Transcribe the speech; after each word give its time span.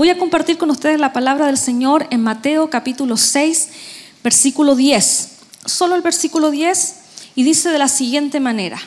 Voy 0.00 0.08
a 0.08 0.16
compartir 0.16 0.56
con 0.56 0.70
ustedes 0.70 0.98
la 0.98 1.12
palabra 1.12 1.44
del 1.44 1.58
Señor 1.58 2.06
en 2.08 2.22
Mateo 2.22 2.70
capítulo 2.70 3.18
6, 3.18 3.68
versículo 4.24 4.74
10. 4.74 5.28
Solo 5.66 5.94
el 5.94 6.00
versículo 6.00 6.50
10 6.50 6.94
y 7.34 7.42
dice 7.42 7.68
de 7.68 7.76
la 7.76 7.86
siguiente 7.86 8.40
manera, 8.40 8.78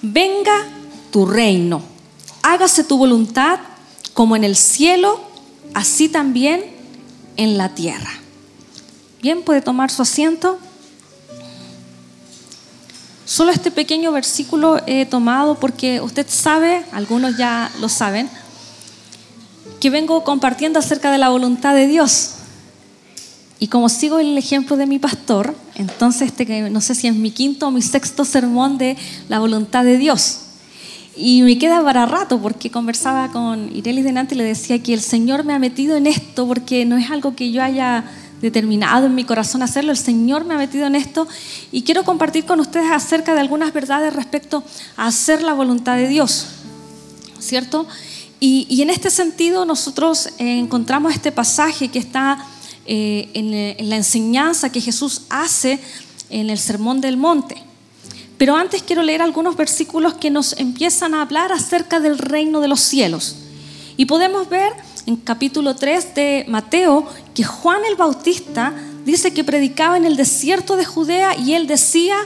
venga 0.00 0.64
tu 1.10 1.26
reino, 1.26 1.82
hágase 2.42 2.84
tu 2.84 2.98
voluntad 2.98 3.58
como 4.14 4.36
en 4.36 4.44
el 4.44 4.54
cielo, 4.54 5.20
así 5.74 6.08
también 6.08 6.64
en 7.36 7.58
la 7.58 7.74
tierra. 7.74 8.12
Bien, 9.20 9.42
puede 9.42 9.60
tomar 9.60 9.90
su 9.90 10.02
asiento. 10.02 10.60
Solo 13.24 13.50
este 13.50 13.72
pequeño 13.72 14.12
versículo 14.12 14.80
he 14.86 15.04
tomado 15.04 15.56
porque 15.56 16.00
usted 16.00 16.26
sabe, 16.28 16.84
algunos 16.92 17.36
ya 17.36 17.72
lo 17.80 17.88
saben, 17.88 18.30
que 19.80 19.90
vengo 19.90 20.24
compartiendo 20.24 20.78
acerca 20.78 21.10
de 21.10 21.18
la 21.18 21.28
voluntad 21.28 21.74
de 21.74 21.86
Dios. 21.86 22.34
Y 23.60 23.68
como 23.68 23.88
sigo 23.88 24.20
el 24.20 24.38
ejemplo 24.38 24.76
de 24.76 24.86
mi 24.86 24.98
pastor, 24.98 25.54
entonces 25.74 26.28
este, 26.28 26.70
no 26.70 26.80
sé 26.80 26.94
si 26.94 27.08
es 27.08 27.14
mi 27.14 27.30
quinto 27.32 27.68
o 27.68 27.70
mi 27.70 27.82
sexto 27.82 28.24
sermón 28.24 28.78
de 28.78 28.96
la 29.28 29.40
voluntad 29.40 29.84
de 29.84 29.98
Dios. 29.98 30.40
Y 31.16 31.42
me 31.42 31.58
queda 31.58 31.82
para 31.82 32.06
rato 32.06 32.38
porque 32.40 32.70
conversaba 32.70 33.32
con 33.32 33.74
Irelis 33.74 34.04
Denante 34.04 34.36
y 34.36 34.38
le 34.38 34.44
decía 34.44 34.80
que 34.80 34.94
el 34.94 35.00
Señor 35.00 35.42
me 35.42 35.52
ha 35.52 35.58
metido 35.58 35.96
en 35.96 36.06
esto 36.06 36.46
porque 36.46 36.84
no 36.84 36.96
es 36.96 37.10
algo 37.10 37.34
que 37.34 37.50
yo 37.50 37.62
haya 37.62 38.04
determinado 38.40 39.06
en 39.06 39.16
mi 39.16 39.24
corazón 39.24 39.62
hacerlo, 39.62 39.90
el 39.90 39.98
Señor 39.98 40.44
me 40.44 40.54
ha 40.54 40.58
metido 40.58 40.86
en 40.86 40.94
esto 40.94 41.26
y 41.72 41.82
quiero 41.82 42.04
compartir 42.04 42.44
con 42.44 42.60
ustedes 42.60 42.90
acerca 42.92 43.34
de 43.34 43.40
algunas 43.40 43.72
verdades 43.72 44.14
respecto 44.14 44.62
a 44.96 45.08
hacer 45.08 45.42
la 45.42 45.54
voluntad 45.54 45.96
de 45.96 46.06
Dios, 46.06 46.46
¿cierto? 47.40 47.86
Y, 48.40 48.82
en 48.82 48.90
este 48.90 49.10
sentido 49.10 49.64
nosotros 49.64 50.30
encontramos 50.38 51.12
este 51.12 51.32
pasaje 51.32 51.88
que 51.88 51.98
está 51.98 52.38
eh, 52.86 53.28
en 53.34 53.90
la 53.90 53.96
enseñanza 53.96 54.70
que 54.70 54.80
Jesús 54.80 55.22
hace 55.28 55.80
en 56.30 56.50
el 56.50 56.58
Sermón 56.58 57.00
del 57.00 57.16
Monte. 57.16 57.56
Pero 58.38 58.54
antes 58.54 58.82
quiero 58.84 59.02
leer 59.02 59.20
algunos 59.20 59.56
versículos 59.56 60.14
que 60.14 60.30
nos 60.30 60.52
empiezan 60.54 61.14
a 61.14 61.22
hablar 61.22 61.50
acerca 61.52 61.98
del 61.98 62.18
reino 62.18 62.60
de 62.60 62.68
los 62.68 62.80
cielos. 62.80 63.34
Y 63.96 64.06
podemos 64.06 64.48
ver 64.48 64.72
en 65.06 65.16
capítulo 65.16 65.74
3 65.74 66.14
de 66.14 66.44
Mateo 66.46 67.04
que 67.34 67.42
Juan 67.42 67.84
el 67.84 67.96
Bautista 67.96 68.72
dice 69.04 69.32
que 69.32 69.42
predicaba 69.42 69.96
en 69.96 70.04
el 70.04 70.16
desierto 70.16 70.76
de 70.76 70.84
Judea 70.84 71.36
y 71.36 71.54
él 71.54 71.66
decía, 71.66 72.16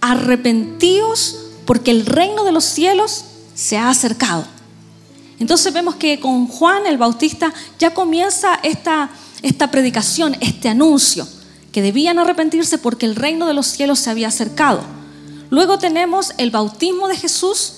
arrepentíos 0.00 1.36
porque 1.66 1.92
el 1.92 2.04
reino 2.04 2.42
de 2.42 2.50
los 2.50 2.64
cielos 2.64 3.24
se 3.54 3.78
ha 3.78 3.90
acercado. 3.90 4.44
Entonces 5.40 5.72
vemos 5.72 5.96
que 5.96 6.20
con 6.20 6.46
Juan 6.46 6.86
el 6.86 6.98
Bautista 6.98 7.52
ya 7.78 7.92
comienza 7.92 8.60
esta, 8.62 9.10
esta 9.42 9.70
predicación, 9.70 10.36
este 10.40 10.68
anuncio, 10.68 11.26
que 11.72 11.82
debían 11.82 12.18
arrepentirse 12.18 12.78
porque 12.78 13.06
el 13.06 13.16
reino 13.16 13.46
de 13.46 13.54
los 13.54 13.66
cielos 13.66 13.98
se 14.00 14.10
había 14.10 14.28
acercado. 14.28 14.82
Luego 15.48 15.78
tenemos 15.78 16.34
el 16.36 16.50
bautismo 16.50 17.08
de 17.08 17.16
Jesús, 17.16 17.72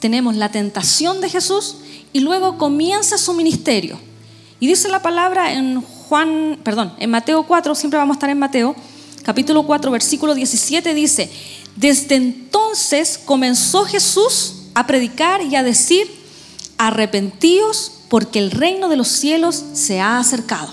tenemos 0.00 0.34
la 0.34 0.50
tentación 0.50 1.20
de 1.20 1.30
Jesús 1.30 1.76
y 2.12 2.20
luego 2.20 2.58
comienza 2.58 3.18
su 3.18 3.34
ministerio. 3.34 3.98
Y 4.58 4.66
dice 4.66 4.88
la 4.88 5.00
palabra 5.00 5.52
en 5.52 5.82
Juan, 5.82 6.58
perdón, 6.64 6.92
en 6.98 7.10
Mateo 7.10 7.44
4, 7.44 7.74
siempre 7.76 7.98
vamos 7.98 8.14
a 8.14 8.18
estar 8.18 8.30
en 8.30 8.38
Mateo, 8.38 8.74
capítulo 9.22 9.62
4, 9.64 9.90
versículo 9.92 10.34
17 10.34 10.92
dice, 10.92 11.30
desde 11.76 12.16
entonces 12.16 13.18
comenzó 13.24 13.84
Jesús 13.84 14.54
a 14.74 14.86
predicar 14.86 15.42
y 15.42 15.56
a 15.56 15.62
decir, 15.62 16.15
arrepentíos 16.78 17.92
porque 18.08 18.38
el 18.38 18.50
reino 18.50 18.88
de 18.88 18.96
los 18.96 19.08
cielos 19.08 19.62
se 19.72 20.00
ha 20.00 20.18
acercado. 20.18 20.68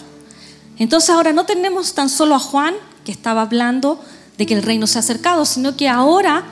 Entonces 0.78 1.10
ahora 1.10 1.34
no 1.34 1.46
tenemos 1.46 1.94
tan 1.94 2.10
solo 2.10 2.36
a 2.36 2.40
Juan 2.40 2.76
que 3.06 3.12
estaba 3.12 3.42
hablando 3.42 4.00
de 4.38 4.46
que 4.46 4.54
el 4.54 4.64
reino 4.64 4.88
se 4.88 4.98
ha 4.98 5.02
acercado, 5.02 5.46
sino 5.46 5.76
que 5.78 5.90
ahora 5.90 6.46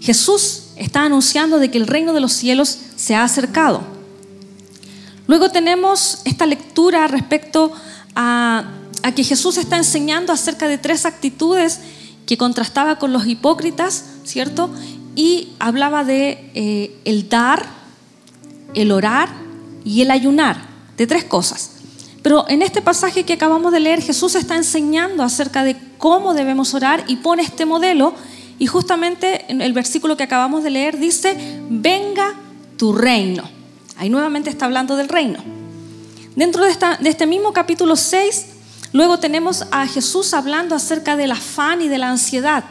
Jesús 0.00 0.64
está 0.76 1.02
anunciando 1.02 1.58
de 1.58 1.70
que 1.70 1.78
el 1.78 1.86
reino 1.86 2.12
de 2.12 2.20
los 2.20 2.32
cielos 2.32 2.78
se 2.96 3.14
ha 3.14 3.22
acercado. 3.22 3.82
Luego 5.26 5.50
tenemos 5.50 6.22
esta 6.24 6.46
lectura 6.46 7.06
respecto 7.06 7.72
a, 8.16 8.64
que 9.14 9.24
Jesús 9.24 9.56
está 9.58 9.76
enseñando 9.76 10.32
acerca 10.32 10.68
de 10.68 10.78
tres 10.78 11.06
actitudes 11.06 11.80
que 12.26 12.36
contrastaba 12.36 12.98
con 12.98 13.12
los 13.12 13.26
hipócritas, 13.26 14.04
¿cierto? 14.24 14.70
Y 15.14 15.50
hablaba 15.58 16.04
de 16.04 16.50
eh, 16.54 17.00
el 17.04 17.28
dar, 17.28 17.79
el 18.74 18.92
orar 18.92 19.28
y 19.84 20.02
el 20.02 20.10
ayunar, 20.10 20.56
de 20.96 21.06
tres 21.06 21.24
cosas. 21.24 21.72
Pero 22.22 22.44
en 22.48 22.62
este 22.62 22.82
pasaje 22.82 23.24
que 23.24 23.32
acabamos 23.32 23.72
de 23.72 23.80
leer, 23.80 24.02
Jesús 24.02 24.34
está 24.34 24.56
enseñando 24.56 25.22
acerca 25.22 25.64
de 25.64 25.76
cómo 25.96 26.34
debemos 26.34 26.74
orar 26.74 27.04
y 27.06 27.16
pone 27.16 27.42
este 27.42 27.64
modelo. 27.64 28.14
Y 28.58 28.66
justamente 28.66 29.46
en 29.48 29.62
el 29.62 29.72
versículo 29.72 30.16
que 30.16 30.24
acabamos 30.24 30.62
de 30.62 30.70
leer 30.70 30.98
dice, 30.98 31.36
venga 31.70 32.34
tu 32.76 32.92
reino. 32.92 33.44
Ahí 33.96 34.10
nuevamente 34.10 34.50
está 34.50 34.66
hablando 34.66 34.96
del 34.96 35.08
reino. 35.08 35.42
Dentro 36.36 36.64
de, 36.64 36.70
esta, 36.70 36.96
de 36.96 37.08
este 37.08 37.26
mismo 37.26 37.52
capítulo 37.52 37.96
6, 37.96 38.46
luego 38.92 39.18
tenemos 39.18 39.64
a 39.70 39.86
Jesús 39.86 40.34
hablando 40.34 40.74
acerca 40.74 41.16
del 41.16 41.32
afán 41.32 41.80
y 41.80 41.88
de 41.88 41.98
la 41.98 42.10
ansiedad. 42.10 42.64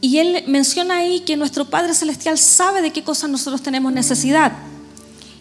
Y 0.00 0.18
él 0.18 0.44
menciona 0.46 0.96
ahí 0.98 1.20
que 1.20 1.36
nuestro 1.36 1.68
Padre 1.68 1.94
Celestial 1.94 2.38
sabe 2.38 2.80
de 2.82 2.92
qué 2.92 3.04
cosas 3.04 3.30
nosotros 3.30 3.62
tenemos 3.62 3.92
necesidad. 3.92 4.52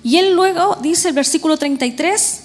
Y 0.03 0.17
él 0.17 0.33
luego 0.33 0.77
dice 0.81 1.09
el 1.09 1.13
versículo 1.13 1.57
33, 1.57 2.41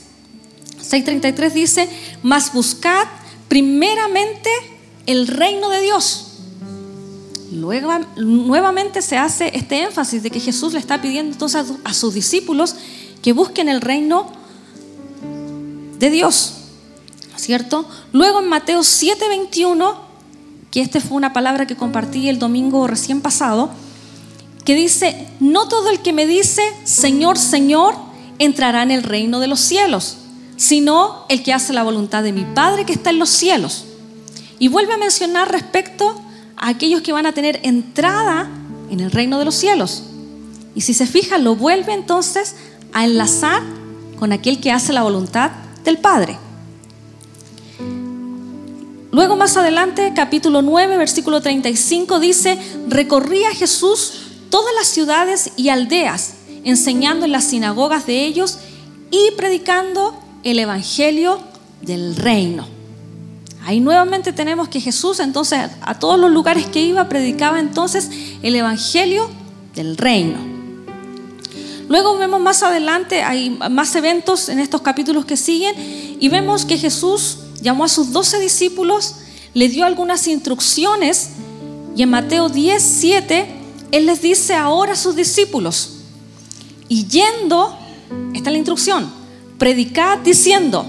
6.33 0.79 1.53
dice, 1.53 1.89
mas 2.23 2.53
buscad 2.53 3.07
primeramente 3.49 4.51
el 5.07 5.27
reino 5.27 5.69
de 5.71 5.81
Dios. 5.81 6.35
Luego, 7.53 7.93
nuevamente 8.17 9.01
se 9.01 9.17
hace 9.17 9.57
este 9.57 9.83
énfasis 9.83 10.23
de 10.23 10.31
que 10.31 10.41
Jesús 10.41 10.73
le 10.73 10.81
está 10.81 11.01
pidiendo 11.01 11.33
entonces 11.33 11.65
a, 11.85 11.95
sus 11.95 12.15
discípulos 12.15 12.75
que 13.23 13.33
busquen 13.33 13.69
el 13.69 13.81
reino 13.81 14.31
de 15.99 16.11
Dios. 16.11 16.55
¿Cierto? 17.37 17.89
Luego 18.13 18.41
en 18.41 18.49
Mateo 18.49 18.81
7:21, 18.81 19.95
que 20.75 20.83
esta 20.83 21.01
fue 21.01 21.17
una 21.17 21.33
palabra 21.33 21.67
que 21.67 21.77
compartí 21.77 22.29
el 22.29 22.39
domingo 22.39 22.87
recién 22.87 23.23
pasado, 23.23 23.71
que 24.67 24.75
dice, 24.75 25.29
no 25.41 25.69
todo 25.69 25.89
el 25.89 26.01
que 26.01 26.13
me 26.13 26.27
dice, 26.27 26.63
Señor, 26.85 27.39
Señor, 27.39 27.95
entrará 28.39 28.83
en 28.83 28.91
el 28.91 29.03
reino 29.03 29.41
de 29.41 29.47
los 29.47 29.61
cielos 29.61 30.19
sino 30.57 31.25
el 31.29 31.43
que 31.43 31.53
hace 31.53 31.73
la 31.73 31.83
voluntad 31.83 32.23
de 32.23 32.33
mi 32.33 32.45
Padre 32.45 32.85
que 32.85 32.93
está 32.93 33.11
en 33.11 33.19
los 33.19 33.31
cielos. 33.31 33.85
Y 34.59 34.69
vuelve 34.69 34.95
a 34.95 34.99
mencionar 34.99 35.51
respecto 35.51 36.21
a 36.57 36.69
aquellos 36.69 37.03
que 37.03 37.13
van 37.13 37.27
a 37.27 37.33
tener 37.33 37.61
entrada 37.65 38.49
en 38.91 39.01
el 39.01 39.11
reino 39.11 39.39
de 39.39 39.45
los 39.45 39.55
cielos. 39.55 40.05
Y 40.75 40.83
si 40.83 40.95
se 40.95 41.07
fija, 41.07 41.39
lo 41.39 41.57
vuelve 41.57 41.93
entonces 41.93 42.57
a 42.93 43.05
enlazar 43.05 43.63
con 44.19 44.33
aquel 44.33 44.61
que 44.61 44.71
hace 44.71 44.93
la 44.93 45.03
voluntad 45.03 45.51
del 45.85 45.99
Padre. 45.99 46.39
Luego 49.15 49.37
más 49.37 49.57
adelante, 49.57 50.13
capítulo 50.13 50.61
9, 50.61 50.97
versículo 50.97 51.41
35, 51.41 52.19
dice, 52.19 52.59
recorría 52.89 53.55
Jesús 53.55 54.13
todas 54.51 54.75
las 54.75 54.89
ciudades 54.89 55.53
y 55.57 55.69
aldeas, 55.69 56.35
enseñando 56.65 57.25
en 57.25 57.31
las 57.31 57.45
sinagogas 57.45 58.07
de 58.07 58.25
ellos 58.25 58.59
y 59.13 59.31
predicando 59.37 60.19
el 60.43 60.59
Evangelio 60.59 61.39
del 61.81 62.17
reino. 62.17 62.67
Ahí 63.65 63.79
nuevamente 63.79 64.33
tenemos 64.33 64.67
que 64.67 64.81
Jesús 64.81 65.21
entonces 65.21 65.61
a 65.81 65.97
todos 66.01 66.19
los 66.19 66.33
lugares 66.33 66.67
que 66.67 66.83
iba 66.83 67.09
predicaba 67.09 67.61
entonces 67.61 68.11
el 68.43 68.57
Evangelio 68.57 69.31
del 69.77 69.97
reino. 69.97 70.54
Luego 71.89 72.17
vemos 72.17 72.41
más 72.41 72.63
adelante, 72.63 73.23
hay 73.23 73.51
más 73.51 73.95
eventos 73.95 74.49
en 74.49 74.59
estos 74.59 74.81
capítulos 74.81 75.25
que 75.27 75.37
siguen 75.37 75.75
y 76.19 76.29
vemos 76.29 76.65
que 76.65 76.79
Jesús 76.79 77.39
llamó 77.61 77.85
a 77.85 77.89
sus 77.89 78.13
doce 78.13 78.39
discípulos, 78.41 79.17
le 79.53 79.69
dio 79.69 79.85
algunas 79.85 80.27
instrucciones 80.27 81.31
y 81.97 82.03
en 82.03 82.11
Mateo 82.11 82.49
10, 82.49 82.83
7, 82.83 83.47
Él 83.93 84.07
les 84.07 84.23
dice 84.23 84.55
ahora 84.55 84.95
a 84.95 84.97
sus 84.97 85.15
discípulos, 85.15 85.91
y 86.89 87.07
yendo, 87.07 87.77
está 88.35 88.51
la 88.51 88.59
instrucción, 88.59 89.11
predicad 89.59 90.19
diciendo, 90.19 90.87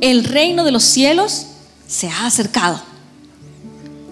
el 0.00 0.24
reino 0.24 0.64
de 0.64 0.72
los 0.72 0.82
cielos 0.82 1.46
se 1.86 2.08
ha 2.08 2.26
acercado. 2.26 2.80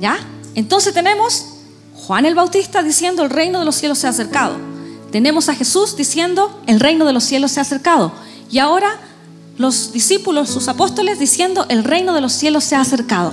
¿Ya? 0.00 0.18
Entonces 0.54 0.94
tenemos 0.94 1.46
Juan 1.94 2.26
el 2.26 2.34
Bautista 2.34 2.82
diciendo, 2.82 3.22
el 3.22 3.30
reino 3.30 3.58
de 3.58 3.64
los 3.64 3.76
cielos 3.76 3.98
se 3.98 4.06
ha 4.06 4.10
acercado. 4.10 4.69
Tenemos 5.10 5.48
a 5.48 5.54
Jesús 5.54 5.96
diciendo, 5.96 6.60
el 6.66 6.80
reino 6.80 7.04
de 7.04 7.12
los 7.12 7.24
cielos 7.24 7.52
se 7.52 7.60
ha 7.60 7.62
acercado. 7.62 8.12
Y 8.50 8.58
ahora 8.58 9.00
los 9.56 9.92
discípulos, 9.92 10.48
sus 10.48 10.68
apóstoles, 10.68 11.18
diciendo, 11.18 11.66
el 11.68 11.84
reino 11.84 12.14
de 12.14 12.20
los 12.20 12.32
cielos 12.32 12.64
se 12.64 12.76
ha 12.76 12.80
acercado. 12.80 13.32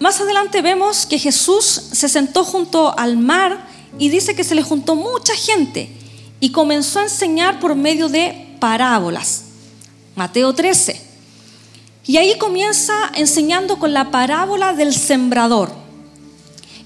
Más 0.00 0.20
adelante 0.20 0.62
vemos 0.62 1.04
que 1.04 1.18
Jesús 1.18 1.64
se 1.92 2.08
sentó 2.08 2.44
junto 2.44 2.98
al 2.98 3.18
mar 3.18 3.66
y 3.98 4.08
dice 4.08 4.34
que 4.34 4.44
se 4.44 4.54
le 4.54 4.62
juntó 4.62 4.96
mucha 4.96 5.34
gente 5.34 5.94
y 6.40 6.52
comenzó 6.52 7.00
a 7.00 7.04
enseñar 7.04 7.60
por 7.60 7.74
medio 7.74 8.08
de 8.08 8.56
parábolas. 8.58 9.42
Mateo 10.16 10.54
13. 10.54 11.00
Y 12.06 12.16
ahí 12.16 12.38
comienza 12.38 12.94
enseñando 13.14 13.78
con 13.78 13.92
la 13.92 14.10
parábola 14.10 14.72
del 14.72 14.94
sembrador. 14.94 15.70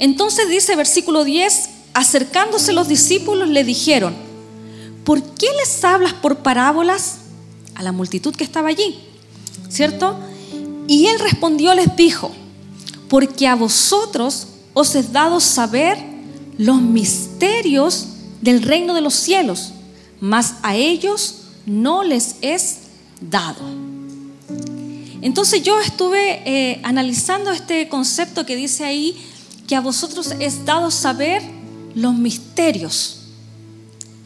Entonces 0.05 0.51
dice 0.51 0.77
versículo 0.77 1.25
10, 1.25 1.71
acercándose 1.95 2.75
los 2.75 2.89
discípulos 2.89 3.49
le 3.49 3.65
dijeron, 3.65 4.15
¿por 5.03 5.23
qué 5.23 5.47
les 5.59 5.83
hablas 5.83 6.13
por 6.13 6.41
parábolas 6.41 7.21
a 7.75 7.83
la 7.83 7.91
multitud 7.91 8.37
que 8.37 8.45
estaba 8.45 8.69
allí? 8.69 8.99
¿Cierto? 9.71 10.19
Y 10.89 11.07
él 11.07 11.19
respondió, 11.21 11.73
les 11.73 11.97
dijo, 11.97 12.31
porque 13.09 13.49
a 13.49 13.55
vosotros 13.55 14.49
os 14.75 14.95
es 14.95 15.11
dado 15.11 15.41
saber 15.41 15.97
los 16.59 16.83
misterios 16.83 18.09
del 18.43 18.61
reino 18.61 18.93
de 18.93 19.01
los 19.01 19.15
cielos, 19.15 19.73
mas 20.21 20.57
a 20.63 20.77
ellos 20.77 21.45
no 21.65 22.05
les 22.05 22.37
es 22.43 22.81
dado. 23.23 23.65
Entonces 25.23 25.63
yo 25.63 25.81
estuve 25.81 26.43
eh, 26.45 26.81
analizando 26.83 27.53
este 27.53 27.89
concepto 27.89 28.45
que 28.45 28.55
dice 28.55 28.85
ahí 28.85 29.17
que 29.67 29.77
a 29.77 29.81
vosotros 29.81 30.35
es 30.39 30.65
dado 30.65 30.91
saber 30.91 31.43
los 31.95 32.15
misterios. 32.15 33.21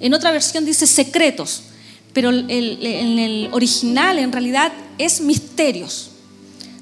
En 0.01 0.15
otra 0.15 0.31
versión 0.31 0.65
dice 0.65 0.87
secretos, 0.87 1.63
pero 2.13 2.31
en 2.31 3.19
el 3.19 3.49
original 3.53 4.19
en 4.19 4.33
realidad 4.33 4.73
es 4.99 5.21
misterios. 5.21 6.11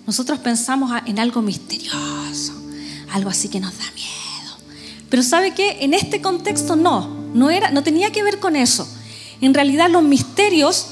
Nosotros 0.06 0.38
pensamos 0.38 0.90
en 1.06 1.18
algo 1.18 1.42
misterioso, 1.42 2.52
algo 3.10 3.28
así 3.28 3.48
que 3.48 3.58
nos 3.58 3.76
da 3.76 3.84
miedo. 3.92 4.56
Pero 5.08 5.22
¿sabe 5.22 5.52
qué? 5.52 5.78
En 5.80 5.94
este 5.94 6.20
contexto 6.20 6.76
no, 6.76 7.08
no, 7.34 7.50
era, 7.50 7.70
no 7.70 7.82
tenía 7.82 8.12
que 8.12 8.22
ver 8.22 8.38
con 8.38 8.54
eso. 8.54 8.86
En 9.40 9.52
realidad 9.52 9.90
los 9.90 10.02
misterios, 10.02 10.86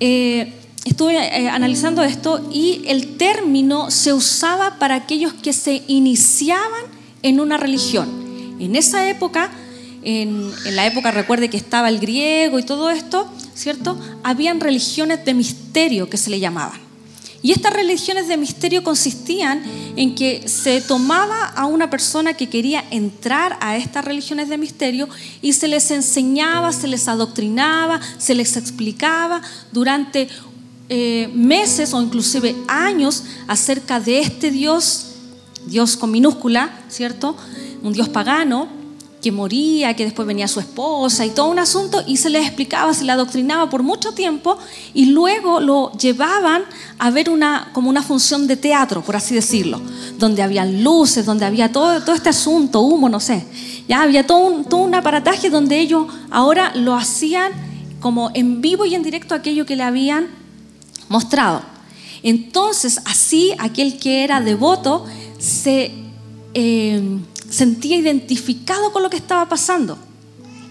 eh, 0.00 0.57
estuve 0.88 1.14
eh, 1.16 1.48
analizando 1.48 2.02
esto 2.02 2.48
y 2.52 2.82
el 2.86 3.16
término 3.16 3.90
se 3.90 4.12
usaba 4.12 4.78
para 4.78 4.94
aquellos 4.94 5.32
que 5.32 5.52
se 5.52 5.82
iniciaban 5.86 6.82
en 7.22 7.40
una 7.40 7.56
religión. 7.56 8.08
En 8.60 8.76
esa 8.76 9.08
época, 9.08 9.50
en, 10.02 10.50
en, 10.64 10.76
la 10.76 10.86
época, 10.86 11.10
recuerde 11.10 11.48
que 11.48 11.56
estaba 11.56 11.88
el 11.88 12.00
griego 12.00 12.58
y 12.58 12.62
todo 12.62 12.90
esto, 12.90 13.28
¿cierto? 13.54 13.98
Habían 14.22 14.60
religiones 14.60 15.24
de 15.24 15.34
misterio 15.34 16.08
que 16.08 16.16
se 16.16 16.30
le 16.30 16.40
llamaban. 16.40 16.88
Y 17.40 17.52
estas 17.52 17.72
religiones 17.72 18.26
de 18.26 18.36
misterio 18.36 18.82
consistían 18.82 19.62
en 19.96 20.16
que 20.16 20.48
se 20.48 20.80
tomaba 20.80 21.46
a 21.46 21.66
una 21.66 21.88
persona 21.88 22.34
que 22.34 22.48
quería 22.48 22.84
entrar 22.90 23.56
a 23.60 23.76
estas 23.76 24.04
religiones 24.04 24.48
de 24.48 24.58
misterio 24.58 25.08
y 25.40 25.52
se 25.52 25.68
les 25.68 25.92
enseñaba, 25.92 26.72
se 26.72 26.88
les 26.88 27.06
adoctrinaba, 27.06 28.00
se 28.18 28.34
les 28.34 28.56
explicaba 28.56 29.40
durante 29.70 30.28
eh, 30.88 31.30
meses 31.34 31.92
o 31.92 32.00
inclusive 32.00 32.56
años 32.66 33.24
acerca 33.46 34.00
de 34.00 34.20
este 34.20 34.50
Dios, 34.50 35.06
Dios 35.66 35.96
con 35.96 36.10
minúscula, 36.10 36.80
¿cierto? 36.88 37.36
Un 37.82 37.92
Dios 37.92 38.08
pagano, 38.08 38.68
que 39.20 39.32
moría, 39.32 39.94
que 39.94 40.04
después 40.04 40.26
venía 40.26 40.46
su 40.48 40.60
esposa 40.60 41.26
y 41.26 41.30
todo 41.30 41.48
un 41.48 41.58
asunto, 41.58 42.02
y 42.06 42.16
se 42.16 42.30
les 42.30 42.46
explicaba, 42.46 42.94
se 42.94 43.04
le 43.04 43.12
adoctrinaba 43.12 43.68
por 43.68 43.82
mucho 43.82 44.12
tiempo, 44.12 44.56
y 44.94 45.06
luego 45.06 45.60
lo 45.60 45.92
llevaban 45.92 46.62
a 46.98 47.10
ver 47.10 47.28
una, 47.28 47.70
como 47.72 47.90
una 47.90 48.02
función 48.02 48.46
de 48.46 48.56
teatro, 48.56 49.02
por 49.02 49.16
así 49.16 49.34
decirlo, 49.34 49.80
donde 50.18 50.42
había 50.42 50.64
luces, 50.64 51.26
donde 51.26 51.44
había 51.44 51.72
todo, 51.72 52.00
todo 52.00 52.14
este 52.14 52.28
asunto, 52.28 52.80
humo, 52.80 53.08
no 53.08 53.20
sé. 53.20 53.44
Ya 53.88 54.02
había 54.02 54.26
todo 54.26 54.38
un, 54.38 54.64
todo 54.64 54.80
un 54.80 54.94
aparataje 54.94 55.50
donde 55.50 55.80
ellos 55.80 56.06
ahora 56.30 56.72
lo 56.74 56.94
hacían 56.94 57.52
como 58.00 58.30
en 58.34 58.60
vivo 58.60 58.84
y 58.84 58.94
en 58.94 59.02
directo 59.02 59.34
aquello 59.34 59.66
que 59.66 59.74
le 59.74 59.82
habían 59.82 60.37
mostrado. 61.08 61.62
Entonces, 62.22 63.00
así 63.04 63.54
aquel 63.58 63.98
que 63.98 64.24
era 64.24 64.40
devoto 64.40 65.06
se... 65.38 65.92
Eh, 66.54 67.20
sentía 67.48 67.96
identificado 67.96 68.92
con 68.92 69.02
lo 69.02 69.10
que 69.10 69.16
estaba 69.16 69.48
pasando. 69.48 69.98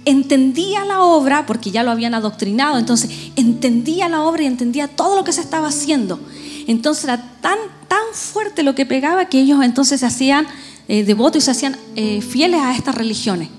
Entendía 0.06 0.86
la 0.86 1.01
obra, 1.01 1.45
porque 1.45 1.72
ya 1.72 1.84
lo 1.84 1.92
habían 1.92 2.13
adoctrinado, 2.13 2.78
entonces 2.78 3.10
entendía 3.36 4.07
la 4.07 4.22
obra 4.22 4.44
y 4.44 4.45
entendía 4.45 4.88
todo 4.88 5.16
lo 5.18 5.24
que 5.24 5.34
se 5.34 5.42
estaba 5.42 5.68
haciendo. 5.68 6.19
Entonces 6.68 7.06
era 7.06 7.18
tan, 7.42 7.57
tan 7.88 8.04
fuerte 8.13 8.63
lo 8.63 8.75
que 8.75 8.86
pegaba 8.86 9.25
que 9.25 9.42
ellos 9.42 9.62
entonces 9.63 10.00
se 10.00 10.06
hacían 10.06 10.48
eh, 10.88 11.04
devotos 11.04 11.44
y 11.44 11.45
se 11.45 11.51
hacían 11.51 11.78
eh, 11.95 12.22
fieles 12.22 12.62
a 12.62 12.74
estas 12.74 12.95
religiones. 12.95 13.50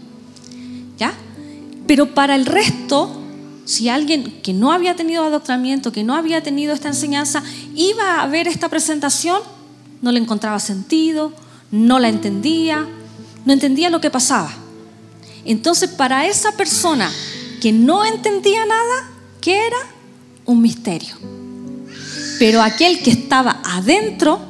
¿Ya? 0.97 1.13
Pero 1.87 2.15
para 2.15 2.35
el 2.35 2.47
resto, 2.47 3.18
si 3.69 3.91
alguien 3.91 4.41
que 4.43 4.55
no 4.55 4.73
había 4.73 4.97
tenido 4.97 5.25
adoctrinamiento, 5.25 5.93
que 5.93 6.03
no 6.03 6.15
había 6.15 6.43
tenido 6.43 6.73
esta 6.73 6.89
enseñanza, 6.89 7.43
iba 7.75 8.23
a 8.23 8.27
ver 8.27 8.49
esta 8.49 8.71
presentación, 8.71 9.43
no 10.01 10.11
le 10.11 10.19
encontraba 10.19 10.59
sentido, 10.59 11.35
no 11.71 11.99
la 11.99 12.09
entendía, 12.09 12.89
no 13.45 13.53
entendía 13.53 13.91
lo 13.91 14.01
que 14.01 14.09
pasaba. 14.09 14.51
Entonces, 15.45 15.91
para 15.91 16.27
esa 16.27 16.53
persona 16.53 17.13
que 17.61 17.71
no 17.71 18.07
entendía 18.07 18.65
nada, 18.65 19.11
¿qué 19.43 19.67
era? 19.67 19.77
Un 20.47 20.63
misterio. 20.63 21.17
Pero 22.39 22.63
aquel 22.63 23.03
que 23.03 23.11
estaba 23.11 23.61
adentro, 23.65 24.41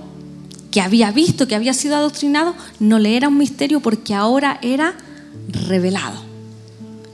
que 0.71 0.81
había 0.81 1.11
visto, 1.11 1.49
que 1.49 1.57
había 1.57 1.75
sido 1.75 1.97
adoctrinado, 1.97 2.55
no 2.79 3.01
le 3.01 3.17
era 3.17 3.27
un 3.27 3.37
misterio 3.37 3.81
porque 3.81 4.15
ahora 4.15 4.61
era 4.63 4.95
revelado. 5.67 6.23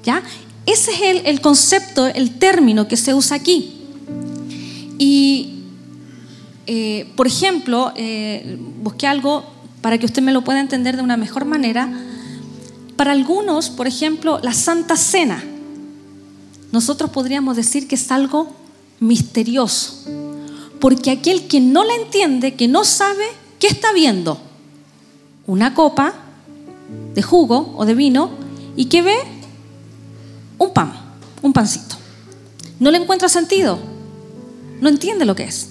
¿Ya? 0.02 0.22
Ese 0.66 0.92
es 0.92 1.22
el, 1.26 1.40
concepto, 1.40 2.06
el 2.06 2.38
término 2.38 2.88
que 2.88 2.96
se 2.96 3.14
usa 3.14 3.36
aquí. 3.36 3.72
Y, 4.98 5.62
eh, 6.66 7.10
por 7.16 7.26
ejemplo, 7.26 7.92
eh, 7.96 8.58
busqué 8.82 9.06
algo 9.06 9.44
para 9.82 9.98
que 9.98 10.06
usted 10.06 10.22
me 10.22 10.32
lo 10.32 10.42
pueda 10.42 10.60
entender 10.60 10.96
de 10.96 11.02
una 11.02 11.18
mejor 11.18 11.44
manera, 11.44 11.92
para 12.96 13.12
algunos, 13.12 13.68
por 13.68 13.86
ejemplo, 13.86 14.40
la 14.42 14.54
Santa 14.54 14.96
Cena, 14.96 15.44
nosotros 16.72 17.10
podríamos 17.10 17.54
decir 17.56 17.86
que 17.86 17.96
es 17.96 18.10
algo 18.10 18.52
misterioso, 18.98 20.10
porque 20.80 21.10
aquel 21.10 21.46
que 21.46 21.60
no 21.60 21.84
la 21.84 21.94
entiende, 21.94 22.54
que 22.54 22.66
no 22.66 22.84
sabe, 22.84 23.24
¿qué 23.58 23.66
está 23.66 23.92
viendo? 23.92 24.40
Una 25.46 25.74
copa 25.74 26.14
de 27.14 27.22
jugo 27.22 27.74
o 27.76 27.84
de 27.84 27.94
vino 27.94 28.30
y 28.76 28.86
que 28.86 29.02
ve 29.02 29.16
un 30.58 30.72
pan, 30.72 30.92
un 31.42 31.52
pancito. 31.52 31.96
No 32.80 32.90
le 32.90 32.98
encuentra 32.98 33.28
sentido, 33.28 33.78
no 34.80 34.88
entiende 34.88 35.24
lo 35.24 35.34
que 35.34 35.44
es. 35.44 35.68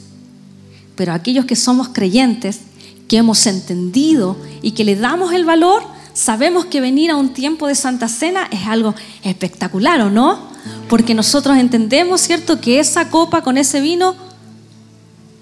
Pero 0.95 1.13
aquellos 1.13 1.45
que 1.45 1.55
somos 1.55 1.89
creyentes, 1.89 2.59
que 3.07 3.17
hemos 3.17 3.45
entendido 3.45 4.37
y 4.61 4.71
que 4.71 4.83
le 4.83 4.95
damos 4.95 5.33
el 5.33 5.45
valor, 5.45 5.83
sabemos 6.13 6.65
que 6.65 6.81
venir 6.81 7.11
a 7.11 7.15
un 7.15 7.33
tiempo 7.33 7.67
de 7.67 7.75
Santa 7.75 8.07
Cena 8.07 8.47
es 8.51 8.67
algo 8.67 8.95
espectacular, 9.23 10.01
¿o 10.01 10.09
no? 10.09 10.39
Porque 10.87 11.13
nosotros 11.13 11.57
entendemos, 11.57 12.21
¿cierto?, 12.21 12.61
que 12.61 12.79
esa 12.79 13.09
copa 13.09 13.41
con 13.41 13.57
ese 13.57 13.81
vino 13.81 14.15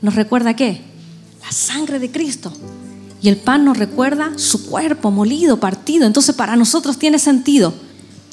nos 0.01 0.15
recuerda 0.15 0.55
qué? 0.55 0.81
La 1.41 1.51
sangre 1.51 1.99
de 1.99 2.11
Cristo. 2.11 2.51
Y 3.21 3.29
el 3.29 3.37
pan 3.37 3.65
nos 3.65 3.77
recuerda 3.77 4.31
su 4.37 4.65
cuerpo 4.65 5.11
molido, 5.11 5.59
partido. 5.59 6.07
Entonces 6.07 6.33
para 6.33 6.55
nosotros 6.55 6.97
tiene 6.97 7.19
sentido. 7.19 7.73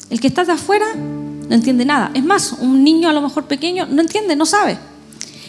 El 0.09 0.19
que 0.19 0.27
está 0.27 0.43
de 0.45 0.53
afuera 0.53 0.85
no 0.95 1.55
entiende 1.55 1.85
nada. 1.85 2.11
Es 2.13 2.23
más, 2.23 2.53
un 2.53 2.83
niño 2.83 3.09
a 3.09 3.13
lo 3.13 3.21
mejor 3.21 3.45
pequeño 3.45 3.85
no 3.87 4.01
entiende, 4.01 4.35
no 4.35 4.45
sabe. 4.45 4.77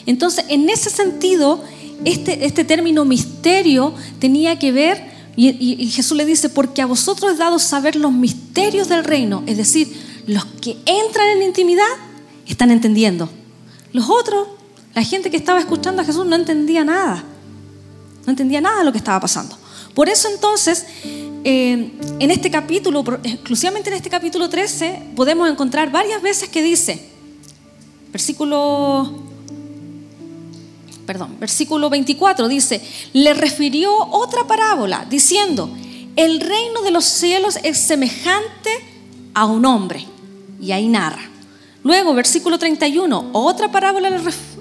Entonces, 0.07 0.45
en 0.49 0.69
ese 0.69 0.91
sentido, 0.91 1.63
este, 2.05 2.47
este 2.47 2.65
término 2.65 3.05
misterio 3.05 3.95
tenía 4.19 4.59
que 4.59 4.73
ver, 4.73 5.11
y, 5.37 5.89
Jesús 5.91 6.17
le 6.17 6.25
dice, 6.25 6.49
porque 6.49 6.83
a 6.83 6.87
vosotros 6.87 7.33
he 7.33 7.37
dado 7.37 7.59
saber 7.59 7.97
los 7.97 8.13
misterios 8.13 8.89
del 8.89 9.05
reino, 9.05 9.43
es 9.47 9.57
decir, 9.57 9.89
los 10.27 10.45
que 10.45 10.77
entran 10.85 11.29
en 11.37 11.43
intimidad 11.43 11.85
están 12.47 12.71
entendiendo. 12.71 13.29
Los 13.93 14.09
otros, 14.09 14.49
la 14.95 15.03
gente 15.03 15.31
que 15.31 15.37
estaba 15.37 15.61
escuchando 15.61 16.03
a 16.03 16.05
Jesús 16.05 16.27
no 16.27 16.37
entendía 16.37 16.85
nada, 16.85 17.25
no 18.27 18.31
entendía 18.31 18.61
nada 18.61 18.81
de 18.81 18.85
lo 18.85 18.93
que 18.93 18.99
estaba 18.99 19.21
pasando. 19.21 19.57
Por 19.95 20.09
eso 20.09 20.29
entonces, 20.29 20.87
eh, 21.45 21.93
en 22.19 22.31
este 22.31 22.51
capítulo, 22.51 23.05
exclusivamente 23.23 23.91
en 23.91 23.97
este 23.97 24.11
capítulo 24.11 24.49
13, 24.49 25.13
podemos 25.17 25.49
encontrar 25.49 25.91
varias 25.91 26.23
veces 26.23 26.49
que 26.49 26.63
dice, 26.63 27.09
versículo 28.13 29.29
perdón, 31.11 31.41
versículo 31.41 31.91
24 31.91 32.47
dice, 32.47 32.81
le 33.15 33.35
refirió 33.35 33.93
otra 34.11 34.47
parábola 34.47 35.05
diciendo, 35.11 35.69
el 36.15 36.39
reino 36.39 36.83
de 36.83 36.93
los 36.93 37.05
cielos 37.05 37.59
es 37.65 37.79
semejante 37.79 38.71
a 39.35 39.47
un 39.47 39.65
hombre. 39.65 40.07
Y 40.61 40.71
ahí 40.71 40.87
narra. 40.87 41.29
Luego, 41.83 42.15
versículo 42.15 42.59
31, 42.59 43.31
otra 43.33 43.73
parábola 43.73 44.11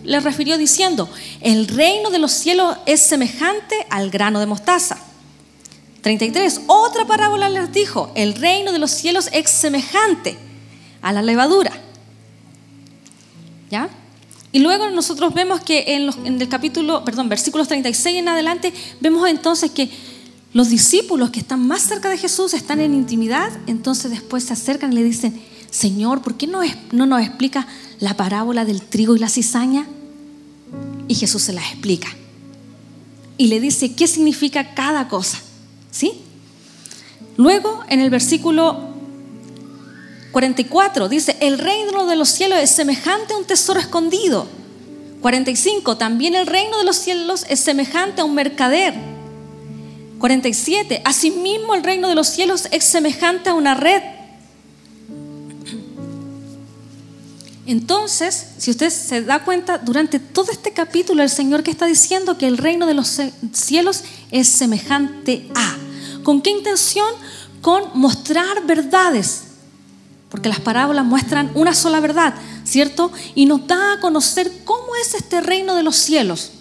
le, 0.03 0.19
refirió 0.21 0.57
diciendo, 0.57 1.09
el 1.41 1.67
reino 1.67 2.09
de 2.09 2.17
los 2.17 2.31
cielos 2.31 2.77
es 2.85 3.01
semejante 3.01 3.75
al 3.89 4.09
grano 4.09 4.39
de 4.39 4.45
mostaza. 4.45 4.97
33, 6.01 6.61
otra 6.67 7.05
parábola 7.05 7.49
les 7.49 7.71
dijo, 7.71 8.11
el 8.15 8.35
reino 8.35 8.71
de 8.71 8.79
los 8.79 8.91
cielos 8.91 9.29
es 9.31 9.49
semejante 9.49 10.37
a 11.01 11.11
la 11.11 11.21
levadura. 11.21 11.71
¿Ya? 13.69 13.89
Y 14.51 14.59
luego 14.59 14.89
nosotros 14.89 15.33
vemos 15.33 15.61
que 15.61 15.95
en, 15.95 16.09
en, 16.25 16.41
el 16.41 16.49
capítulo, 16.49 17.03
perdón, 17.05 17.29
versículos 17.29 17.67
36 17.67 18.17
en 18.17 18.27
adelante, 18.29 18.73
vemos 18.99 19.27
entonces 19.29 19.71
que 19.71 19.89
los 20.53 20.69
discípulos 20.69 21.29
que 21.29 21.39
están 21.39 21.67
más 21.67 21.81
cerca 21.83 22.09
de 22.09 22.17
Jesús 22.17 22.53
están 22.55 22.79
en 22.79 22.95
intimidad, 22.95 23.51
entonces 23.67 24.09
después 24.09 24.45
se 24.45 24.53
acercan 24.53 24.91
y 24.91 24.95
le 24.95 25.03
dicen, 25.03 25.39
Señor, 25.69 26.21
¿por 26.21 26.35
qué 26.35 26.47
no, 26.47 26.61
no 26.91 27.05
nos 27.05 27.21
explica 27.21 27.67
la 27.99 28.15
parábola 28.17 28.65
del 28.65 28.81
trigo 28.81 29.15
y 29.15 29.19
la 29.19 29.29
cizaña? 29.29 29.85
Y 31.07 31.15
Jesús 31.15 31.43
se 31.43 31.53
la 31.53 31.61
explica. 31.61 32.07
Y 33.37 33.47
le 33.47 33.59
dice 33.59 33.93
qué 33.93 34.07
significa 34.07 34.73
cada 34.73 35.07
cosa. 35.07 35.39
¿Sí? 35.91 36.21
Luego, 37.37 37.83
en 37.89 38.01
el 38.01 38.09
versículo 38.09 38.89
44 40.31 41.09
dice, 41.09 41.37
el 41.39 41.57
reino 41.57 42.05
de 42.05 42.15
los 42.15 42.29
cielos 42.29 42.59
es 42.59 42.69
semejante 42.69 43.33
a 43.33 43.37
un 43.37 43.45
tesoro 43.45 43.79
escondido. 43.79 44.47
45, 45.21 45.97
también 45.97 46.35
el 46.35 46.47
reino 46.47 46.77
de 46.77 46.83
los 46.83 46.97
cielos 46.97 47.45
es 47.49 47.59
semejante 47.59 48.21
a 48.21 48.25
un 48.25 48.35
mercader. 48.35 48.93
47, 50.19 51.01
asimismo 51.03 51.75
el 51.75 51.83
reino 51.83 52.07
de 52.09 52.15
los 52.15 52.27
cielos 52.27 52.67
es 52.71 52.83
semejante 52.83 53.49
a 53.49 53.53
una 53.53 53.73
red. 53.73 54.01
Entonces, 57.69 58.47
si 58.57 58.71
usted 58.71 58.89
se 58.89 59.21
da 59.21 59.43
cuenta, 59.45 59.77
durante 59.77 60.19
todo 60.19 60.51
este 60.51 60.73
capítulo 60.73 61.21
el 61.21 61.29
Señor 61.29 61.61
que 61.61 61.69
está 61.69 61.85
diciendo 61.85 62.35
que 62.35 62.47
el 62.47 62.57
reino 62.57 62.87
de 62.87 62.95
los 62.95 63.21
cielos 63.53 64.03
es 64.31 64.47
semejante 64.47 65.47
a. 65.53 65.77
¿Con 66.23 66.41
qué 66.41 66.49
intención? 66.49 67.07
Con 67.61 67.83
mostrar 67.93 68.65
verdades 68.65 69.43
porque 70.31 70.49
las 70.49 70.59
parábolas 70.59 71.05
muestran 71.05 71.51
una 71.55 71.73
sola 71.73 71.99
verdad, 71.99 72.33
¿cierto? 72.63 73.11
Y 73.35 73.45
nos 73.45 73.65
da 73.67 73.93
a 73.93 73.99
conocer 73.99 74.51
cómo 74.63 74.95
es 75.01 75.13
este 75.15 75.41
reino 75.41 75.75
de 75.75 75.83
los 75.83 75.95
cielos. 75.95 76.51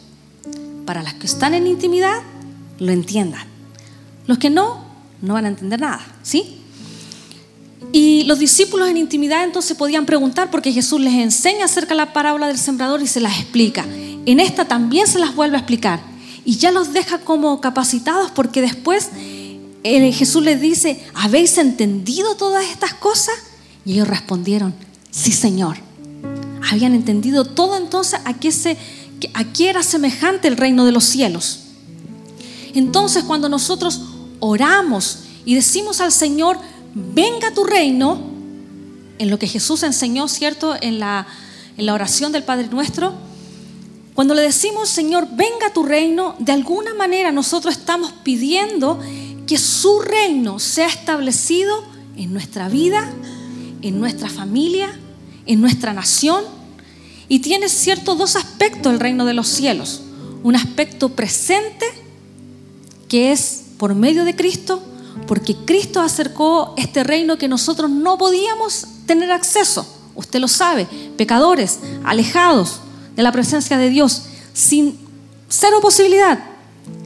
Para 0.87 1.03
las 1.03 1.15
que 1.15 1.27
están 1.27 1.55
en 1.55 1.67
intimidad, 1.67 2.23
lo 2.79 2.93
entiendan. 2.93 3.47
Los 4.27 4.39
que 4.39 4.51
no, 4.51 4.85
no 5.21 5.35
van 5.35 5.45
a 5.45 5.49
entender 5.49 5.81
nada, 5.81 6.01
¿sí? 6.23 6.58
Y 7.93 8.25
los 8.25 8.39
discípulos 8.39 8.89
en 8.89 8.97
intimidad 8.97 9.45
entonces 9.45 9.77
podían 9.77 10.05
preguntar 10.05 10.51
porque 10.51 10.73
Jesús 10.73 11.01
les 11.01 11.15
enseña 11.15 11.65
acerca 11.65 11.91
de 11.91 11.99
la 11.99 12.13
parábola 12.13 12.47
del 12.47 12.59
sembrador 12.59 13.01
y 13.03 13.07
se 13.07 13.21
las 13.21 13.39
explica. 13.39 13.87
En 14.27 14.41
esta 14.41 14.67
también 14.67 15.07
se 15.07 15.19
las 15.19 15.35
vuelve 15.35 15.57
a 15.57 15.61
explicar. 15.61 16.01
Y 16.45 16.57
ya 16.57 16.71
los 16.71 16.93
deja 16.93 17.19
como 17.19 17.61
capacitados 17.61 18.31
porque 18.31 18.61
después 18.61 19.11
eh, 19.85 20.13
Jesús 20.13 20.43
les 20.43 20.61
dice, 20.61 21.03
¿habéis 21.15 21.57
entendido 21.59 22.37
todas 22.37 22.65
estas 22.67 22.95
cosas? 22.95 23.35
Y 23.85 23.93
ellos 23.93 24.09
respondieron, 24.09 24.75
sí 25.11 25.33
Señor. 25.33 25.77
Habían 26.71 26.95
entendido 26.95 27.45
todo 27.45 27.77
entonces 27.77 28.21
a 28.25 28.35
qué, 28.35 28.53
se, 28.53 28.77
era 29.59 29.83
semejante 29.83 30.49
el 30.49 30.57
reino 30.57 30.85
de 30.85 30.93
los 30.93 31.05
cielos. 31.05 31.61
Entonces 32.75 33.25
cuando 33.25 33.49
nosotros 33.49 34.03
oramos 34.41 35.21
y 35.45 35.55
decimos 35.55 36.01
al 36.01 36.13
Señor, 36.13 36.59
venga 37.15 37.53
tu 37.53 37.65
reino, 37.65 38.21
en 39.19 39.31
lo 39.31 39.39
que 39.39 39.47
Jesús 39.47 39.83
enseñó, 39.83 40.29
¿cierto? 40.29 40.77
En 40.81 40.99
la, 40.99 41.27
en 41.77 41.87
la 41.87 41.95
oración 41.95 42.33
del 42.33 42.45
Padre 42.45 42.69
Nuestro, 42.69 43.15
cuando 44.19 44.35
le 44.35 44.43
decimos, 44.43 44.89
Señor, 44.89 45.29
venga 45.31 45.73
tu 45.73 45.85
reino, 45.85 46.35
de 46.41 46.51
alguna 46.51 46.93
manera 46.93 47.31
nosotros 47.31 47.77
estamos 47.77 48.13
pidiendo 48.25 48.99
que 49.47 49.59
su 49.59 50.01
reino 50.01 50.59
sea 50.59 50.89
establecido 50.89 51.85
en 52.17 52.33
nuestra 52.33 52.69
vida, 52.69 53.13
en 53.81 54.01
nuestra 54.01 54.29
familia, 54.29 54.91
en 55.47 55.61
nuestra 55.61 55.93
nación. 55.93 56.43
Y 57.29 57.39
tiene 57.39 57.69
ciertos 57.69 58.19
dos 58.19 58.35
aspectos 58.35 58.93
el 58.93 58.99
reino 58.99 59.25
de 59.25 59.35
los 59.35 59.47
cielos. 59.47 60.03
Un 60.43 60.57
aspecto 60.57 61.11
presente, 61.11 61.87
que 63.09 63.31
es 63.31 63.67
por 63.79 63.95
medio 63.95 64.25
de 64.25 64.35
Cristo, 64.35 64.83
porque 65.27 65.57
Cristo 65.65 66.01
acercó 66.01 66.75
este 66.77 67.05
reino 67.05 67.39
que 67.39 67.49
nosotros 67.49 67.91
no 67.91 68.19
podíamos 68.19 68.87
tener 69.07 69.31
acceso. 69.31 69.87
Usted 70.15 70.41
lo 70.41 70.49
sabe, 70.49 70.87
pecadores, 71.17 71.79
alejados 72.05 72.81
de 73.15 73.23
la 73.23 73.33
presencia 73.33 73.79
de 73.79 73.91
Dios, 73.91 74.23
sin 74.53 74.99
cero 75.49 75.79
posibilidad 75.81 76.39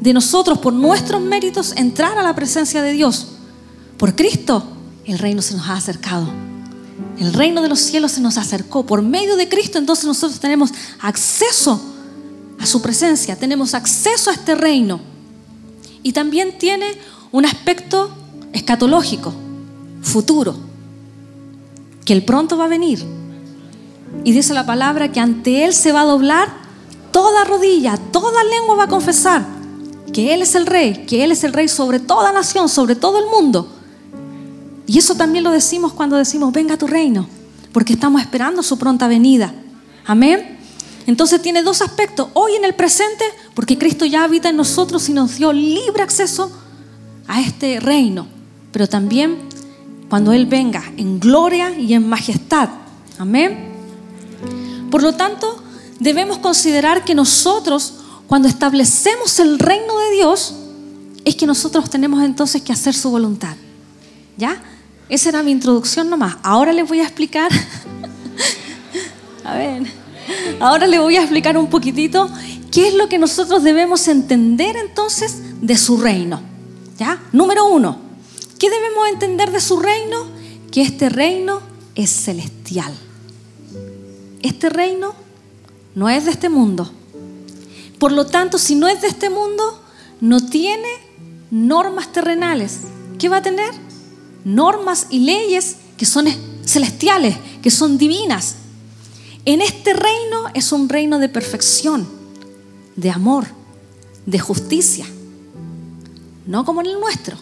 de 0.00 0.12
nosotros 0.12 0.59
por 0.59 0.73
nuestros 0.73 1.21
méritos 1.21 1.73
entrar 1.76 2.19
a 2.19 2.23
la 2.23 2.35
presencia 2.35 2.83
de 2.83 2.92
Dios. 2.92 3.28
Por 3.99 4.16
Cristo, 4.16 4.64
el 5.04 5.19
reino 5.19 5.42
se 5.42 5.54
nos 5.54 5.69
ha 5.69 5.75
acercado. 5.75 6.28
El 7.19 7.33
reino 7.33 7.62
de 7.62 7.69
los 7.69 7.81
cielos 7.81 8.12
se 8.12 8.21
nos 8.21 8.37
acercó. 8.37 8.85
Por 8.85 9.02
medio 9.02 9.37
de 9.37 9.49
Cristo 9.49 9.78
entonces 9.78 10.04
nosotros 10.04 10.40
tenemos 10.40 10.73
acceso 11.00 11.81
a 12.59 12.66
su 12.66 12.81
presencia, 12.81 13.37
tenemos 13.37 13.75
acceso 13.75 14.31
a 14.31 14.35
este 14.35 14.54
reino. 14.54 15.00
Y 16.02 16.12
también 16.12 16.59
tiene 16.59 16.87
un 17.33 17.47
aspecto 17.47 18.11
escatológico, 18.53 19.33
futuro, 20.03 20.55
que 22.05 22.12
el 22.12 22.25
pronto 22.25 22.59
va 22.59 22.67
a 22.67 22.69
venir. 22.69 23.05
Y 24.25 24.33
dice 24.33 24.53
la 24.53 24.67
palabra 24.67 25.11
que 25.11 25.21
ante 25.21 25.65
Él 25.65 25.73
se 25.73 25.93
va 25.93 26.03
a 26.03 26.05
doblar 26.05 26.49
toda 27.11 27.45
rodilla, 27.45 27.97
toda 27.97 28.45
lengua 28.45 28.77
va 28.77 28.85
a 28.85 28.89
confesar 28.89 29.45
que 30.12 30.35
Él 30.35 30.43
es 30.43 30.55
el 30.55 30.67
rey, 30.67 31.07
que 31.07 31.25
Él 31.25 31.33
es 31.33 31.43
el 31.43 31.55
rey 31.55 31.69
sobre 31.69 31.99
toda 31.99 32.33
nación, 32.33 32.69
sobre 32.69 32.95
todo 32.95 33.19
el 33.19 33.27
mundo. 33.31 33.67
Y 34.87 34.99
eso 34.99 35.15
también 35.15 35.43
lo 35.43 35.51
decimos 35.51 35.95
cuando 35.95 36.17
decimos, 36.17 36.53
venga 36.53 36.77
tu 36.77 36.87
reino, 36.87 37.27
porque 37.73 37.95
estamos 37.95 38.21
esperando 38.21 38.62
su 38.62 38.79
pronta 38.79 39.09
venida. 39.09 39.55
Amén. 40.05 40.59
Entonces 41.07 41.41
tiene 41.41 41.62
dos 41.62 41.81
aspectos. 41.81 42.29
Hoy 42.35 42.57
en 42.57 42.65
el 42.65 42.75
presente, 42.75 43.25
porque 43.55 43.79
Cristo 43.79 44.05
ya 44.05 44.25
habita 44.25 44.51
en 44.51 44.57
nosotros 44.57 45.09
y 45.09 45.15
nos 45.15 45.39
dio 45.39 45.53
libre 45.53 46.03
acceso 46.03 46.53
a 47.33 47.41
este 47.41 47.81
reino. 47.81 48.27
Pero 48.73 48.87
también 48.87 49.39
cuando 50.11 50.33
Él 50.33 50.45
venga 50.45 50.85
en 50.99 51.19
gloria 51.19 51.71
y 51.79 51.95
en 51.95 52.07
majestad. 52.07 52.69
Amén. 53.19 53.73
Por 54.91 55.03
lo 55.03 55.15
tanto, 55.15 55.62
debemos 55.99 56.37
considerar 56.37 57.05
que 57.05 57.15
nosotros, 57.15 57.95
cuando 58.27 58.49
establecemos 58.49 59.41
el 59.41 59.59
reino 59.59 59.99
de 59.99 60.11
Dios, 60.17 60.55
es 61.25 61.35
que 61.35 61.47
nosotros 61.47 61.89
tenemos 61.89 62.23
entonces 62.23 62.61
que 62.61 62.73
hacer 62.75 62.93
su 62.93 63.11
voluntad. 63.11 63.57
¿Ya? 64.37 64.62
Esa 65.09 65.31
era 65.31 65.43
mi 65.43 65.53
introducción 65.53 66.11
nomás. 66.11 66.37
Ahora 66.43 66.75
les 66.75 66.87
voy 66.87 67.01
a 67.01 67.05
explicar. 67.05 67.51
a. 69.45 69.57
Ahora 70.61 70.87
les 70.87 71.01
voy 71.01 71.17
a 71.17 71.23
explicar 71.23 71.57
un 71.57 71.69
poquitito 71.69 72.29
qué 72.71 72.89
es 72.89 72.95
lo 72.95 73.09
que 73.09 73.19
nosotros 73.19 73.62
debemos 73.62 74.07
entender 74.09 74.77
entonces 74.77 75.39
de 75.62 75.79
su 75.79 75.97
reino. 75.97 76.51
Número 77.32 77.66
uno. 77.66 77.99
¿Qué 78.59 78.71
debemos 78.71 79.09
entender 79.09 79.50
de 79.50 79.61
su 79.61 79.80
reino? 79.80 80.26
Que 80.71 80.82
este 80.82 81.09
reino 81.09 81.61
es 81.94 82.11
celestial. 82.11 82.94
Este 84.42 84.68
reino 84.68 85.14
no 85.94 86.09
es 86.09 86.25
de 86.25 86.30
este 86.30 86.49
mundo. 86.49 86.90
Por 87.99 88.12
lo 88.12 88.26
tanto, 88.26 88.59
si 88.59 88.75
no 88.75 88.88
es 88.88 89.00
de 89.00 89.09
este 89.09 89.30
mundo, 89.30 89.82
no 90.21 90.44
tiene 90.47 90.88
normas 91.50 92.12
terrenales. 92.12 92.80
¿Qué 93.18 93.28
va 93.28 93.38
a 93.38 93.42
tener? 93.42 93.73
normas 94.44 95.06
y 95.11 95.21
leyes 95.21 95.76
que 95.97 96.06
son 96.06 96.26
celestiales, 96.64 97.37
que 97.62 97.71
son 97.71 97.99
divinas. 97.99 98.56
En 99.44 99.61
este 99.61 99.92
reino 99.92 100.44
es 100.54 100.73
un 100.73 100.88
reino 100.88 101.18
de 101.18 101.28
perfección, 101.28 102.09
de 102.97 103.11
amor, 103.11 103.47
de 104.26 104.38
justicia, 104.38 105.06
no 106.46 106.64
como 106.64 106.80
en 106.80 106.88
el 106.88 107.00
nuestro. 107.00 107.37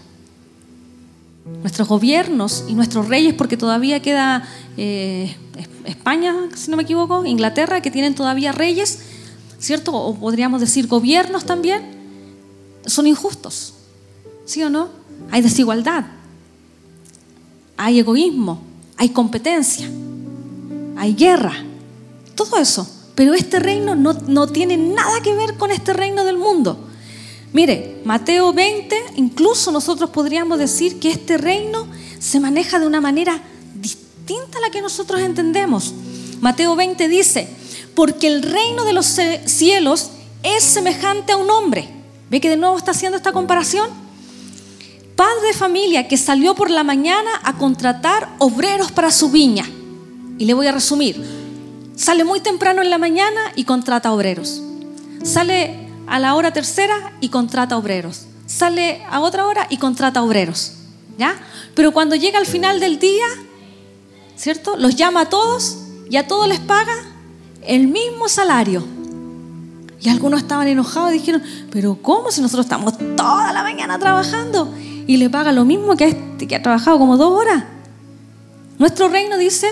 Nuestros 1.62 1.88
gobiernos 1.88 2.64
y 2.68 2.74
nuestros 2.74 3.08
reyes, 3.08 3.34
porque 3.34 3.56
todavía 3.56 4.00
queda 4.00 4.48
eh, 4.76 5.36
España, 5.84 6.34
si 6.54 6.70
no 6.70 6.76
me 6.76 6.84
equivoco, 6.84 7.24
Inglaterra, 7.24 7.80
que 7.80 7.90
tienen 7.90 8.14
todavía 8.14 8.52
reyes, 8.52 9.00
¿cierto? 9.58 9.92
O 9.92 10.14
podríamos 10.14 10.60
decir 10.60 10.86
gobiernos 10.86 11.44
también, 11.44 11.82
son 12.86 13.06
injustos, 13.06 13.74
¿sí 14.44 14.62
o 14.62 14.70
no? 14.70 14.88
Hay 15.30 15.42
desigualdad 15.42 16.04
hay 17.82 17.98
egoísmo, 17.98 18.60
hay 18.98 19.08
competencia, 19.08 19.88
hay 20.98 21.14
guerra, 21.14 21.54
todo 22.34 22.58
eso. 22.58 22.86
Pero 23.14 23.32
este 23.32 23.58
reino 23.58 23.94
no, 23.94 24.12
no 24.12 24.48
tiene 24.48 24.76
nada 24.76 25.22
que 25.22 25.34
ver 25.34 25.56
con 25.56 25.70
este 25.70 25.94
reino 25.94 26.24
del 26.24 26.36
mundo. 26.36 26.89
Mire, 27.52 28.00
Mateo 28.04 28.52
20, 28.52 28.96
incluso 29.16 29.72
nosotros 29.72 30.10
podríamos 30.10 30.58
decir 30.58 31.00
que 31.00 31.10
este 31.10 31.36
reino 31.36 31.86
se 32.18 32.40
maneja 32.40 32.78
de 32.78 32.86
una 32.86 33.00
manera 33.00 33.40
distinta 33.74 34.58
a 34.58 34.60
la 34.60 34.70
que 34.70 34.82
nosotros 34.82 35.20
entendemos. 35.20 35.92
Mateo 36.40 36.76
20 36.76 37.08
dice, 37.08 37.48
porque 37.94 38.28
el 38.28 38.42
reino 38.42 38.84
de 38.84 38.92
los 38.92 39.06
cielos 39.46 40.10
es 40.42 40.62
semejante 40.62 41.32
a 41.32 41.36
un 41.36 41.50
hombre. 41.50 41.88
¿Ve 42.30 42.40
que 42.40 42.48
de 42.48 42.56
nuevo 42.56 42.76
está 42.76 42.92
haciendo 42.92 43.16
esta 43.16 43.32
comparación? 43.32 43.88
padre 45.20 45.48
de 45.48 45.52
familia 45.52 46.08
que 46.08 46.16
salió 46.16 46.54
por 46.54 46.70
la 46.70 46.82
mañana 46.82 47.28
a 47.42 47.58
contratar 47.58 48.30
obreros 48.38 48.90
para 48.90 49.10
su 49.10 49.30
viña. 49.30 49.68
Y 50.38 50.46
le 50.46 50.54
voy 50.54 50.66
a 50.66 50.72
resumir. 50.72 51.22
Sale 51.94 52.24
muy 52.24 52.40
temprano 52.40 52.80
en 52.80 52.88
la 52.88 52.96
mañana 52.96 53.38
y 53.54 53.64
contrata 53.64 54.12
obreros. 54.12 54.62
Sale 55.22 55.79
a 56.10 56.18
la 56.18 56.34
hora 56.34 56.52
tercera 56.52 57.12
y 57.20 57.28
contrata 57.28 57.78
obreros. 57.78 58.26
Sale 58.44 59.02
a 59.08 59.20
otra 59.20 59.46
hora 59.46 59.68
y 59.70 59.76
contrata 59.76 60.22
obreros. 60.22 60.72
¿Ya? 61.16 61.40
Pero 61.74 61.92
cuando 61.92 62.16
llega 62.16 62.38
al 62.38 62.46
final 62.46 62.80
del 62.80 62.98
día, 62.98 63.26
¿cierto? 64.36 64.76
Los 64.76 64.96
llama 64.96 65.22
a 65.22 65.28
todos 65.28 65.78
y 66.10 66.16
a 66.16 66.26
todos 66.26 66.48
les 66.48 66.58
paga 66.58 66.94
el 67.62 67.86
mismo 67.86 68.28
salario. 68.28 68.84
Y 70.00 70.08
algunos 70.08 70.40
estaban 70.40 70.66
enojados 70.66 71.10
y 71.10 71.18
dijeron, 71.18 71.42
pero 71.70 71.96
¿cómo 72.02 72.32
si 72.32 72.40
nosotros 72.40 72.66
estamos 72.66 72.98
toda 73.16 73.52
la 73.52 73.62
mañana 73.62 73.98
trabajando 73.98 74.74
y 75.06 75.16
le 75.16 75.30
paga 75.30 75.52
lo 75.52 75.64
mismo 75.64 75.94
que 75.94 76.04
a 76.04 76.08
este 76.08 76.48
que 76.48 76.56
ha 76.56 76.62
trabajado 76.62 76.98
como 76.98 77.16
dos 77.18 77.30
horas? 77.30 77.62
Nuestro 78.78 79.08
reino 79.08 79.38
dice 79.38 79.68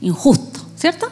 injusto, 0.00 0.60
¿cierto? 0.76 1.10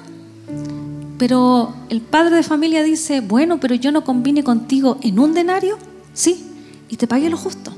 Pero 1.19 1.75
el 1.89 2.01
padre 2.03 2.37
de 2.37 2.43
familia 2.43 2.83
dice, 2.83 3.21
bueno, 3.21 3.59
pero 3.59 3.75
yo 3.75 3.91
no 3.91 4.05
combine 4.05 4.45
contigo 4.45 4.99
en 5.03 5.19
un 5.19 5.33
denario, 5.33 5.79
sí, 6.13 6.47
y 6.89 6.97
te 6.97 7.07
pagué 7.07 7.31
lo 7.31 7.37
justo. 7.37 7.73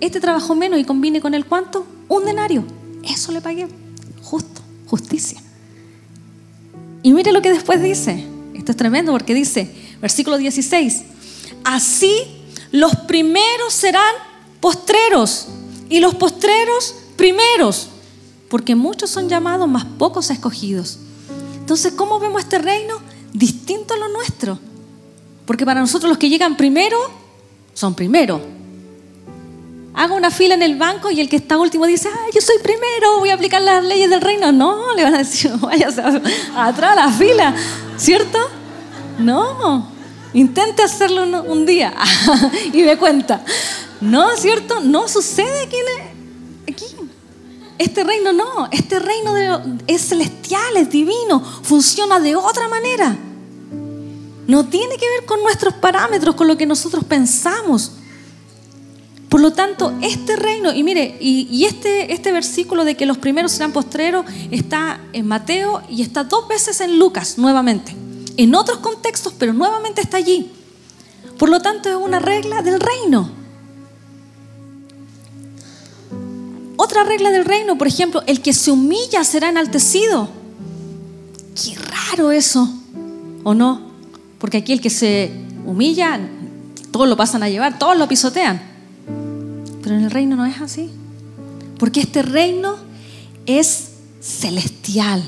Este 0.00 0.20
trabajó 0.20 0.54
menos 0.54 0.78
y 0.78 0.84
combine 0.84 1.20
con 1.20 1.34
el 1.34 1.46
cuánto, 1.46 1.86
un 2.08 2.24
denario. 2.24 2.64
Eso 3.02 3.32
le 3.32 3.40
pagué, 3.40 3.66
justo, 4.22 4.60
justicia. 4.86 5.40
Y 7.02 7.12
mire 7.12 7.32
lo 7.32 7.40
que 7.40 7.50
después 7.50 7.82
dice. 7.82 8.26
Esto 8.54 8.72
es 8.72 8.76
tremendo 8.76 9.12
porque 9.12 9.32
dice, 9.32 9.74
versículo 10.02 10.36
16, 10.36 11.02
así 11.64 12.12
los 12.72 12.94
primeros 12.94 13.72
serán 13.72 14.14
postreros 14.60 15.48
y 15.88 16.00
los 16.00 16.14
postreros 16.14 16.94
primeros, 17.16 17.88
porque 18.48 18.74
muchos 18.74 19.08
son 19.08 19.28
llamados, 19.28 19.66
más 19.66 19.84
pocos 19.84 20.30
escogidos. 20.30 20.98
Entonces, 21.70 21.92
¿cómo 21.92 22.18
vemos 22.18 22.42
este 22.42 22.58
reino? 22.58 22.96
Distinto 23.32 23.94
a 23.94 23.96
lo 23.96 24.08
nuestro. 24.08 24.58
Porque 25.46 25.64
para 25.64 25.78
nosotros 25.78 26.08
los 26.08 26.18
que 26.18 26.28
llegan 26.28 26.56
primero 26.56 26.98
son 27.74 27.94
primero. 27.94 28.40
Haga 29.94 30.14
una 30.14 30.32
fila 30.32 30.54
en 30.54 30.62
el 30.62 30.74
banco 30.74 31.12
y 31.12 31.20
el 31.20 31.28
que 31.28 31.36
está 31.36 31.58
último 31.58 31.86
dice, 31.86 32.08
ah, 32.12 32.26
yo 32.34 32.40
soy 32.40 32.56
primero, 32.60 33.20
voy 33.20 33.30
a 33.30 33.34
aplicar 33.34 33.62
las 33.62 33.84
leyes 33.84 34.10
del 34.10 34.20
reino. 34.20 34.50
No, 34.50 34.96
le 34.96 35.04
van 35.04 35.14
a 35.14 35.18
decir, 35.18 35.52
váyase 35.60 36.02
atrás 36.56 36.92
a 36.98 37.06
la 37.06 37.12
fila, 37.12 37.54
¿cierto? 37.96 38.38
No, 39.20 39.86
intente 40.34 40.82
hacerlo 40.82 41.22
un, 41.44 41.66
día 41.66 41.94
y 42.72 42.82
me 42.82 42.96
cuenta. 42.96 43.44
No, 44.00 44.36
¿cierto? 44.36 44.80
No 44.80 45.06
sucede 45.06 45.62
aquí. 45.62 45.76
Este 47.80 48.04
reino 48.04 48.34
no, 48.34 48.68
este 48.72 48.98
reino 48.98 49.32
es 49.86 50.02
celestial, 50.02 50.76
es 50.76 50.90
divino, 50.90 51.40
funciona 51.62 52.20
de 52.20 52.36
otra 52.36 52.68
manera. 52.68 53.16
No 54.46 54.66
tiene 54.66 54.98
que 54.98 55.08
ver 55.08 55.24
con 55.24 55.42
nuestros 55.42 55.72
parámetros, 55.72 56.34
con 56.34 56.46
lo 56.46 56.58
que 56.58 56.66
nosotros 56.66 57.04
pensamos. 57.04 57.92
Por 59.30 59.40
lo 59.40 59.54
tanto, 59.54 59.94
este 60.02 60.36
reino, 60.36 60.74
y 60.74 60.82
mire, 60.82 61.16
y, 61.22 61.64
este, 61.64 62.12
este 62.12 62.32
versículo 62.32 62.84
de 62.84 62.98
que 62.98 63.06
los 63.06 63.16
primeros 63.16 63.52
serán 63.52 63.72
postreros 63.72 64.26
está 64.50 65.00
en 65.14 65.26
Mateo 65.26 65.80
y 65.88 66.02
está 66.02 66.24
dos 66.24 66.48
veces 66.48 66.82
en 66.82 66.98
Lucas 66.98 67.38
nuevamente. 67.38 67.96
En 68.36 68.54
otros 68.54 68.80
contextos, 68.80 69.32
pero 69.38 69.54
nuevamente 69.54 70.02
está 70.02 70.18
allí. 70.18 70.52
Por 71.38 71.48
lo 71.48 71.62
tanto, 71.62 71.88
es 71.88 71.96
una 71.96 72.18
regla 72.18 72.60
del 72.60 72.78
reino. 72.78 73.39
Otra 76.90 77.04
regla 77.04 77.30
del 77.30 77.44
reino, 77.44 77.78
por 77.78 77.86
ejemplo, 77.86 78.20
el 78.26 78.40
que 78.40 78.52
se 78.52 78.72
humilla 78.72 79.22
será 79.22 79.48
enaltecido. 79.48 80.28
Qué 81.54 81.76
raro 81.76 82.32
eso, 82.32 82.68
¿o 83.44 83.54
no? 83.54 83.92
Porque 84.40 84.56
aquí 84.56 84.72
el 84.72 84.80
que 84.80 84.90
se 84.90 85.30
humilla, 85.64 86.18
todos 86.90 87.08
lo 87.08 87.16
pasan 87.16 87.44
a 87.44 87.48
llevar, 87.48 87.78
todos 87.78 87.96
lo 87.96 88.08
pisotean. 88.08 88.60
Pero 89.84 89.94
en 89.94 90.02
el 90.02 90.10
reino 90.10 90.34
no 90.34 90.44
es 90.46 90.60
así. 90.60 90.90
Porque 91.78 92.00
este 92.00 92.22
reino 92.22 92.74
es 93.46 93.90
celestial. 94.20 95.22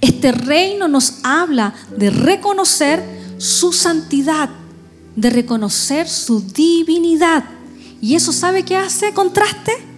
Este 0.00 0.32
reino 0.32 0.88
nos 0.88 1.16
habla 1.22 1.74
de 1.98 2.08
reconocer 2.08 3.04
su 3.36 3.74
santidad, 3.74 4.48
de 5.16 5.28
reconocer 5.28 6.08
su 6.08 6.40
divinidad. 6.40 7.44
¿Y 8.00 8.14
eso 8.14 8.32
sabe 8.32 8.62
qué 8.62 8.78
hace 8.78 9.12
contraste? 9.12 9.92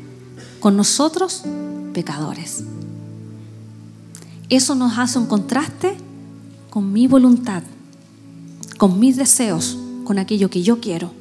Con 0.66 0.76
nosotros 0.76 1.44
pecadores. 1.94 2.64
Eso 4.48 4.74
nos 4.74 4.98
hace 4.98 5.16
un 5.16 5.26
contraste 5.26 5.96
con 6.70 6.92
mi 6.92 7.06
voluntad, 7.06 7.62
con 8.76 8.98
mis 8.98 9.16
deseos, 9.16 9.78
con 10.02 10.18
aquello 10.18 10.50
que 10.50 10.64
yo 10.64 10.80
quiero. 10.80 11.12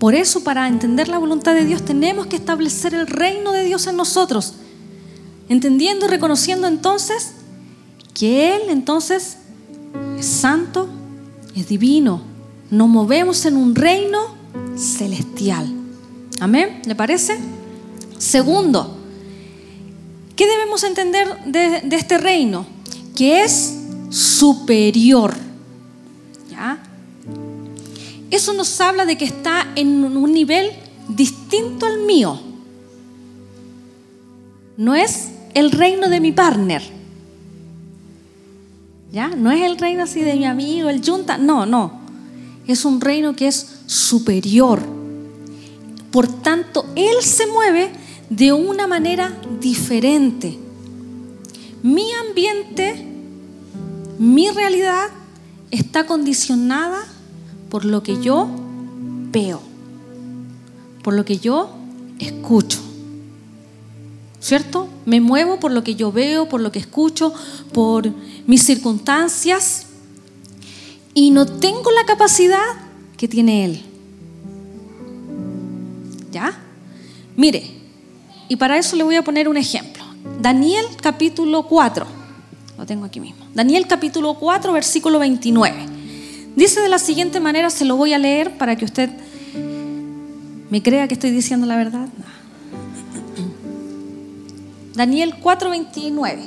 Por 0.00 0.16
eso, 0.16 0.42
para 0.42 0.66
entender 0.66 1.06
la 1.06 1.18
voluntad 1.18 1.54
de 1.54 1.64
Dios, 1.64 1.84
tenemos 1.84 2.26
que 2.26 2.34
establecer 2.34 2.92
el 2.92 3.06
reino 3.06 3.52
de 3.52 3.62
Dios 3.62 3.86
en 3.86 3.96
nosotros, 3.96 4.54
entendiendo 5.48 6.06
y 6.06 6.08
reconociendo 6.08 6.66
entonces 6.66 7.34
que 8.14 8.56
Él 8.56 8.62
entonces 8.68 9.36
es 10.18 10.26
santo, 10.26 10.88
es 11.54 11.68
divino. 11.68 12.20
Nos 12.72 12.88
movemos 12.88 13.46
en 13.46 13.56
un 13.56 13.76
reino 13.76 14.18
celestial. 14.74 15.72
Amén, 16.40 16.82
¿le 16.84 16.96
parece? 16.96 17.38
Segundo, 18.18 18.96
¿qué 20.36 20.46
debemos 20.46 20.84
entender 20.84 21.44
de, 21.46 21.82
este 21.96 22.18
reino? 22.18 22.66
Que 23.14 23.42
es 23.42 23.74
superior. 24.10 25.34
¿Ya? 26.50 26.78
Eso 28.30 28.52
nos 28.52 28.80
habla 28.80 29.04
de 29.04 29.16
que 29.16 29.24
está 29.24 29.68
en 29.76 30.04
un 30.16 30.32
nivel 30.32 30.70
distinto 31.08 31.86
al 31.86 32.00
mío. 32.00 32.40
No 34.76 34.94
es 34.94 35.28
el 35.54 35.70
reino 35.70 36.08
de 36.08 36.20
mi 36.20 36.32
partner. 36.32 36.82
¿Ya? 39.12 39.28
No 39.28 39.52
es 39.52 39.62
el 39.62 39.78
reino 39.78 40.02
así 40.02 40.20
de 40.22 40.34
mi 40.34 40.46
amigo, 40.46 40.88
el 40.88 41.00
yunta. 41.00 41.38
No, 41.38 41.66
no. 41.66 42.00
Es 42.66 42.84
un 42.84 43.00
reino 43.00 43.36
que 43.36 43.46
es 43.46 43.66
superior. 43.86 44.82
Por 46.10 46.26
tanto, 46.42 46.86
Él 46.96 47.22
se 47.22 47.46
mueve 47.46 47.90
de 48.36 48.52
una 48.52 48.86
manera 48.86 49.32
diferente. 49.60 50.58
Mi 51.82 52.10
ambiente, 52.12 53.06
mi 54.18 54.50
realidad 54.50 55.08
está 55.70 56.06
condicionada 56.06 57.04
por 57.68 57.84
lo 57.84 58.02
que 58.02 58.20
yo 58.20 58.48
veo, 59.30 59.60
por 61.02 61.14
lo 61.14 61.24
que 61.24 61.38
yo 61.38 61.70
escucho. 62.18 62.80
¿Cierto? 64.40 64.88
Me 65.06 65.20
muevo 65.20 65.58
por 65.58 65.70
lo 65.70 65.82
que 65.84 65.94
yo 65.94 66.12
veo, 66.12 66.48
por 66.48 66.60
lo 66.60 66.70
que 66.70 66.78
escucho, 66.78 67.32
por 67.72 68.10
mis 68.46 68.62
circunstancias 68.62 69.86
y 71.14 71.30
no 71.30 71.46
tengo 71.46 71.90
la 71.92 72.04
capacidad 72.04 72.58
que 73.16 73.28
tiene 73.28 73.64
Él. 73.64 73.82
¿Ya? 76.30 76.58
Mire, 77.36 77.73
y 78.48 78.56
para 78.56 78.78
eso 78.78 78.96
le 78.96 79.04
voy 79.04 79.16
a 79.16 79.22
poner 79.22 79.48
un 79.48 79.56
ejemplo. 79.56 80.04
Daniel 80.40 80.84
capítulo 81.00 81.64
4. 81.64 82.06
Lo 82.78 82.86
tengo 82.86 83.04
aquí 83.04 83.20
mismo. 83.20 83.46
Daniel 83.54 83.86
capítulo 83.86 84.34
4, 84.34 84.72
versículo 84.72 85.18
29. 85.18 85.86
Dice 86.56 86.80
de 86.80 86.88
la 86.88 86.98
siguiente 86.98 87.40
manera, 87.40 87.70
se 87.70 87.84
lo 87.84 87.96
voy 87.96 88.12
a 88.12 88.18
leer 88.18 88.56
para 88.58 88.76
que 88.76 88.84
usted 88.84 89.10
me 90.70 90.82
crea 90.82 91.08
que 91.08 91.14
estoy 91.14 91.30
diciendo 91.30 91.66
la 91.66 91.76
verdad. 91.76 92.08
Daniel 94.94 95.36
4, 95.40 95.70
29. 95.70 96.42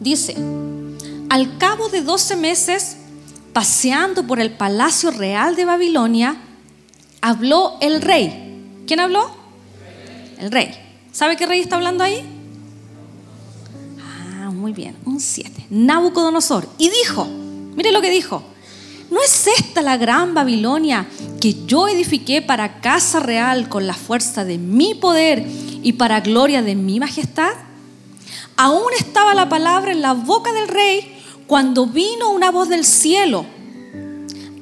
Dice, 0.00 0.36
al 1.28 1.58
cabo 1.58 1.88
de 1.88 2.02
12 2.02 2.36
meses, 2.36 2.96
paseando 3.52 4.26
por 4.26 4.38
el 4.38 4.52
palacio 4.52 5.10
real 5.10 5.56
de 5.56 5.64
Babilonia, 5.64 6.36
habló 7.20 7.76
el 7.80 8.02
rey. 8.02 8.82
¿Quién 8.86 9.00
habló? 9.00 9.30
El 10.38 10.50
rey. 10.50 10.70
¿Sabe 11.12 11.36
qué 11.36 11.46
rey 11.46 11.60
está 11.60 11.76
hablando 11.76 12.04
ahí? 12.04 12.24
Ah, 14.00 14.50
muy 14.50 14.72
bien, 14.72 14.96
un 15.04 15.20
7. 15.20 15.66
Nabucodonosor. 15.70 16.68
Y 16.78 16.90
dijo, 16.90 17.26
mire 17.74 17.92
lo 17.92 18.00
que 18.00 18.10
dijo. 18.10 18.42
¿No 19.10 19.22
es 19.22 19.46
esta 19.46 19.82
la 19.82 19.96
gran 19.96 20.34
Babilonia 20.34 21.06
que 21.40 21.64
yo 21.64 21.86
edifiqué 21.88 22.42
para 22.42 22.80
casa 22.80 23.20
real 23.20 23.68
con 23.68 23.86
la 23.86 23.94
fuerza 23.94 24.44
de 24.44 24.58
mi 24.58 24.94
poder 24.94 25.46
y 25.82 25.92
para 25.92 26.20
gloria 26.20 26.62
de 26.62 26.74
mi 26.74 26.98
majestad? 26.98 27.52
Aún 28.56 28.92
estaba 28.98 29.34
la 29.34 29.48
palabra 29.48 29.92
en 29.92 30.02
la 30.02 30.12
boca 30.12 30.52
del 30.52 30.66
rey 30.66 31.22
cuando 31.46 31.86
vino 31.86 32.30
una 32.30 32.50
voz 32.50 32.68
del 32.68 32.84
cielo 32.84 33.46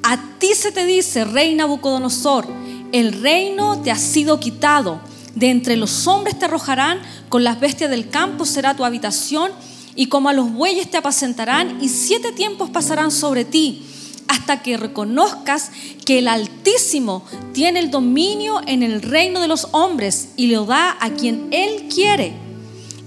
a 0.07 0.19
ti 0.37 0.53
se 0.53 0.71
te 0.71 0.85
dice, 0.85 1.25
rey 1.25 1.55
Nabucodonosor, 1.55 2.45
el 2.91 3.11
reino 3.23 3.81
te 3.81 3.89
ha 3.89 3.97
sido 3.97 4.39
quitado, 4.39 5.01
De 5.33 5.49
entre 5.49 5.75
los 5.77 6.05
hombres 6.05 6.37
te 6.37 6.45
arrojarán, 6.45 7.01
con 7.27 7.43
las 7.43 7.59
bestias 7.59 7.89
del 7.89 8.09
campo 8.09 8.45
será 8.45 8.75
tu 8.75 8.85
habitación, 8.85 9.51
y 9.95 10.05
como 10.05 10.29
a 10.29 10.33
los 10.33 10.53
bueyes 10.53 10.91
te 10.91 10.97
apacentarán, 10.97 11.79
y 11.81 11.89
siete 11.89 12.31
tiempos 12.31 12.69
pasarán 12.69 13.09
sobre 13.09 13.45
ti, 13.45 13.83
hasta 14.27 14.61
que 14.61 14.77
reconozcas 14.77 15.71
que 16.05 16.19
el 16.19 16.27
Altísimo 16.27 17.25
tiene 17.51 17.79
el 17.79 17.89
dominio 17.89 18.61
en 18.67 18.83
el 18.83 19.01
reino 19.01 19.39
de 19.39 19.47
los 19.47 19.69
hombres 19.71 20.29
y 20.35 20.47
lo 20.47 20.65
da 20.65 20.97
a 21.01 21.09
quien 21.09 21.47
Él 21.49 21.87
quiere. 21.93 22.33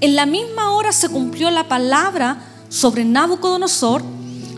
En 0.01 0.17
la 0.17 0.27
misma 0.27 0.73
hora 0.73 0.93
se 0.93 1.09
cumplió 1.09 1.51
la 1.51 1.69
palabra 1.69 2.45
sobre 2.69 3.05
Nabucodonosor, 3.05 4.03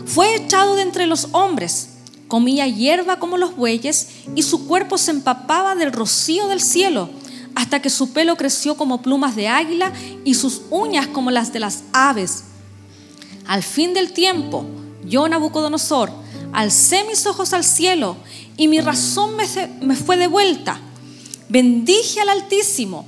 fue 0.07 0.35
echado 0.35 0.75
de 0.75 0.81
entre 0.81 1.05
los 1.05 1.27
hombres, 1.33 1.90
comía 2.31 2.65
hierba 2.65 3.19
como 3.19 3.35
los 3.35 3.57
bueyes 3.57 4.07
y 4.35 4.43
su 4.43 4.65
cuerpo 4.65 4.97
se 4.97 5.11
empapaba 5.11 5.75
del 5.75 5.91
rocío 5.91 6.47
del 6.47 6.61
cielo 6.61 7.09
hasta 7.55 7.81
que 7.81 7.89
su 7.89 8.13
pelo 8.13 8.37
creció 8.37 8.77
como 8.77 9.01
plumas 9.01 9.35
de 9.35 9.49
águila 9.49 9.91
y 10.23 10.35
sus 10.35 10.61
uñas 10.69 11.07
como 11.07 11.29
las 11.29 11.51
de 11.51 11.59
las 11.59 11.83
aves. 11.91 12.45
Al 13.45 13.63
fin 13.63 13.93
del 13.93 14.13
tiempo, 14.13 14.65
yo, 15.03 15.27
Nabucodonosor, 15.27 16.09
alcé 16.53 17.03
mis 17.03 17.25
ojos 17.25 17.51
al 17.51 17.65
cielo 17.65 18.15
y 18.55 18.69
mi 18.69 18.79
razón 18.79 19.31
me, 19.81 19.95
fue 19.97 20.15
de 20.15 20.27
vuelta. 20.27 20.79
Bendije 21.49 22.21
al 22.21 22.29
Altísimo 22.29 23.05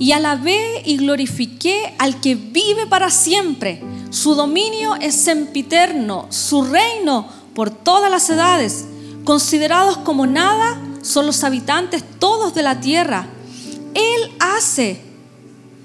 y 0.00 0.10
alabé 0.10 0.82
y 0.84 0.96
glorifiqué 0.96 1.94
al 1.98 2.20
que 2.20 2.34
vive 2.34 2.88
para 2.88 3.08
siempre. 3.10 3.80
Su 4.10 4.34
dominio 4.34 4.96
es 4.96 5.14
sempiterno, 5.14 6.26
su 6.30 6.64
reino 6.64 7.43
por 7.54 7.70
todas 7.70 8.10
las 8.10 8.28
edades. 8.30 8.86
Considerados 9.24 9.98
como 9.98 10.26
nada 10.26 10.78
son 11.02 11.26
los 11.26 11.44
habitantes 11.44 12.04
todos 12.18 12.54
de 12.54 12.62
la 12.62 12.80
tierra 12.80 13.28
él 13.94 14.32
hace, 14.40 15.00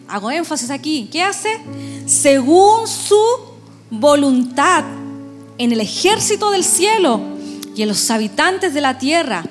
hago 0.07 0.31
énfasis 0.31 0.71
aquí, 0.71 1.07
¿qué 1.11 1.21
hace? 1.21 1.49
Según 2.07 2.87
su 2.87 3.21
voluntad 3.91 4.83
en 5.57 5.71
el 5.71 5.79
ejército 5.79 6.51
del 6.51 6.63
cielo 6.63 7.21
y 7.75 7.83
en 7.83 7.87
los 7.87 8.09
habitantes 8.09 8.73
de 8.73 8.81
la 8.81 8.97
tierra. 8.97 9.45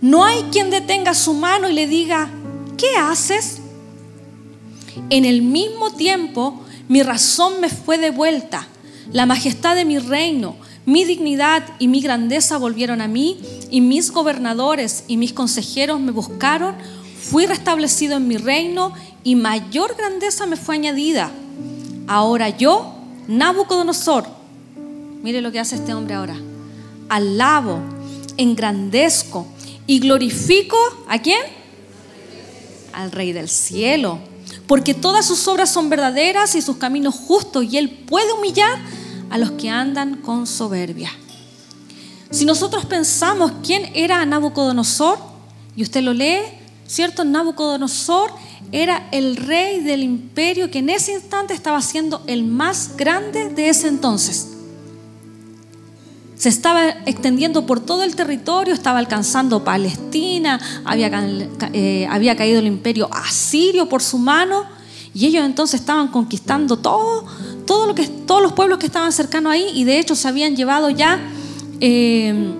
No 0.00 0.24
hay 0.24 0.42
quien 0.52 0.70
detenga 0.70 1.14
su 1.14 1.32
mano 1.32 1.68
y 1.68 1.72
le 1.72 1.86
diga, 1.86 2.28
¿qué 2.76 2.96
haces? 2.96 3.58
En 5.08 5.24
el 5.24 5.42
mismo 5.42 5.92
tiempo 5.94 6.60
mi 6.88 7.02
razón 7.02 7.60
me 7.60 7.70
fue 7.70 7.96
devuelta, 7.96 8.68
la 9.12 9.24
majestad 9.24 9.74
de 9.74 9.86
mi 9.86 9.98
reino, 9.98 10.56
mi 10.86 11.04
dignidad 11.04 11.64
y 11.78 11.88
mi 11.88 12.00
grandeza 12.00 12.58
volvieron 12.58 13.00
a 13.00 13.08
mí 13.08 13.40
y 13.70 13.80
mis 13.80 14.10
gobernadores 14.10 15.04
y 15.08 15.16
mis 15.16 15.32
consejeros 15.32 16.00
me 16.00 16.12
buscaron 16.12 16.74
Fui 17.24 17.46
restablecido 17.46 18.18
en 18.18 18.28
mi 18.28 18.36
reino 18.36 18.92
y 19.22 19.34
mayor 19.34 19.96
grandeza 19.96 20.44
me 20.44 20.56
fue 20.56 20.74
añadida. 20.74 21.30
Ahora 22.06 22.50
yo, 22.50 22.94
Nabucodonosor, 23.28 24.26
mire 25.22 25.40
lo 25.40 25.50
que 25.50 25.58
hace 25.58 25.76
este 25.76 25.94
hombre 25.94 26.14
ahora. 26.14 26.36
Alabo, 27.08 27.80
engrandezco 28.36 29.46
y 29.86 30.00
glorifico 30.00 30.76
a 31.08 31.18
quién? 31.18 31.40
Al 32.92 33.10
Rey 33.10 33.32
del 33.32 33.48
cielo. 33.48 34.18
Porque 34.66 34.92
todas 34.92 35.26
sus 35.26 35.48
obras 35.48 35.70
son 35.70 35.88
verdaderas 35.88 36.54
y 36.54 36.60
sus 36.60 36.76
caminos 36.76 37.14
justos 37.14 37.64
y 37.64 37.78
él 37.78 37.88
puede 37.88 38.34
humillar 38.34 38.78
a 39.34 39.38
los 39.38 39.50
que 39.52 39.68
andan 39.68 40.18
con 40.22 40.46
soberbia. 40.46 41.10
Si 42.30 42.44
nosotros 42.44 42.84
pensamos 42.84 43.50
quién 43.64 43.90
era 43.94 44.24
Nabucodonosor, 44.24 45.18
y 45.74 45.82
usted 45.82 46.02
lo 46.02 46.12
lee, 46.12 46.38
¿Cierto? 46.86 47.24
Nabucodonosor 47.24 48.30
era 48.70 49.08
el 49.10 49.36
rey 49.36 49.80
del 49.80 50.02
imperio 50.02 50.70
que 50.70 50.80
en 50.80 50.90
ese 50.90 51.12
instante 51.12 51.54
estaba 51.54 51.80
siendo 51.80 52.22
el 52.26 52.44
más 52.44 52.96
grande 52.96 53.48
de 53.48 53.70
ese 53.70 53.88
entonces. 53.88 54.50
Se 56.36 56.48
estaba 56.50 56.90
extendiendo 57.06 57.64
por 57.64 57.80
todo 57.80 58.02
el 58.02 58.14
territorio, 58.16 58.74
estaba 58.74 58.98
alcanzando 58.98 59.64
Palestina, 59.64 60.60
había, 60.84 61.10
eh, 61.72 62.06
había 62.10 62.36
caído 62.36 62.58
el 62.58 62.66
imperio 62.66 63.08
asirio 63.12 63.88
por 63.88 64.02
su 64.02 64.18
mano 64.18 64.64
y 65.14 65.26
ellos 65.26 65.44
entonces 65.44 65.80
estaban 65.80 66.08
conquistando 66.08 66.76
todo, 66.76 67.24
todo 67.66 67.86
lo 67.86 67.94
que, 67.94 68.06
todos 68.06 68.42
los 68.42 68.52
pueblos 68.52 68.78
que 68.78 68.86
estaban 68.86 69.12
cercanos 69.12 69.52
ahí 69.52 69.70
y 69.74 69.84
de 69.84 69.98
hecho 69.98 70.14
se 70.14 70.28
habían 70.28 70.56
llevado 70.56 70.90
ya 70.90 71.20
eh, 71.80 72.54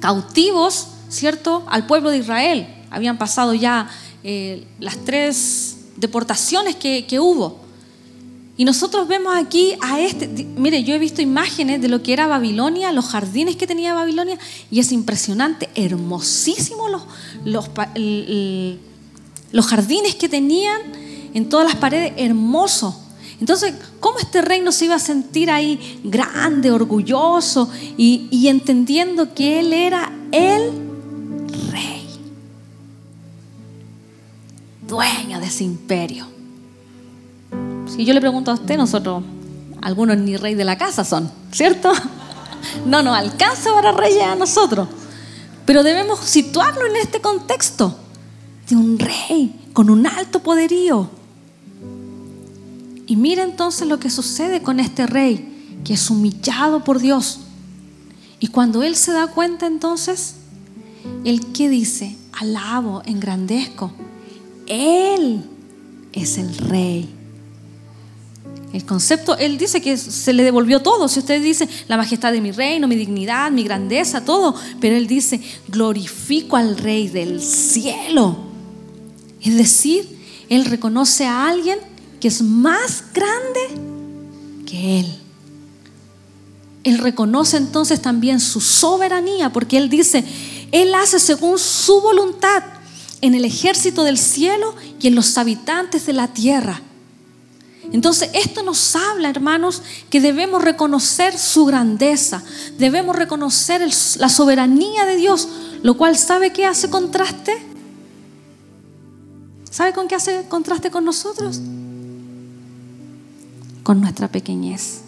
cautivos, 0.00 0.88
¿cierto?, 1.08 1.64
al 1.68 1.86
pueblo 1.86 2.10
de 2.10 2.18
Israel 2.18 2.66
habían 2.92 3.16
pasado 3.16 3.54
ya 3.54 3.88
eh, 4.22 4.66
las 4.78 4.98
tres 5.04 5.78
deportaciones 5.96 6.76
que, 6.76 7.18
hubo. 7.18 7.60
Y 8.56 8.66
nosotros 8.66 9.08
vemos 9.08 9.34
aquí 9.34 9.74
a 9.80 9.98
este, 9.98 10.28
mire, 10.56 10.84
yo 10.84 10.94
he 10.94 10.98
visto 10.98 11.22
imágenes 11.22 11.80
de 11.80 11.88
lo 11.88 12.02
que 12.02 12.12
era 12.12 12.26
Babilonia, 12.26 12.92
los 12.92 13.06
jardines 13.06 13.56
que 13.56 13.66
tenía 13.66 13.94
Babilonia, 13.94 14.38
y 14.70 14.78
es 14.78 14.92
impresionante, 14.92 15.70
hermosísimo 15.74 16.88
los, 16.88 17.02
los, 17.44 17.70
los 19.52 19.66
jardines 19.66 20.14
que 20.16 20.28
tenían 20.28 20.80
en 21.32 21.48
todas 21.48 21.66
las 21.66 21.76
paredes, 21.76 22.12
hermoso. 22.18 23.01
Entonces, 23.42 23.74
¿cómo 23.98 24.20
este 24.20 24.40
reino 24.40 24.70
se 24.70 24.84
iba 24.84 24.94
a 24.94 25.00
sentir 25.00 25.50
ahí 25.50 26.00
grande, 26.04 26.70
orgulloso 26.70 27.68
y, 27.96 28.46
entendiendo 28.46 29.34
que 29.34 29.58
Él 29.58 29.72
era 29.72 30.12
el 30.30 30.70
dueño 34.86 35.40
de 35.40 35.46
ese 35.46 35.64
imperio. 35.64 36.24
Si 37.88 38.04
yo 38.04 38.14
le 38.14 38.20
pregunto 38.20 38.52
a 38.52 38.54
usted, 38.54 38.76
nosotros, 38.76 39.24
algunos 39.80 40.18
ni 40.18 40.36
rey 40.36 40.54
de 40.54 40.62
la 40.62 40.78
casa 40.78 41.04
son, 41.04 41.28
¿cierto? 41.50 41.92
No 42.86 43.02
nos 43.02 43.18
alcanza 43.18 43.74
para 43.74 43.90
reyes 43.90 44.22
a 44.22 44.36
nosotros. 44.36 44.86
Pero 45.66 45.82
debemos 45.82 46.20
situarlo 46.20 46.86
en 46.86 46.94
este 46.94 47.20
contexto 47.20 47.98
de 48.68 48.76
un 48.76 49.00
rey 49.00 49.68
con 49.72 49.90
un 49.90 50.06
alto 50.06 50.38
poderío. 50.38 51.21
Y 53.12 53.16
mire 53.16 53.42
entonces 53.42 53.86
lo 53.86 54.00
que 54.00 54.08
sucede 54.08 54.62
con 54.62 54.80
este 54.80 55.06
rey, 55.06 55.76
que 55.84 55.92
es 55.92 56.08
humillado 56.08 56.82
por 56.82 56.98
Dios. 56.98 57.40
Y 58.40 58.46
cuando 58.46 58.82
él 58.82 58.96
se 58.96 59.12
da 59.12 59.26
cuenta 59.26 59.66
entonces, 59.66 60.36
él 61.22 61.52
que 61.52 61.68
dice, 61.68 62.16
alabo, 62.32 63.02
engrandezco, 63.04 63.92
él 64.66 65.44
es 66.14 66.38
el 66.38 66.56
rey. 66.56 67.06
El 68.72 68.86
concepto, 68.86 69.36
Él 69.36 69.58
dice 69.58 69.82
que 69.82 69.98
se 69.98 70.32
le 70.32 70.42
devolvió 70.42 70.80
todo. 70.80 71.06
Si 71.06 71.18
usted 71.18 71.42
dice 71.42 71.68
la 71.88 71.98
majestad 71.98 72.32
de 72.32 72.40
mi 72.40 72.52
reino, 72.52 72.88
mi 72.88 72.96
dignidad, 72.96 73.50
mi 73.50 73.64
grandeza, 73.64 74.24
todo. 74.24 74.54
Pero 74.80 74.96
Él 74.96 75.06
dice, 75.06 75.42
glorifico 75.68 76.56
al 76.56 76.78
Rey 76.78 77.08
del 77.08 77.42
cielo. 77.42 78.38
Es 79.42 79.54
decir, 79.58 80.18
Él 80.48 80.64
reconoce 80.64 81.26
a 81.26 81.46
alguien 81.48 81.91
que 82.22 82.28
es 82.28 82.40
más 82.40 83.02
grande 83.12 83.60
que 84.64 85.00
Él. 85.00 85.18
Él 86.84 86.98
reconoce 86.98 87.56
entonces 87.56 88.00
también 88.00 88.38
su 88.38 88.60
soberanía, 88.60 89.50
porque 89.52 89.76
Él 89.76 89.88
dice, 89.88 90.24
Él 90.70 90.94
hace 90.94 91.18
según 91.18 91.58
su 91.58 92.00
voluntad 92.00 92.62
en 93.22 93.34
el 93.34 93.44
ejército 93.44 94.04
del 94.04 94.18
cielo 94.18 94.72
y 95.00 95.08
en 95.08 95.16
los 95.16 95.36
habitantes 95.36 96.06
de 96.06 96.12
la 96.12 96.28
tierra. 96.28 96.80
Entonces, 97.92 98.30
esto 98.34 98.62
nos 98.62 98.94
habla, 98.94 99.28
hermanos, 99.28 99.82
que 100.08 100.20
debemos 100.20 100.62
reconocer 100.62 101.36
su 101.36 101.64
grandeza, 101.64 102.44
debemos 102.78 103.16
reconocer 103.16 103.80
la 103.80 104.28
soberanía 104.28 105.06
de 105.06 105.16
Dios, 105.16 105.48
lo 105.82 105.96
cual, 105.96 106.16
¿sabe 106.16 106.52
qué 106.52 106.66
hace 106.66 106.88
contraste? 106.88 107.52
¿Sabe 109.72 109.92
con 109.92 110.06
qué 110.06 110.14
hace 110.14 110.44
contraste 110.48 110.92
con 110.92 111.04
nosotros? 111.04 111.60
Con 113.82 114.00
nuestra 114.00 114.28
pequeñez 114.28 115.02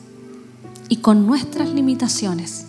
y 0.88 0.96
con 0.96 1.26
nuestras 1.26 1.68
limitaciones. 1.68 2.66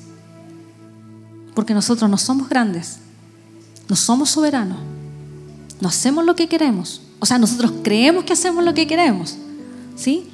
Porque 1.54 1.74
nosotros 1.74 2.10
no 2.10 2.18
somos 2.18 2.50
grandes, 2.50 2.98
no 3.90 3.96
somos 3.96 4.30
soberanos 4.30 4.80
no 5.80 5.90
hacemos 5.90 6.26
lo 6.26 6.36
que 6.36 6.48
queremos. 6.48 7.02
O 7.20 7.26
sea, 7.26 7.38
nosotros 7.38 7.72
creemos 7.84 8.24
que 8.24 8.34
hacemos 8.34 8.64
lo 8.64 8.74
que 8.74 8.88
queremos. 8.88 9.36
¿Sí? 9.96 10.28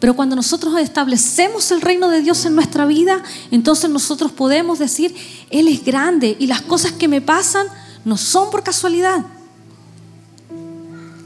Pero 0.00 0.14
cuando 0.16 0.34
nosotros 0.34 0.78
establecemos 0.80 1.70
el 1.70 1.80
reino 1.80 2.08
de 2.08 2.22
Dios 2.22 2.44
en 2.44 2.54
nuestra 2.54 2.86
vida, 2.86 3.22
entonces 3.50 3.88
nosotros 3.88 4.32
podemos 4.32 4.78
decir, 4.78 5.14
Él 5.50 5.68
es 5.68 5.84
grande 5.84 6.36
y 6.38 6.46
las 6.46 6.62
cosas 6.62 6.92
que 6.92 7.06
me 7.06 7.20
pasan 7.20 7.66
no 8.04 8.16
son 8.16 8.50
por 8.50 8.64
casualidad. 8.64 9.24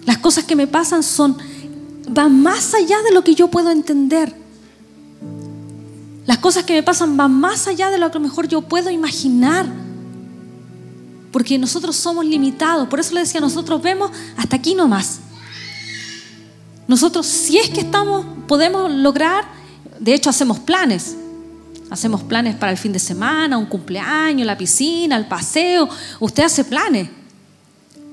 Las 0.04 0.18
cosas 0.18 0.44
que 0.44 0.56
me 0.56 0.66
pasan 0.66 1.02
son, 1.02 1.36
van 2.08 2.42
más 2.42 2.74
allá 2.74 3.02
de 3.02 3.12
lo 3.12 3.22
que 3.22 3.34
yo 3.34 3.48
puedo 3.48 3.70
entender. 3.70 4.34
Las 6.26 6.38
cosas 6.38 6.64
que 6.64 6.74
me 6.74 6.82
pasan 6.82 7.16
van 7.16 7.32
más 7.32 7.68
allá 7.68 7.90
de 7.90 7.98
lo 7.98 8.10
que 8.10 8.18
a 8.18 8.20
lo 8.20 8.26
mejor 8.26 8.48
yo 8.48 8.62
puedo 8.62 8.90
imaginar. 8.90 9.66
porque 11.32 11.58
nosotros 11.58 11.94
somos 11.96 12.24
limitados. 12.24 12.88
Por 12.88 12.98
eso 12.98 13.12
le 13.12 13.20
decía, 13.20 13.42
nosotros 13.42 13.82
vemos 13.82 14.10
hasta 14.38 14.56
aquí 14.56 14.74
nomás. 14.74 15.20
Nosotros, 16.88 17.26
si 17.26 17.58
es 17.58 17.68
que 17.68 17.80
estamos, 17.80 18.24
podemos 18.48 18.90
lograr, 18.90 19.44
de 20.00 20.14
hecho 20.14 20.30
hacemos 20.30 20.58
planes. 20.58 21.14
Hacemos 21.90 22.22
planes 22.22 22.56
para 22.56 22.72
el 22.72 22.78
fin 22.78 22.90
de 22.90 22.98
semana, 22.98 23.58
un 23.58 23.66
cumpleaños, 23.66 24.46
la 24.46 24.56
piscina, 24.56 25.14
el 25.16 25.26
paseo. 25.26 25.90
Usted 26.20 26.44
hace 26.44 26.64
planes, 26.64 27.10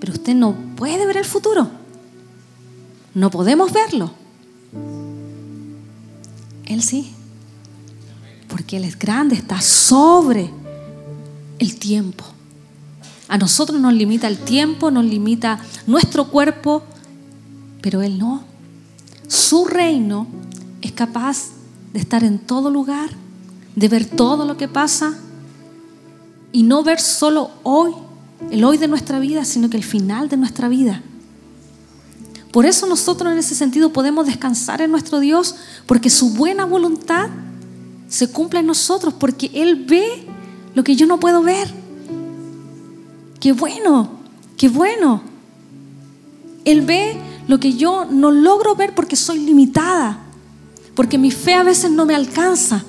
pero 0.01 0.12
usted 0.12 0.36
no 0.36 0.53
puede 0.75 1.06
ver 1.06 1.15
el 1.15 1.25
futuro. 1.25 1.83
No 3.15 3.30
podemos 3.30 3.71
verlo. 3.71 4.12
Él 6.65 6.82
sí, 6.82 7.12
porque 8.47 8.78
Él 8.78 8.86
es 8.86 8.97
grande, 8.97 9.36
está 9.36 9.62
sobre 9.62 10.49
el 11.60 11.78
tiempo. 11.78 12.23
A 13.28 13.38
nosotros 13.38 13.80
nos 13.80 13.93
limita 13.93 14.28
el 14.28 14.38
tiempo, 14.38 14.91
nos 14.91 15.06
limita 15.06 15.60
nuestro 15.88 16.30
cuerpo, 16.30 16.84
pero 17.82 18.02
Él 18.02 18.17
no. 18.17 18.43
Su 19.28 19.65
reino 19.65 20.28
es 20.82 20.91
capaz 20.91 21.49
de 21.93 21.99
estar 21.99 22.23
en 22.23 22.39
todo 22.39 22.69
lugar, 22.69 23.10
de 23.76 23.88
ver 23.88 24.06
todo 24.06 24.45
lo 24.45 24.58
que 24.58 24.67
pasa 24.67 25.17
y 26.52 26.63
no 26.63 26.84
ver 26.84 26.99
solo 26.99 27.52
hoy, 27.63 27.91
el 28.52 28.63
hoy 28.63 28.78
de 28.78 28.88
nuestra 28.88 29.19
vida, 29.19 29.45
sino 29.45 29.69
que 29.69 29.78
el 29.78 29.84
final 29.84 30.30
de 30.30 30.38
nuestra 30.38 30.67
vida. 30.67 31.02
Por 32.54 32.68
eso 32.68 32.86
nosotros 32.86 33.34
en 33.34 33.39
ese 33.39 33.56
sentido 33.56 33.92
podemos 33.92 34.28
descansar 34.28 34.80
en 34.80 34.92
nuestro 34.92 35.20
Dios, 35.20 35.56
porque 35.88 36.12
su 36.12 36.36
buena 36.36 36.66
voluntad 36.66 37.28
se 38.08 38.30
cumple 38.30 38.60
en 38.60 38.68
nosotros, 38.68 39.16
porque 39.16 39.50
Él 39.56 39.86
ve 39.88 40.28
lo 40.76 40.84
que 40.84 40.96
yo 40.96 41.08
no 41.08 41.20
puedo 41.20 41.42
ver. 41.42 41.68
Qué 43.39 43.54
bueno, 43.54 44.12
qué 44.56 44.70
bueno. 44.70 45.24
Él 46.63 46.82
ve 46.82 47.18
lo 47.48 47.60
que 47.60 47.74
yo 47.74 48.06
no 48.06 48.30
logro 48.30 48.76
ver 48.76 48.94
porque 48.94 49.16
soy 49.16 49.39
limitada, 49.39 50.20
porque 50.94 51.18
mi 51.18 51.32
fe 51.32 51.56
a 51.56 51.63
veces 51.63 51.89
no 51.89 52.06
me 52.06 52.13
alcanza. 52.13 52.86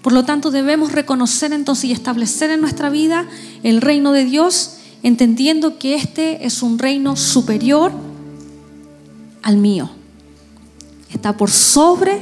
Por 0.00 0.14
lo 0.14 0.24
tanto, 0.24 0.50
debemos 0.50 0.92
reconocer 0.92 1.52
entonces 1.52 1.84
y 1.84 1.92
establecer 1.92 2.50
en 2.50 2.62
nuestra 2.62 2.88
vida 2.88 3.26
el 3.62 3.82
reino 3.82 4.12
de 4.12 4.24
Dios, 4.24 4.77
entendiendo 5.02 5.78
que 5.78 5.94
este 5.94 6.46
es 6.46 6.62
un 6.62 6.78
reino 6.78 7.16
superior 7.16 7.92
al 9.42 9.56
mío. 9.56 9.90
Está 11.10 11.36
por 11.36 11.50
sobre 11.50 12.20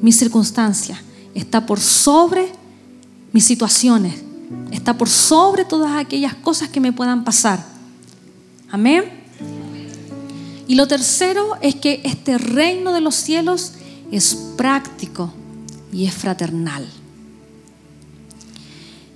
mis 0.00 0.16
circunstancias, 0.16 0.98
está 1.34 1.66
por 1.66 1.80
sobre 1.80 2.48
mis 3.32 3.44
situaciones, 3.44 4.14
está 4.70 4.96
por 4.96 5.08
sobre 5.08 5.64
todas 5.64 5.92
aquellas 5.92 6.34
cosas 6.34 6.68
que 6.68 6.80
me 6.80 6.92
puedan 6.92 7.24
pasar. 7.24 7.64
Amén. 8.70 9.04
Y 10.66 10.74
lo 10.74 10.86
tercero 10.86 11.56
es 11.62 11.74
que 11.76 12.02
este 12.04 12.36
reino 12.36 12.92
de 12.92 13.00
los 13.00 13.14
cielos 13.14 13.72
es 14.10 14.34
práctico 14.56 15.32
y 15.92 16.06
es 16.06 16.14
fraternal. 16.14 16.86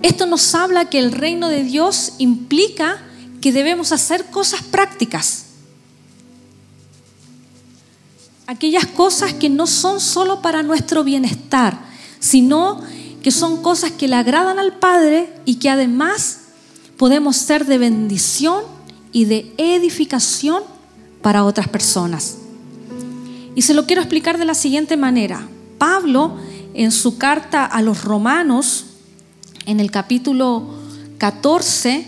Esto 0.03 0.25
nos 0.25 0.53
habla 0.53 0.89
que 0.89 0.99
el 0.99 1.13
reino 1.13 1.47
de 1.47 1.63
Dios 1.63 2.13
implica 2.17 3.01
que 3.39 3.53
debemos 3.53 3.93
hacer 3.93 4.25
cosas 4.25 4.61
prácticas. 4.61 5.45
Aquellas 8.45 8.85
cosas 8.85 9.33
que 9.33 9.49
no 9.49 9.65
son 9.65 10.01
solo 10.01 10.41
para 10.41 10.61
nuestro 10.61 11.05
bienestar, 11.05 11.79
sino 12.19 12.81
que 13.23 13.31
son 13.31 13.63
cosas 13.63 13.91
que 13.91 14.09
le 14.09 14.17
agradan 14.17 14.59
al 14.59 14.77
Padre 14.77 15.33
y 15.45 15.55
que 15.55 15.69
además 15.69 16.39
podemos 16.97 17.37
ser 17.37 17.65
de 17.65 17.77
bendición 17.77 18.65
y 19.13 19.23
de 19.23 19.53
edificación 19.57 20.63
para 21.21 21.45
otras 21.45 21.69
personas. 21.69 22.39
Y 23.55 23.61
se 23.61 23.73
lo 23.73 23.85
quiero 23.85 24.01
explicar 24.01 24.37
de 24.37 24.45
la 24.45 24.53
siguiente 24.53 24.97
manera. 24.97 25.47
Pablo, 25.77 26.35
en 26.73 26.91
su 26.91 27.17
carta 27.17 27.65
a 27.65 27.81
los 27.81 28.03
romanos, 28.03 28.87
en 29.65 29.79
el 29.79 29.91
capítulo 29.91 30.67
14, 31.17 32.05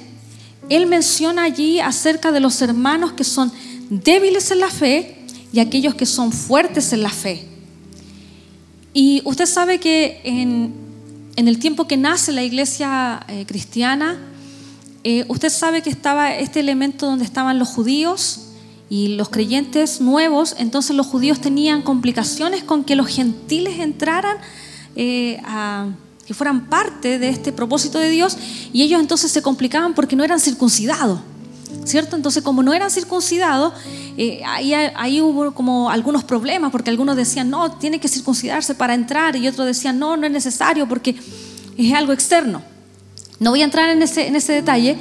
él 0.70 0.88
menciona 0.88 1.44
allí 1.44 1.80
acerca 1.80 2.32
de 2.32 2.40
los 2.40 2.62
hermanos 2.62 3.14
que 3.14 3.24
son 3.24 3.52
débiles 3.90 4.52
en 4.52 4.60
la 4.60 4.70
fe 4.70 5.18
y 5.54 5.60
aquellos 5.60 5.96
que 5.96 6.06
son 6.06 6.32
fuertes 6.32 6.92
en 6.94 7.04
la 7.04 7.10
fe. 7.10 7.48
Y 8.94 9.22
usted 9.26 9.46
sabe 9.46 9.80
que 9.80 10.22
en, 10.24 10.74
en 11.36 11.48
el 11.48 11.60
tiempo 11.60 11.88
que 11.88 11.98
nace 11.98 12.32
la 12.32 12.44
iglesia 12.44 13.26
eh, 13.28 13.46
cristiana, 13.46 14.18
eh, 15.04 15.26
usted 15.28 15.50
sabe 15.50 15.82
que 15.82 15.90
estaba 15.90 16.34
este 16.34 16.60
elemento 16.60 17.06
donde 17.06 17.26
estaban 17.26 17.60
los 17.60 17.70
judíos 17.70 18.42
y 18.90 19.10
los 19.10 19.30
creyentes 19.30 20.02
nuevos, 20.02 20.56
entonces 20.58 20.96
los 20.96 21.08
judíos 21.08 21.42
tenían 21.42 21.82
complicaciones 21.82 22.64
con 22.64 22.84
que 22.84 22.96
los 22.96 23.08
gentiles 23.08 23.80
entraran 23.80 24.38
eh, 24.96 25.40
a 25.46 25.90
que 26.26 26.34
fueran 26.34 26.68
parte 26.68 27.20
de 27.20 27.30
este 27.30 27.52
propósito 27.52 28.00
de 28.00 28.10
Dios 28.10 28.38
y 28.74 28.82
ellos 28.82 29.00
entonces 29.00 29.32
se 29.32 29.42
complicaban 29.42 29.94
porque 29.94 30.16
no 30.16 30.24
eran 30.24 30.40
circuncidados. 30.40 31.20
¿cierto? 31.84 32.16
Entonces, 32.16 32.44
como 32.44 32.64
no 32.64 32.74
eran 32.74 32.90
circuncidados, 32.90 33.74
eh, 34.18 34.42
ahí, 34.46 35.22
hubo 35.22 35.54
como 35.54 35.90
algunos 35.90 36.24
problemas, 36.24 36.72
porque 36.72 36.90
algunos 36.90 37.16
decían, 37.16 37.50
no, 37.50 37.72
tiene 37.74 38.00
que 38.00 38.08
circuncidarse 38.08 38.76
para 38.76 38.94
entrar, 38.94 39.36
y 39.36 39.48
otros 39.48 39.68
decían, 39.68 40.00
no, 40.00 40.18
no 40.18 40.26
es 40.26 40.32
necesario 40.32 40.88
porque 40.88 41.16
es 41.78 41.94
algo 41.94 42.14
externo. 42.14 42.64
No 43.40 43.52
voy 43.52 43.62
a 43.62 43.66
entrar 43.66 43.90
en 43.90 44.02
ese, 44.02 44.28
en 44.28 44.36
ese 44.36 44.54
detalle, 44.54 44.98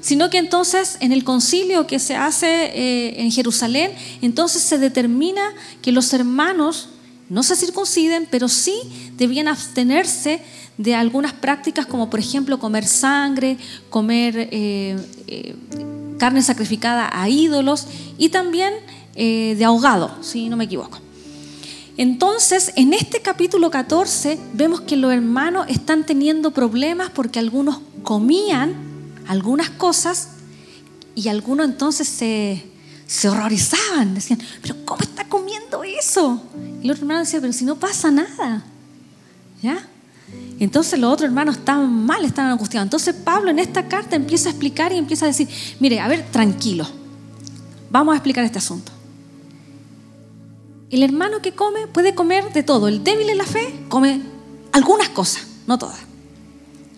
sino 0.00 0.30
que 0.30 0.38
entonces 0.38 0.96
en 1.00 1.12
el 1.12 1.24
concilio 1.24 1.86
que 1.86 1.98
se 1.98 2.14
hace 2.14 2.46
eh, 2.46 3.20
en 3.22 3.32
Jerusalén, 3.32 3.92
entonces 4.22 4.62
se 4.62 4.78
determina 4.78 5.42
que 5.82 5.92
los 5.92 6.12
hermanos 6.12 6.90
no 7.28 7.42
se 7.42 7.56
circunciden, 7.56 8.28
pero 8.30 8.48
sí 8.48 8.74
debían 9.16 9.48
abstenerse 9.48 10.40
de 10.78 10.94
algunas 10.94 11.32
prácticas 11.32 11.86
como 11.86 12.08
por 12.08 12.20
ejemplo 12.20 12.58
comer 12.58 12.86
sangre, 12.86 13.58
comer 13.90 14.48
eh, 14.50 14.96
carne 16.18 16.42
sacrificada 16.42 17.10
a 17.12 17.28
ídolos 17.28 17.86
y 18.16 18.28
también 18.28 18.74
eh, 19.14 19.54
de 19.58 19.64
ahogado, 19.64 20.16
si 20.22 20.48
no 20.48 20.56
me 20.56 20.64
equivoco. 20.64 20.98
Entonces, 21.96 22.72
en 22.76 22.94
este 22.94 23.20
capítulo 23.20 23.70
14 23.70 24.38
vemos 24.52 24.82
que 24.82 24.96
los 24.96 25.12
hermanos 25.12 25.66
están 25.68 26.04
teniendo 26.04 26.52
problemas 26.52 27.10
porque 27.10 27.40
algunos 27.40 27.80
comían 28.04 28.74
algunas 29.26 29.70
cosas 29.70 30.28
y 31.16 31.28
algunos 31.28 31.66
entonces 31.66 32.06
se, 32.08 32.64
se 33.06 33.28
horrorizaban, 33.28 34.14
decían, 34.14 34.40
pero 34.62 34.76
¿cómo 34.84 35.02
está 35.02 35.24
comiendo 35.28 35.82
eso? 35.82 36.40
Y 36.80 36.86
los 36.86 37.00
hermanos 37.00 37.26
decían, 37.26 37.42
pero 37.42 37.52
si 37.52 37.64
no 37.64 37.74
pasa 37.74 38.12
nada, 38.12 38.64
¿ya? 39.60 39.84
Entonces 40.60 40.98
los 40.98 41.12
otros 41.12 41.28
hermanos 41.28 41.58
estaban 41.58 42.06
mal, 42.06 42.24
estaban 42.24 42.50
angustiados. 42.50 42.86
Entonces 42.86 43.14
Pablo 43.14 43.50
en 43.50 43.58
esta 43.58 43.86
carta 43.86 44.16
empieza 44.16 44.48
a 44.48 44.52
explicar 44.52 44.92
y 44.92 44.96
empieza 44.96 45.24
a 45.24 45.28
decir, 45.28 45.48
mire, 45.78 46.00
a 46.00 46.08
ver, 46.08 46.26
tranquilo, 46.30 46.86
vamos 47.90 48.12
a 48.12 48.16
explicar 48.16 48.44
este 48.44 48.58
asunto. 48.58 48.92
El 50.90 51.02
hermano 51.02 51.42
que 51.42 51.52
come 51.52 51.86
puede 51.86 52.14
comer 52.14 52.52
de 52.52 52.62
todo. 52.62 52.88
El 52.88 53.04
débil 53.04 53.28
en 53.28 53.38
la 53.38 53.44
fe 53.44 53.74
come 53.88 54.22
algunas 54.72 55.10
cosas, 55.10 55.46
no 55.66 55.78
todas. 55.78 55.98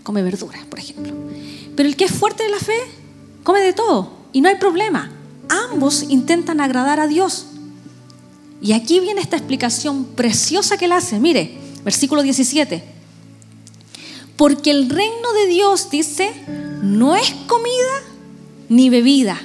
Come 0.04 0.22
verduras, 0.22 0.64
por 0.66 0.78
ejemplo. 0.78 1.12
Pero 1.76 1.88
el 1.88 1.96
que 1.96 2.04
es 2.04 2.12
fuerte 2.12 2.44
en 2.44 2.52
la 2.52 2.58
fe 2.58 2.78
come 3.42 3.60
de 3.60 3.72
todo 3.72 4.12
y 4.32 4.40
no 4.40 4.48
hay 4.48 4.56
problema. 4.56 5.10
Ambos 5.72 6.04
intentan 6.08 6.60
agradar 6.60 7.00
a 7.00 7.08
Dios. 7.08 7.46
Y 8.62 8.72
aquí 8.72 9.00
viene 9.00 9.20
esta 9.20 9.36
explicación 9.36 10.04
preciosa 10.04 10.76
que 10.76 10.84
él 10.84 10.92
hace. 10.92 11.18
Mire, 11.18 11.58
versículo 11.84 12.22
17. 12.22 12.99
Porque 14.40 14.70
el 14.70 14.88
reino 14.88 15.34
de 15.34 15.48
Dios, 15.48 15.90
dice, 15.90 16.32
no 16.80 17.14
es 17.14 17.30
comida 17.46 18.02
ni 18.70 18.88
bebida, 18.88 19.38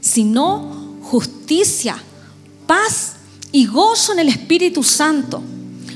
sino 0.00 0.96
justicia, 1.02 1.96
paz 2.66 3.12
y 3.52 3.66
gozo 3.66 4.12
en 4.12 4.18
el 4.18 4.28
Espíritu 4.28 4.82
Santo. 4.82 5.40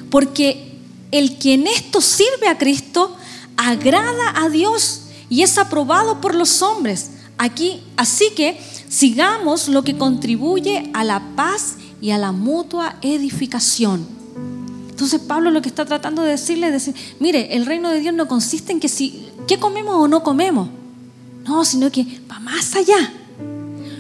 Porque 0.08 0.72
el 1.10 1.36
que 1.36 1.54
en 1.54 1.66
esto 1.66 2.00
sirve 2.00 2.46
a 2.46 2.56
Cristo 2.56 3.16
agrada 3.56 4.34
a 4.36 4.48
Dios 4.48 5.06
y 5.28 5.42
es 5.42 5.58
aprobado 5.58 6.20
por 6.20 6.36
los 6.36 6.62
hombres. 6.62 7.10
Aquí, 7.38 7.82
así 7.96 8.30
que 8.36 8.56
sigamos 8.88 9.66
lo 9.66 9.82
que 9.82 9.98
contribuye 9.98 10.92
a 10.94 11.02
la 11.02 11.20
paz 11.34 11.74
y 12.00 12.12
a 12.12 12.18
la 12.18 12.30
mutua 12.30 12.98
edificación. 13.02 14.06
Entonces 14.94 15.20
Pablo 15.22 15.50
lo 15.50 15.60
que 15.60 15.68
está 15.68 15.84
tratando 15.84 16.22
de 16.22 16.30
decirle 16.30 16.68
es 16.68 16.72
decir, 16.72 16.94
mire, 17.18 17.56
el 17.56 17.66
reino 17.66 17.90
de 17.90 17.98
Dios 17.98 18.14
no 18.14 18.28
consiste 18.28 18.70
en 18.70 18.78
que 18.78 18.88
si, 18.88 19.28
¿qué 19.48 19.58
comemos 19.58 19.96
o 19.96 20.06
no 20.06 20.22
comemos? 20.22 20.68
No, 21.44 21.64
sino 21.64 21.90
que 21.90 22.20
va 22.30 22.38
más 22.38 22.76
allá. 22.76 23.12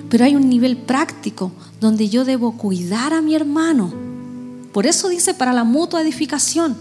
Pero 0.08 0.24
hay 0.24 0.36
un 0.36 0.48
nivel 0.48 0.76
práctico 0.76 1.50
donde 1.80 2.08
yo 2.08 2.24
debo 2.24 2.56
cuidar 2.56 3.12
a 3.12 3.22
mi 3.22 3.34
hermano. 3.34 3.92
Por 4.72 4.86
eso 4.86 5.08
dice 5.08 5.34
para 5.34 5.52
la 5.52 5.64
mutua 5.64 6.00
edificación. 6.00 6.76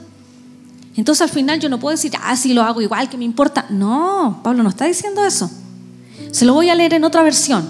Entonces 0.95 1.23
al 1.23 1.29
final 1.29 1.59
yo 1.59 1.67
no 1.67 1.79
puedo 1.79 1.95
decir, 1.95 2.11
ah, 2.21 2.35
sí 2.35 2.53
lo 2.53 2.61
hago 2.61 2.81
igual, 2.81 3.09
que 3.09 3.17
me 3.17 3.25
importa. 3.25 3.65
No, 3.71 4.41
Pablo 4.43 4.61
no 4.61 4.69
está 4.69 4.85
diciendo 4.85 5.25
eso. 5.25 5.49
Se 6.29 6.45
lo 6.45 6.53
voy 6.53 6.69
a 6.69 6.75
leer 6.75 6.93
en 6.93 7.03
otra 7.03 7.23
versión. 7.23 7.65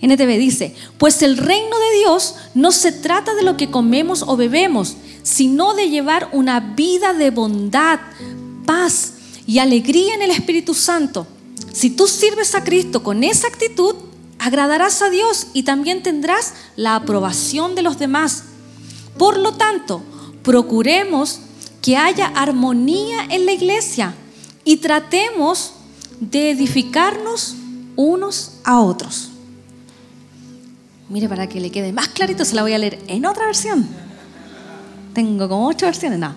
NTV 0.00 0.38
dice, 0.38 0.74
pues 0.96 1.22
el 1.22 1.36
reino 1.36 1.76
de 1.78 1.98
Dios 1.98 2.36
no 2.54 2.70
se 2.70 2.92
trata 2.92 3.34
de 3.34 3.42
lo 3.42 3.56
que 3.56 3.70
comemos 3.70 4.22
o 4.22 4.36
bebemos, 4.36 4.96
sino 5.22 5.74
de 5.74 5.90
llevar 5.90 6.28
una 6.32 6.60
vida 6.60 7.14
de 7.14 7.30
bondad, 7.30 7.98
paz 8.64 9.14
y 9.46 9.58
alegría 9.58 10.14
en 10.14 10.22
el 10.22 10.30
Espíritu 10.30 10.74
Santo. 10.74 11.26
Si 11.72 11.90
tú 11.90 12.06
sirves 12.06 12.54
a 12.54 12.62
Cristo 12.62 13.02
con 13.02 13.24
esa 13.24 13.48
actitud, 13.48 13.96
agradarás 14.38 15.02
a 15.02 15.10
Dios 15.10 15.48
y 15.52 15.64
también 15.64 16.02
tendrás 16.02 16.54
la 16.76 16.94
aprobación 16.94 17.74
de 17.74 17.82
los 17.82 17.98
demás. 17.98 18.44
Por 19.16 19.36
lo 19.38 19.54
tanto, 19.54 20.02
procuremos 20.42 21.40
que 21.82 21.96
haya 21.96 22.26
armonía 22.26 23.24
en 23.30 23.46
la 23.46 23.52
iglesia 23.52 24.14
y 24.64 24.76
tratemos 24.76 25.72
de 26.20 26.50
edificarnos 26.50 27.54
unos 27.96 28.52
a 28.64 28.80
otros. 28.80 29.30
Mire, 31.08 31.28
para 31.28 31.48
que 31.48 31.60
le 31.60 31.70
quede 31.70 31.92
más 31.92 32.08
clarito, 32.08 32.44
se 32.44 32.54
la 32.54 32.62
voy 32.62 32.74
a 32.74 32.78
leer 32.78 32.98
en 33.06 33.24
otra 33.24 33.46
versión. 33.46 33.88
Tengo 35.14 35.48
como 35.48 35.66
ocho 35.66 35.86
versiones, 35.86 36.18
no. 36.18 36.34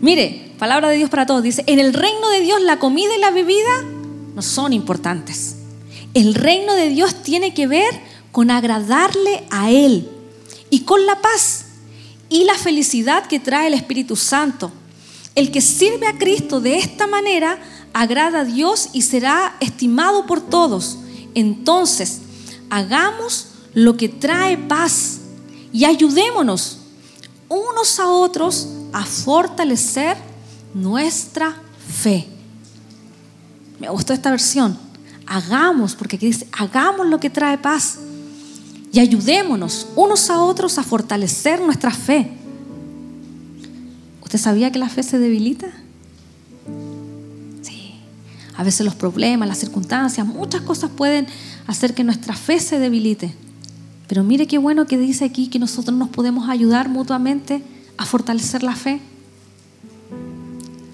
Mire, 0.00 0.52
palabra 0.58 0.88
de 0.88 0.96
Dios 0.96 1.10
para 1.10 1.26
todos. 1.26 1.42
Dice, 1.42 1.62
en 1.66 1.78
el 1.78 1.94
reino 1.94 2.28
de 2.30 2.40
Dios 2.40 2.60
la 2.62 2.78
comida 2.78 3.14
y 3.16 3.20
la 3.20 3.30
bebida 3.30 3.82
no 4.34 4.42
son 4.42 4.72
importantes. 4.72 5.56
El 6.14 6.34
reino 6.34 6.74
de 6.74 6.88
Dios 6.88 7.22
tiene 7.22 7.54
que 7.54 7.66
ver 7.66 8.00
con 8.32 8.50
agradarle 8.50 9.44
a 9.50 9.70
Él 9.70 10.08
y 10.70 10.80
con 10.80 11.06
la 11.06 11.20
paz 11.20 11.66
y 12.28 12.44
la 12.44 12.54
felicidad 12.54 13.26
que 13.26 13.40
trae 13.40 13.68
el 13.68 13.74
Espíritu 13.74 14.16
Santo. 14.16 14.72
El 15.34 15.52
que 15.52 15.60
sirve 15.60 16.06
a 16.06 16.18
Cristo 16.18 16.60
de 16.60 16.78
esta 16.78 17.06
manera 17.06 17.58
agrada 17.92 18.40
a 18.40 18.44
Dios 18.44 18.90
y 18.92 19.02
será 19.02 19.56
estimado 19.60 20.26
por 20.26 20.40
todos. 20.40 20.98
Entonces, 21.34 22.22
hagamos 22.68 23.49
lo 23.74 23.96
que 23.96 24.08
trae 24.08 24.56
paz 24.56 25.20
y 25.72 25.84
ayudémonos 25.84 26.78
unos 27.48 27.98
a 27.98 28.08
otros 28.08 28.68
a 28.92 29.04
fortalecer 29.04 30.16
nuestra 30.74 31.56
fe. 31.88 32.26
Me 33.78 33.88
gustó 33.88 34.12
esta 34.12 34.30
versión. 34.30 34.78
Hagamos, 35.26 35.94
porque 35.94 36.16
aquí 36.16 36.26
dice, 36.26 36.46
hagamos 36.52 37.06
lo 37.06 37.20
que 37.20 37.30
trae 37.30 37.56
paz 37.58 37.98
y 38.92 38.98
ayudémonos 38.98 39.88
unos 39.94 40.28
a 40.30 40.42
otros 40.42 40.78
a 40.78 40.82
fortalecer 40.82 41.60
nuestra 41.60 41.90
fe. 41.92 42.32
¿Usted 44.22 44.38
sabía 44.38 44.70
que 44.72 44.78
la 44.78 44.88
fe 44.88 45.02
se 45.02 45.18
debilita? 45.18 45.68
Sí. 47.62 47.94
A 48.56 48.64
veces 48.64 48.84
los 48.84 48.94
problemas, 48.94 49.48
las 49.48 49.58
circunstancias, 49.58 50.26
muchas 50.26 50.62
cosas 50.62 50.90
pueden 50.90 51.26
hacer 51.66 51.94
que 51.94 52.04
nuestra 52.04 52.34
fe 52.34 52.58
se 52.60 52.78
debilite. 52.78 53.34
Pero 54.10 54.24
mire 54.24 54.46
qué 54.46 54.58
bueno 54.58 54.86
que 54.86 54.98
dice 54.98 55.24
aquí 55.24 55.46
que 55.46 55.58
nosotros 55.58 55.96
nos 55.96 56.10
podemos 56.10 56.50
ayudar 56.50 56.90
mutuamente 56.90 57.62
a 57.96 58.04
fortalecer 58.04 58.62
la 58.62 58.76
fe. 58.76 59.00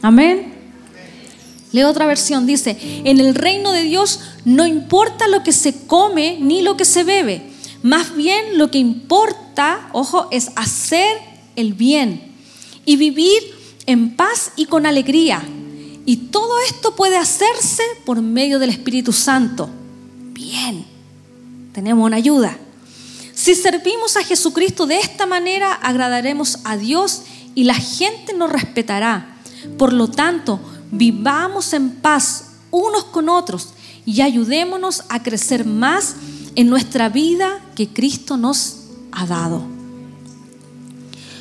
Amén. 0.02 0.52
Leo 1.72 1.88
otra 1.88 2.06
versión, 2.06 2.46
dice, 2.46 2.78
en 3.04 3.18
el 3.18 3.34
reino 3.34 3.72
de 3.72 3.82
Dios 3.82 4.20
no 4.44 4.66
importa 4.66 5.26
lo 5.26 5.42
que 5.42 5.52
se 5.52 5.86
come 5.86 6.38
ni 6.40 6.62
lo 6.62 6.76
que 6.76 6.84
se 6.84 7.02
bebe 7.02 7.56
más 7.86 8.16
bien 8.16 8.58
lo 8.58 8.68
que 8.68 8.78
importa, 8.78 9.88
ojo, 9.92 10.26
es 10.32 10.50
hacer 10.56 11.18
el 11.54 11.72
bien 11.72 12.32
y 12.84 12.96
vivir 12.96 13.40
en 13.86 14.16
paz 14.16 14.50
y 14.56 14.66
con 14.66 14.86
alegría. 14.86 15.40
Y 16.04 16.16
todo 16.16 16.58
esto 16.68 16.96
puede 16.96 17.16
hacerse 17.16 17.84
por 18.04 18.22
medio 18.22 18.58
del 18.58 18.70
Espíritu 18.70 19.12
Santo. 19.12 19.70
Bien, 20.32 20.84
tenemos 21.72 22.04
una 22.04 22.16
ayuda. 22.16 22.58
Si 23.36 23.54
servimos 23.54 24.16
a 24.16 24.24
Jesucristo 24.24 24.86
de 24.86 24.96
esta 24.96 25.26
manera, 25.26 25.74
agradaremos 25.74 26.60
a 26.64 26.78
Dios 26.78 27.20
y 27.54 27.64
la 27.64 27.74
gente 27.74 28.32
nos 28.32 28.50
respetará. 28.50 29.36
Por 29.76 29.92
lo 29.92 30.08
tanto, 30.08 30.58
vivamos 30.90 31.74
en 31.74 31.90
paz 31.90 32.52
unos 32.70 33.04
con 33.04 33.28
otros 33.28 33.74
y 34.06 34.22
ayudémonos 34.22 35.02
a 35.10 35.22
crecer 35.22 35.66
más 35.66 36.16
en 36.54 36.70
nuestra 36.70 37.10
vida 37.10 37.60
que 37.74 37.88
Cristo 37.88 38.38
nos 38.38 38.78
ha 39.12 39.26
dado. 39.26 39.62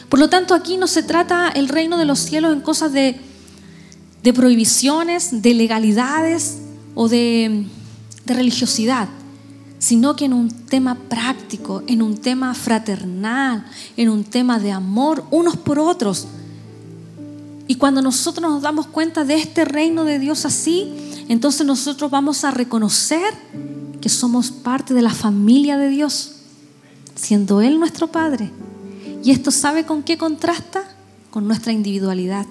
Por 0.10 0.20
lo 0.20 0.28
tanto, 0.28 0.54
aquí 0.54 0.76
no 0.76 0.88
se 0.88 1.02
trata 1.02 1.48
el 1.48 1.70
reino 1.70 1.98
de 1.98 2.04
los 2.04 2.20
cielos 2.20 2.52
en 2.52 2.60
cosas 2.60 2.92
de, 2.92 3.22
prohibiciones, 4.34 5.42
de 5.42 5.54
legalidades 5.54 6.58
o 6.94 7.08
de, 7.08 7.66
de 8.26 8.34
religiosidad, 8.34 9.08
sino 9.86 10.16
que 10.16 10.26
en 10.26 10.34
un 10.34 10.50
tema 10.50 10.96
práctico, 10.96 11.84
en 11.86 12.02
un 12.02 12.18
tema 12.18 12.56
fraternal, 12.56 13.68
en 13.96 14.10
un 14.10 14.24
tema 14.24 14.58
de 14.58 14.72
amor 14.72 15.24
unos 15.30 15.58
por 15.58 15.78
otros. 15.78 16.26
Y 17.68 17.76
cuando 17.76 18.02
nosotros 18.02 18.50
nos 18.50 18.64
damos 18.64 18.88
cuenta 18.88 19.24
de 19.26 19.36
este 19.36 19.64
reino 19.64 20.04
de 20.04 20.18
Dios 20.18 20.44
así, 20.44 20.92
entonces 21.28 21.68
nosotros 21.68 22.10
vamos 22.10 22.44
a 22.44 22.50
reconocer 22.50 23.32
que 24.02 24.10
somos 24.10 24.50
parte 24.50 24.96
de 24.96 25.04
la 25.04 25.14
familia 25.14 25.78
de 25.78 25.90
Dios, 25.90 26.32
siendo 27.14 27.62
Él 27.62 27.78
nuestro 27.78 28.08
Padre. 28.08 28.52
Y 29.24 29.30
esto 29.30 29.52
sabe 29.52 29.86
con 29.86 30.02
qué 30.02 30.18
contrasta? 30.18 30.82
Con 31.30 31.46
nuestra 31.46 31.74
individualidad. 31.74 32.48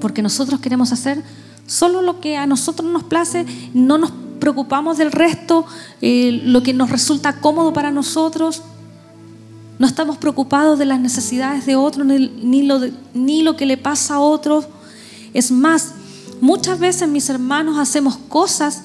Porque 0.00 0.22
nosotros 0.22 0.60
queremos 0.60 0.92
hacer 0.92 1.24
solo 1.66 2.00
lo 2.00 2.20
que 2.20 2.36
a 2.36 2.46
nosotros 2.46 2.88
nos 2.88 3.02
place, 3.02 3.44
no 3.74 3.98
nos 3.98 4.12
preocupamos 4.40 4.98
del 4.98 5.12
resto, 5.12 5.66
eh, 6.00 6.40
lo 6.44 6.62
que 6.62 6.72
nos 6.72 6.90
resulta 6.90 7.40
cómodo 7.40 7.72
para 7.72 7.90
nosotros. 7.92 8.62
No 9.78 9.86
estamos 9.86 10.18
preocupados 10.18 10.78
de 10.78 10.86
las 10.86 10.98
necesidades 10.98 11.64
de 11.66 11.76
otros, 11.76 12.06
ni, 12.06 12.62
lo, 12.62 12.80
ni 13.14 13.42
lo 13.42 13.56
que 13.56 13.66
le 13.66 13.76
pasa 13.76 14.14
a 14.14 14.20
otros. 14.20 14.66
Es 15.32 15.52
más, 15.52 15.94
muchas 16.40 16.78
veces 16.78 17.08
mis 17.08 17.28
hermanos 17.30 17.78
hacemos 17.78 18.16
cosas 18.28 18.82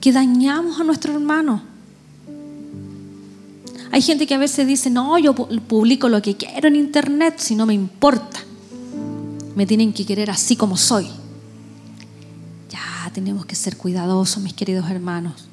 que 0.00 0.12
dañamos 0.12 0.80
a 0.80 0.84
nuestro 0.84 1.12
hermano. 1.12 1.62
Hay 3.92 4.02
gente 4.02 4.26
que 4.26 4.34
a 4.34 4.38
veces 4.38 4.66
dice, 4.66 4.90
no, 4.90 5.16
yo 5.18 5.34
publico 5.34 6.08
lo 6.08 6.20
que 6.20 6.36
quiero 6.36 6.68
en 6.68 6.76
internet 6.76 7.36
si 7.38 7.54
no 7.54 7.64
me 7.64 7.74
importa. 7.74 8.40
Me 9.54 9.64
tienen 9.66 9.92
que 9.92 10.04
querer 10.04 10.30
así 10.30 10.56
como 10.56 10.76
soy. 10.76 11.06
Tenemos 13.16 13.46
que 13.46 13.54
ser 13.54 13.78
cuidadosos, 13.78 14.42
mis 14.42 14.52
queridos 14.52 14.90
hermanos. 14.90 15.46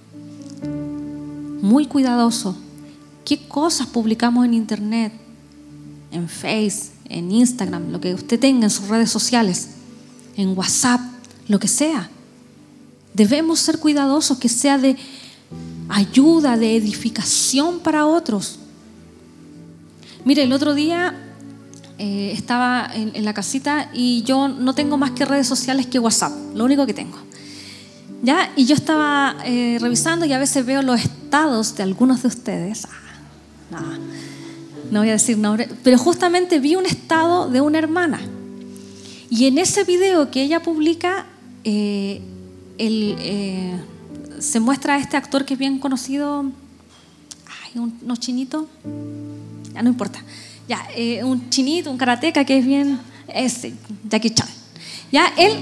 Muy 1.62 1.86
cuidadosos. 1.86 2.58
¿Qué 3.24 3.48
cosas 3.48 3.88
publicamos 3.88 4.44
en 4.44 4.54
internet? 4.54 5.14
En 6.12 6.28
Face, 6.28 6.90
en 7.08 7.32
Instagram, 7.32 7.90
lo 7.90 8.02
que 8.02 8.16
usted 8.16 8.38
tenga 8.38 8.66
en 8.66 8.70
sus 8.70 8.90
redes 8.90 9.10
sociales, 9.10 9.70
en 10.36 10.58
WhatsApp, 10.58 11.00
lo 11.48 11.58
que 11.58 11.70
sea. 11.70 12.10
Debemos 13.14 13.62
ser 13.62 13.80
cuidadosos, 13.80 14.38
que 14.40 14.50
sea 14.50 14.78
de 14.78 14.98
ayuda, 15.88 16.58
de 16.58 16.76
edificación 16.76 17.80
para 17.80 18.06
otros. 18.06 18.60
Mire, 20.26 20.44
el 20.44 20.52
otro 20.52 20.74
día 20.74 21.18
eh, 21.98 22.34
estaba 22.34 22.90
en, 22.94 23.24
la 23.24 23.34
casita 23.34 23.90
y 23.94 24.24
yo 24.24 24.50
no 24.50 24.76
tengo 24.76 24.98
más 24.98 25.12
que 25.12 25.24
redes 25.24 25.48
sociales 25.48 25.88
que 25.88 25.98
WhatsApp, 25.98 26.34
lo 26.54 26.66
único 26.66 26.86
que 26.86 26.94
tengo. 26.94 27.24
¿Ya? 28.24 28.52
Y 28.56 28.66
yo 28.66 28.74
estaba 28.74 29.36
eh, 29.46 29.78
revisando 29.80 30.26
y 30.26 30.34
a 30.34 30.40
veces 30.40 30.66
veo 30.66 30.82
los 30.82 31.00
estados 31.00 31.76
de 31.76 31.84
algunos 31.84 32.24
de 32.24 32.30
ustedes. 32.30 32.88
Ah, 33.72 33.72
no, 33.72 34.00
no 34.92 35.00
voy 35.00 35.10
a 35.10 35.14
decir 35.14 35.38
nombre, 35.38 35.70
pero 35.84 35.98
justamente 35.98 36.60
vi 36.60 36.76
un 36.76 36.86
estado 36.86 37.50
de 37.50 37.62
una 37.62 37.78
hermana. 37.78 38.20
Y 39.30 39.48
en 39.48 39.58
ese 39.58 39.84
video 39.84 40.30
que 40.30 40.44
ella 40.44 40.62
publica, 40.62 41.26
eh, 41.64 42.22
eh, 42.78 43.74
se 44.38 44.60
muestra 44.60 44.94
a 44.94 44.98
este 45.00 45.18
actor 45.18 45.44
que 45.44 45.56
es 45.56 45.60
bien 45.60 45.80
conocido, 45.80 46.46
ay, 47.48 47.80
un, 47.80 47.98
no 48.04 48.16
chinito, 48.16 48.68
ya 49.74 49.82
no 49.82 49.90
importa, 49.90 50.24
ya, 50.68 50.86
eh, 50.96 51.24
un 51.24 51.50
chinito, 51.50 51.90
un 51.90 51.98
karateca 51.98 52.46
que 52.46 52.60
es 52.60 52.66
bien, 52.66 53.00
es 53.28 53.68
Jackie 54.08 54.30
Chan. 54.30 54.48
Ya, 55.12 55.34
él, 55.36 55.54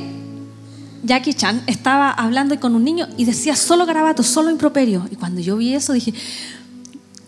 Jackie 1.03 1.33
Chan, 1.33 1.63
estaba 1.67 2.11
hablando 2.11 2.59
con 2.59 2.75
un 2.75 2.83
niño 2.83 3.07
y 3.17 3.25
decía 3.25 3.55
solo 3.55 3.85
garabato, 3.85 4.23
solo 4.23 4.51
improperio. 4.51 5.07
Y 5.11 5.15
cuando 5.15 5.41
yo 5.41 5.57
vi 5.57 5.73
eso 5.73 5.93
dije, 5.93 6.13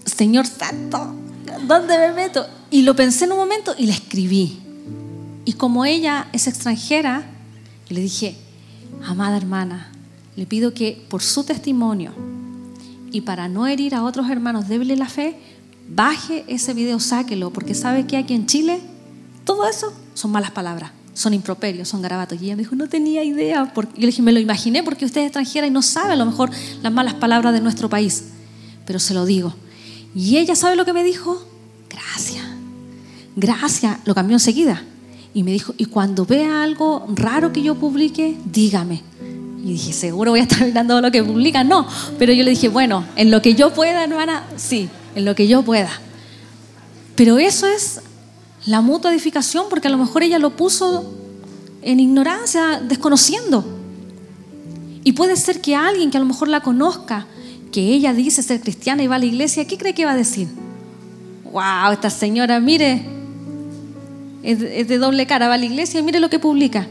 Señor 0.05 0.45
Santo, 0.45 1.15
¿dónde 1.67 1.97
me 1.97 2.13
meto? 2.13 2.45
Y 2.69 2.83
lo 2.83 2.95
pensé 2.95 3.25
en 3.25 3.31
un 3.31 3.37
momento 3.39 3.73
y 3.77 3.87
le 3.87 3.93
escribí. 3.93 4.59
Y 5.45 5.53
como 5.53 5.85
ella 5.85 6.27
es 6.33 6.47
extranjera, 6.47 7.23
le 7.89 8.01
dije, 8.01 8.37
Amada 9.05 9.35
hermana, 9.35 9.91
le 10.35 10.45
pido 10.45 10.73
que 10.73 11.05
por 11.09 11.21
su 11.21 11.43
testimonio 11.43 12.13
y 13.11 13.21
para 13.21 13.49
no 13.49 13.67
herir 13.67 13.95
a 13.95 14.03
otros 14.03 14.29
hermanos 14.29 14.67
débiles 14.67 14.97
la 14.97 15.09
fe, 15.09 15.35
baje 15.89 16.45
ese 16.47 16.73
video, 16.73 16.99
sáquelo, 16.99 17.51
porque 17.51 17.75
sabe 17.75 18.07
que 18.07 18.17
aquí 18.17 18.33
en 18.33 18.45
Chile 18.45 18.81
todo 19.43 19.67
eso 19.67 19.93
son 20.13 20.31
malas 20.31 20.51
palabras, 20.51 20.91
son 21.13 21.33
improperios, 21.33 21.87
son 21.87 22.01
garabatos. 22.01 22.41
Y 22.41 22.45
ella 22.45 22.55
me 22.55 22.63
dijo, 22.63 22.75
no 22.75 22.87
tenía 22.87 23.23
idea. 23.23 23.71
Porque... 23.73 23.93
Yo 23.95 24.01
le 24.01 24.07
dije, 24.07 24.21
me 24.21 24.31
lo 24.31 24.39
imaginé 24.39 24.83
porque 24.83 25.05
usted 25.05 25.21
es 25.21 25.27
extranjera 25.27 25.67
y 25.67 25.71
no 25.71 25.81
sabe 25.81 26.13
a 26.13 26.15
lo 26.15 26.25
mejor 26.25 26.49
las 26.81 26.91
malas 26.91 27.13
palabras 27.15 27.53
de 27.53 27.61
nuestro 27.61 27.89
país. 27.89 28.25
Pero 28.85 28.99
se 28.99 29.13
lo 29.13 29.25
digo. 29.25 29.53
Y 30.15 30.37
ella 30.37 30.55
sabe 30.55 30.75
lo 30.75 30.85
que 30.85 30.93
me 30.93 31.03
dijo. 31.03 31.45
Gracias. 31.89 32.45
Gracias. 33.35 33.97
Lo 34.05 34.15
cambió 34.15 34.35
enseguida. 34.35 34.83
Y 35.33 35.43
me 35.43 35.51
dijo, 35.51 35.73
y 35.77 35.85
cuando 35.85 36.25
vea 36.25 36.63
algo 36.63 37.07
raro 37.13 37.51
que 37.51 37.63
yo 37.63 37.75
publique, 37.75 38.37
dígame. 38.45 39.01
Y 39.63 39.73
dije, 39.73 39.93
seguro 39.93 40.31
voy 40.31 40.41
a 40.41 40.43
estar 40.43 40.65
mirando 40.65 40.99
lo 41.01 41.09
que 41.09 41.23
publica. 41.23 41.63
No, 41.63 41.87
pero 42.19 42.33
yo 42.33 42.43
le 42.43 42.51
dije, 42.51 42.69
bueno, 42.69 43.05
en 43.15 43.31
lo 43.31 43.41
que 43.41 43.55
yo 43.55 43.73
pueda, 43.73 44.03
hermana, 44.03 44.43
sí, 44.57 44.89
en 45.15 45.25
lo 45.25 45.35
que 45.35 45.47
yo 45.47 45.63
pueda. 45.63 45.89
Pero 47.15 47.39
eso 47.39 47.65
es 47.67 48.01
la 48.65 48.81
mutua 48.81 49.11
edificación, 49.11 49.65
porque 49.69 49.87
a 49.87 49.91
lo 49.91 49.97
mejor 49.97 50.23
ella 50.23 50.39
lo 50.39 50.51
puso 50.51 51.13
en 51.81 51.99
ignorancia, 51.99 52.79
desconociendo. 52.79 53.63
Y 55.03 55.13
puede 55.13 55.35
ser 55.35 55.61
que 55.61 55.75
alguien 55.75 56.11
que 56.11 56.17
a 56.17 56.19
lo 56.21 56.25
mejor 56.25 56.47
la 56.47 56.61
conozca, 56.61 57.27
que 57.71 57.93
ella 57.93 58.13
dice 58.13 58.41
ser 58.41 58.61
cristiana 58.61 59.03
y 59.03 59.07
va 59.07 59.15
a 59.15 59.19
la 59.19 59.25
iglesia, 59.25 59.65
¿qué 59.67 59.77
cree 59.77 59.93
que 59.93 60.05
va 60.05 60.11
a 60.11 60.15
decir? 60.15 60.47
Wow, 61.51 61.91
esta 61.91 62.09
señora, 62.09 62.59
mire, 62.59 63.05
es 64.43 64.87
de 64.87 64.97
doble 64.97 65.25
cara, 65.25 65.47
va 65.47 65.55
a 65.55 65.57
la 65.57 65.65
iglesia 65.65 65.99
y 65.99 66.03
mire 66.03 66.19
lo 66.19 66.29
que 66.29 66.39
publica. 66.39 66.87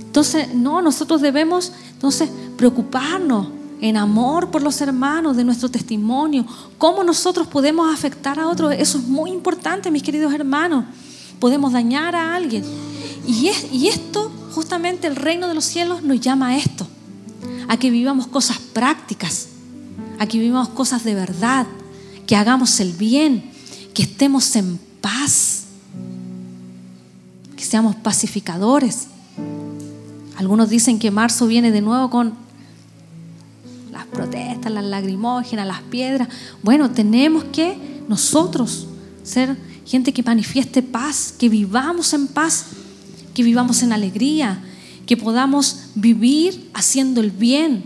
Entonces, 0.00 0.54
no, 0.54 0.80
nosotros 0.82 1.20
debemos 1.20 1.72
entonces 1.92 2.30
preocuparnos 2.56 3.48
en 3.80 3.96
amor 3.96 4.50
por 4.50 4.62
los 4.62 4.80
hermanos, 4.80 5.36
de 5.36 5.44
nuestro 5.44 5.68
testimonio, 5.68 6.44
cómo 6.78 7.04
nosotros 7.04 7.46
podemos 7.46 7.92
afectar 7.92 8.38
a 8.38 8.48
otros. 8.48 8.72
Eso 8.76 8.98
es 8.98 9.04
muy 9.04 9.30
importante, 9.30 9.90
mis 9.90 10.02
queridos 10.02 10.32
hermanos. 10.32 10.84
Podemos 11.40 11.72
dañar 11.72 12.16
a 12.16 12.34
alguien. 12.34 12.64
Y, 13.26 13.48
esto, 13.88 14.32
justamente 14.52 15.06
el 15.06 15.14
reino 15.14 15.48
de 15.48 15.54
los 15.54 15.64
cielos 15.64 16.02
nos 16.02 16.18
llama 16.18 16.48
a 16.48 16.56
esto, 16.56 16.86
a 17.68 17.76
que 17.76 17.90
vivamos 17.90 18.26
cosas 18.26 18.58
prácticas, 18.58 19.48
a 20.18 20.26
que 20.26 20.38
vivamos 20.38 20.70
cosas 20.70 21.04
de 21.04 21.14
verdad, 21.14 21.66
que 22.26 22.36
hagamos 22.36 22.80
el 22.80 22.94
bien, 22.94 23.50
que 23.92 24.02
estemos 24.02 24.56
en 24.56 24.80
paz, 25.02 25.64
que 27.54 27.64
seamos 27.64 27.96
pacificadores. 27.96 29.08
Algunos 30.36 30.70
dicen 30.70 30.98
que 30.98 31.10
marzo 31.10 31.46
viene 31.46 31.70
de 31.70 31.82
nuevo 31.82 32.08
con 32.08 32.32
las 33.92 34.06
protestas, 34.06 34.72
las 34.72 34.84
lagrimógenas, 34.84 35.66
las 35.66 35.82
piedras. 35.82 36.28
Bueno, 36.62 36.90
tenemos 36.90 37.44
que 37.44 37.76
nosotros 38.08 38.86
ser 39.22 39.67
gente 39.88 40.12
que 40.12 40.22
manifieste 40.22 40.82
paz, 40.82 41.34
que 41.38 41.48
vivamos 41.48 42.12
en 42.12 42.26
paz, 42.26 42.66
que 43.32 43.42
vivamos 43.42 43.82
en 43.82 43.92
alegría, 43.92 44.62
que 45.06 45.16
podamos 45.16 45.86
vivir 45.94 46.70
haciendo 46.74 47.22
el 47.22 47.30
bien, 47.30 47.82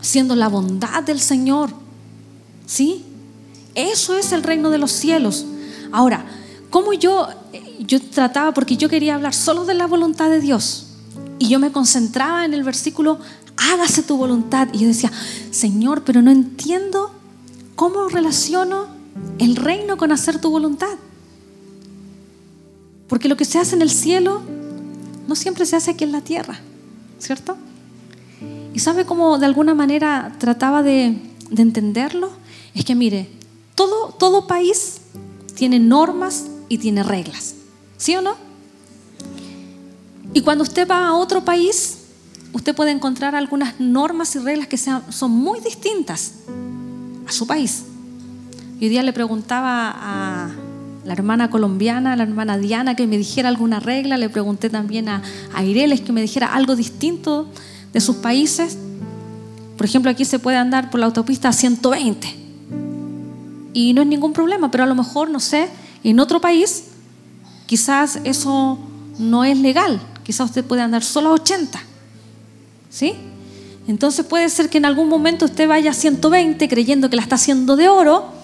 haciendo 0.00 0.34
la 0.34 0.48
bondad 0.48 1.04
del 1.04 1.20
Señor. 1.20 1.70
¿Sí? 2.66 3.04
Eso 3.76 4.16
es 4.16 4.32
el 4.32 4.42
reino 4.42 4.70
de 4.70 4.78
los 4.78 4.90
cielos. 4.90 5.46
Ahora, 5.92 6.26
¿cómo 6.70 6.92
yo, 6.92 7.28
yo 7.78 8.00
trataba, 8.00 8.52
porque 8.52 8.76
yo 8.76 8.88
quería 8.88 9.14
hablar 9.14 9.34
solo 9.34 9.64
de 9.64 9.74
la 9.74 9.86
voluntad 9.86 10.30
de 10.30 10.40
Dios, 10.40 10.88
y 11.38 11.46
yo 11.48 11.60
me 11.60 11.70
concentraba 11.70 12.44
en 12.44 12.54
el 12.54 12.64
versículo, 12.64 13.20
hágase 13.56 14.02
tu 14.02 14.16
voluntad, 14.16 14.66
y 14.72 14.78
yo 14.78 14.88
decía, 14.88 15.12
Señor, 15.52 16.02
pero 16.02 16.22
no 16.22 16.32
entiendo 16.32 17.12
cómo 17.76 18.08
relaciono 18.08 19.01
el 19.42 19.56
reino 19.56 19.96
con 19.96 20.12
hacer 20.12 20.40
tu 20.40 20.50
voluntad. 20.50 20.96
Porque 23.08 23.28
lo 23.28 23.36
que 23.36 23.44
se 23.44 23.58
hace 23.58 23.74
en 23.74 23.82
el 23.82 23.90
cielo 23.90 24.40
no 25.26 25.34
siempre 25.34 25.66
se 25.66 25.76
hace 25.76 25.90
aquí 25.90 26.04
en 26.04 26.12
la 26.12 26.20
tierra, 26.20 26.60
¿cierto? 27.18 27.56
¿Y 28.72 28.78
sabe 28.78 29.04
cómo 29.04 29.38
de 29.38 29.46
alguna 29.46 29.74
manera 29.74 30.34
trataba 30.38 30.82
de, 30.82 31.20
de 31.50 31.62
entenderlo? 31.62 32.30
Es 32.74 32.84
que 32.84 32.94
mire, 32.94 33.28
todo, 33.74 34.14
todo 34.18 34.46
país 34.46 35.00
tiene 35.54 35.78
normas 35.78 36.46
y 36.68 36.78
tiene 36.78 37.02
reglas. 37.02 37.56
¿Sí 37.96 38.16
o 38.16 38.22
no? 38.22 38.36
Y 40.32 40.40
cuando 40.40 40.62
usted 40.62 40.88
va 40.88 41.08
a 41.08 41.14
otro 41.14 41.44
país, 41.44 41.98
usted 42.52 42.74
puede 42.74 42.92
encontrar 42.92 43.34
algunas 43.34 43.78
normas 43.78 44.34
y 44.36 44.38
reglas 44.38 44.68
que 44.68 44.78
sean, 44.78 45.12
son 45.12 45.32
muy 45.32 45.60
distintas 45.60 46.34
a 47.26 47.32
su 47.32 47.46
país. 47.46 47.84
Y 48.82 48.86
hoy 48.86 48.88
día 48.88 49.04
le 49.04 49.12
preguntaba 49.12 49.94
a 49.94 50.50
la 51.04 51.12
hermana 51.12 51.50
colombiana, 51.50 52.14
a 52.14 52.16
la 52.16 52.24
hermana 52.24 52.58
Diana, 52.58 52.96
que 52.96 53.06
me 53.06 53.16
dijera 53.16 53.48
alguna 53.48 53.78
regla. 53.78 54.16
Le 54.16 54.28
pregunté 54.28 54.70
también 54.70 55.08
a, 55.08 55.22
a 55.54 55.62
Ireles 55.62 56.00
que 56.00 56.10
me 56.10 56.20
dijera 56.20 56.52
algo 56.52 56.74
distinto 56.74 57.46
de 57.92 58.00
sus 58.00 58.16
países. 58.16 58.76
Por 59.76 59.86
ejemplo, 59.86 60.10
aquí 60.10 60.24
se 60.24 60.40
puede 60.40 60.56
andar 60.56 60.90
por 60.90 60.98
la 60.98 61.06
autopista 61.06 61.50
a 61.50 61.52
120 61.52 62.26
y 63.72 63.92
no 63.92 64.02
es 64.02 64.08
ningún 64.08 64.32
problema, 64.32 64.72
pero 64.72 64.82
a 64.82 64.88
lo 64.88 64.96
mejor, 64.96 65.30
no 65.30 65.38
sé, 65.38 65.68
en 66.02 66.18
otro 66.18 66.40
país 66.40 66.86
quizás 67.66 68.18
eso 68.24 68.80
no 69.16 69.44
es 69.44 69.58
legal, 69.58 70.00
quizás 70.24 70.46
usted 70.46 70.64
puede 70.64 70.82
andar 70.82 71.04
solo 71.04 71.28
a 71.28 71.32
80, 71.34 71.80
¿sí? 72.90 73.14
Entonces 73.86 74.26
puede 74.26 74.48
ser 74.48 74.68
que 74.68 74.78
en 74.78 74.86
algún 74.86 75.08
momento 75.08 75.44
usted 75.44 75.68
vaya 75.68 75.92
a 75.92 75.94
120 75.94 76.68
creyendo 76.68 77.08
que 77.08 77.14
la 77.14 77.22
está 77.22 77.36
haciendo 77.36 77.76
de 77.76 77.88
oro, 77.88 78.41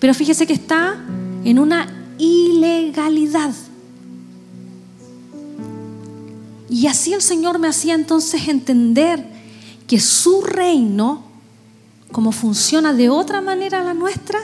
pero 0.00 0.14
fíjese 0.14 0.46
que 0.46 0.54
está 0.54 0.96
en 1.44 1.58
una 1.58 1.86
ilegalidad. 2.18 3.52
Y 6.68 6.86
así 6.86 7.12
el 7.12 7.22
Señor 7.22 7.58
me 7.58 7.68
hacía 7.68 7.94
entonces 7.94 8.48
entender 8.48 9.24
que 9.86 10.00
su 10.00 10.42
reino, 10.42 11.22
como 12.12 12.32
funciona 12.32 12.92
de 12.94 13.10
otra 13.10 13.40
manera 13.40 13.84
la 13.84 13.92
nuestra, 13.92 14.38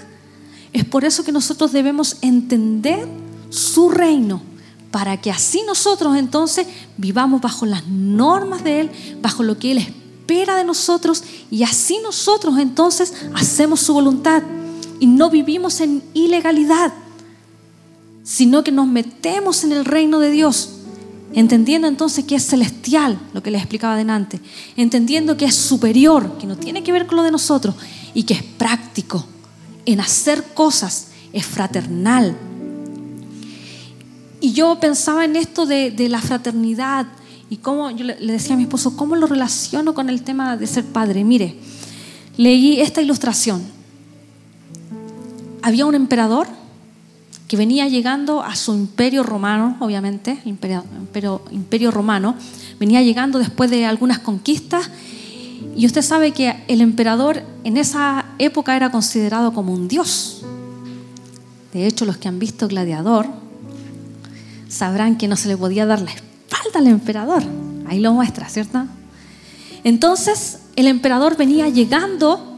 es 0.72 0.84
por 0.84 1.04
eso 1.04 1.24
que 1.24 1.32
nosotros 1.32 1.72
debemos 1.72 2.18
entender 2.20 3.08
su 3.48 3.88
reino, 3.88 4.42
para 4.90 5.20
que 5.20 5.30
así 5.30 5.62
nosotros 5.66 6.16
entonces 6.16 6.66
vivamos 6.96 7.40
bajo 7.40 7.64
las 7.64 7.86
normas 7.86 8.62
de 8.62 8.80
Él, 8.80 8.90
bajo 9.22 9.42
lo 9.42 9.58
que 9.58 9.72
Él 9.72 9.78
espera 9.78 10.56
de 10.56 10.64
nosotros, 10.64 11.22
y 11.50 11.62
así 11.62 11.98
nosotros 12.02 12.58
entonces 12.58 13.14
hacemos 13.34 13.80
su 13.80 13.94
voluntad 13.94 14.42
y 15.00 15.06
no 15.06 15.30
vivimos 15.30 15.80
en 15.80 16.02
ilegalidad, 16.14 16.92
sino 18.22 18.64
que 18.64 18.72
nos 18.72 18.86
metemos 18.86 19.64
en 19.64 19.72
el 19.72 19.84
reino 19.84 20.18
de 20.18 20.30
Dios, 20.30 20.70
entendiendo 21.32 21.86
entonces 21.86 22.24
que 22.24 22.36
es 22.36 22.46
celestial, 22.46 23.18
lo 23.32 23.42
que 23.42 23.50
les 23.50 23.60
explicaba 23.60 23.94
adelante, 23.94 24.40
entendiendo 24.76 25.36
que 25.36 25.44
es 25.44 25.54
superior, 25.54 26.38
que 26.38 26.46
no 26.46 26.56
tiene 26.56 26.82
que 26.82 26.92
ver 26.92 27.06
con 27.06 27.16
lo 27.16 27.22
de 27.22 27.30
nosotros 27.30 27.74
y 28.14 28.24
que 28.24 28.34
es 28.34 28.42
práctico 28.42 29.24
en 29.84 30.00
hacer 30.00 30.42
cosas, 30.54 31.08
es 31.32 31.46
fraternal. 31.46 32.36
Y 34.40 34.52
yo 34.52 34.78
pensaba 34.80 35.24
en 35.24 35.36
esto 35.36 35.66
de, 35.66 35.94
la 36.08 36.20
fraternidad 36.20 37.06
y 37.48 37.58
cómo, 37.58 37.90
yo 37.90 38.04
le, 38.04 38.14
decía 38.16 38.54
a 38.54 38.56
mi 38.56 38.64
esposo, 38.64 38.96
¿cómo 38.96 39.16
lo 39.16 39.26
relaciono 39.26 39.94
con 39.94 40.10
el 40.10 40.22
tema 40.22 40.56
de 40.56 40.66
ser 40.66 40.84
padre? 40.84 41.24
Mire, 41.24 41.56
leí 42.36 42.80
esta 42.80 43.00
ilustración. 43.00 43.75
Había 45.66 45.84
un 45.84 45.96
emperador 45.96 46.46
que 47.48 47.56
venía 47.56 47.88
llegando 47.88 48.40
a 48.40 48.54
su 48.54 48.72
imperio 48.72 49.24
romano, 49.24 49.76
obviamente, 49.80 50.38
imperio, 50.44 51.90
romano, 51.90 52.36
venía 52.78 53.02
llegando 53.02 53.40
después 53.40 53.68
de 53.68 53.84
algunas 53.84 54.20
conquistas 54.20 54.88
y 55.74 55.84
usted 55.84 56.02
sabe 56.02 56.30
que 56.30 56.62
el 56.68 56.80
emperador 56.80 57.42
en 57.64 57.78
esa 57.78 58.26
época 58.38 58.76
era 58.76 58.92
considerado 58.92 59.52
como 59.52 59.72
un 59.72 59.88
dios. 59.88 60.42
De 61.72 61.88
hecho, 61.88 62.04
los 62.04 62.16
que 62.16 62.28
han 62.28 62.38
visto 62.38 62.68
Gladiador 62.68 63.26
sabrán 64.68 65.18
que 65.18 65.26
no 65.26 65.34
se 65.34 65.48
le 65.48 65.56
podía 65.56 65.84
dar 65.84 66.00
la 66.00 66.12
espalda 66.12 66.78
al 66.78 66.86
emperador. 66.86 67.42
Ahí 67.88 67.98
lo 67.98 68.12
muestra, 68.12 68.48
¿cierto? 68.48 68.86
Entonces, 69.82 70.60
el 70.76 70.86
emperador 70.86 71.36
venía 71.36 71.68
llegando 71.68 72.54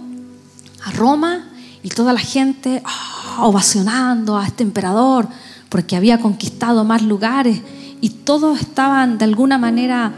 a 0.84 0.92
Roma 0.92 1.47
y 1.82 1.88
toda 1.90 2.12
la 2.12 2.20
gente 2.20 2.82
ah, 2.84 3.38
ovacionando 3.40 4.36
a 4.36 4.46
este 4.46 4.62
emperador 4.62 5.28
porque 5.68 5.96
había 5.96 6.18
conquistado 6.18 6.84
más 6.84 7.02
lugares 7.02 7.60
y 8.00 8.10
todos 8.10 8.60
estaban 8.60 9.18
de 9.18 9.24
alguna 9.24 9.58
manera 9.58 10.14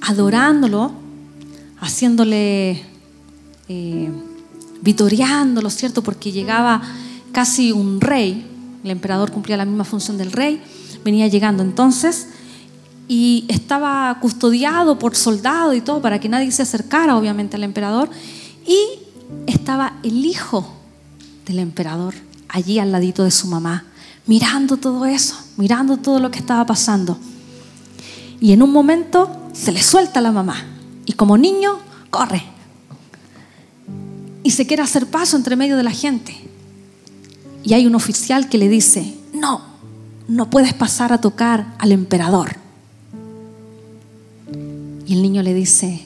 adorándolo 0.00 1.02
haciéndole, 1.82 2.80
eh, 3.68 4.12
vitoreándolo, 4.82 5.68
¿cierto? 5.68 6.02
Porque 6.02 6.30
llegaba 6.30 6.80
casi 7.32 7.72
un 7.72 8.00
rey, 8.00 8.46
el 8.84 8.90
emperador 8.90 9.32
cumplía 9.32 9.56
la 9.56 9.64
misma 9.64 9.84
función 9.84 10.16
del 10.16 10.30
rey, 10.30 10.62
venía 11.04 11.26
llegando 11.26 11.64
entonces 11.64 12.28
y 13.08 13.46
estaba 13.48 14.16
custodiado 14.20 14.98
por 14.98 15.16
soldados 15.16 15.74
y 15.74 15.80
todo 15.80 16.00
para 16.00 16.20
que 16.20 16.28
nadie 16.28 16.52
se 16.52 16.62
acercara 16.62 17.16
obviamente 17.16 17.56
al 17.56 17.64
emperador 17.64 18.08
y 18.64 18.78
estaba 19.48 19.94
el 20.04 20.24
hijo 20.24 20.72
del 21.46 21.58
emperador 21.58 22.14
allí 22.48 22.78
al 22.78 22.92
ladito 22.92 23.24
de 23.24 23.30
su 23.30 23.46
mamá, 23.46 23.84
mirando 24.26 24.76
todo 24.76 25.06
eso. 25.06 25.36
mirando 25.56 25.96
todo 25.96 26.18
lo 26.18 26.30
que 26.30 26.38
estaba 26.38 26.64
pasando. 26.66 27.18
Y 28.40 28.52
en 28.52 28.62
un 28.62 28.72
momento 28.72 29.50
se 29.52 29.70
le 29.70 29.82
suelta 29.82 30.18
a 30.18 30.22
la 30.22 30.32
mamá. 30.32 30.56
Y 31.06 31.12
como 31.12 31.36
niño, 31.36 31.78
corre. 32.10 32.42
Y 34.42 34.50
se 34.50 34.66
quiere 34.66 34.82
hacer 34.82 35.06
paso 35.06 35.36
entre 35.36 35.56
medio 35.56 35.76
de 35.76 35.82
la 35.82 35.90
gente. 35.90 36.34
Y 37.62 37.74
hay 37.74 37.86
un 37.86 37.94
oficial 37.94 38.48
que 38.48 38.58
le 38.58 38.68
dice, 38.68 39.14
no, 39.32 39.62
no 40.26 40.50
puedes 40.50 40.74
pasar 40.74 41.12
a 41.12 41.20
tocar 41.20 41.74
al 41.78 41.92
emperador. 41.92 42.56
Y 45.06 45.14
el 45.14 45.22
niño 45.22 45.42
le 45.42 45.54
dice, 45.54 46.04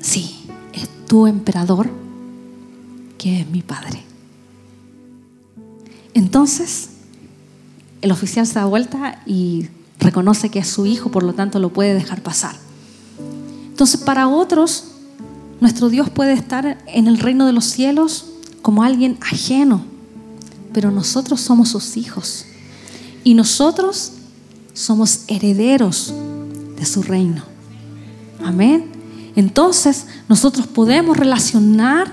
sí, 0.00 0.36
es 0.72 0.88
tu 1.06 1.26
emperador 1.26 1.88
que 3.16 3.40
es 3.40 3.48
mi 3.48 3.62
padre. 3.62 4.07
Entonces, 6.18 6.88
el 8.02 8.10
oficial 8.10 8.44
se 8.44 8.54
da 8.54 8.64
vuelta 8.64 9.22
y 9.24 9.68
reconoce 10.00 10.50
que 10.50 10.58
es 10.58 10.66
su 10.66 10.84
hijo, 10.84 11.12
por 11.12 11.22
lo 11.22 11.32
tanto 11.32 11.60
lo 11.60 11.72
puede 11.72 11.94
dejar 11.94 12.24
pasar. 12.24 12.56
Entonces, 13.68 14.00
para 14.00 14.26
otros, 14.26 14.86
nuestro 15.60 15.88
Dios 15.88 16.10
puede 16.10 16.32
estar 16.32 16.76
en 16.88 17.06
el 17.06 17.20
reino 17.20 17.46
de 17.46 17.52
los 17.52 17.66
cielos 17.66 18.26
como 18.62 18.82
alguien 18.82 19.16
ajeno, 19.20 19.84
pero 20.72 20.90
nosotros 20.90 21.40
somos 21.40 21.68
sus 21.68 21.96
hijos 21.96 22.46
y 23.22 23.34
nosotros 23.34 24.14
somos 24.74 25.20
herederos 25.28 26.12
de 26.76 26.84
su 26.84 27.04
reino. 27.04 27.44
Amén. 28.44 28.90
Entonces, 29.36 30.06
nosotros 30.28 30.66
podemos 30.66 31.16
relacionar 31.16 32.10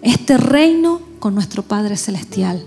este 0.00 0.38
reino 0.38 1.02
con 1.18 1.34
nuestro 1.34 1.62
Padre 1.62 1.98
Celestial, 1.98 2.64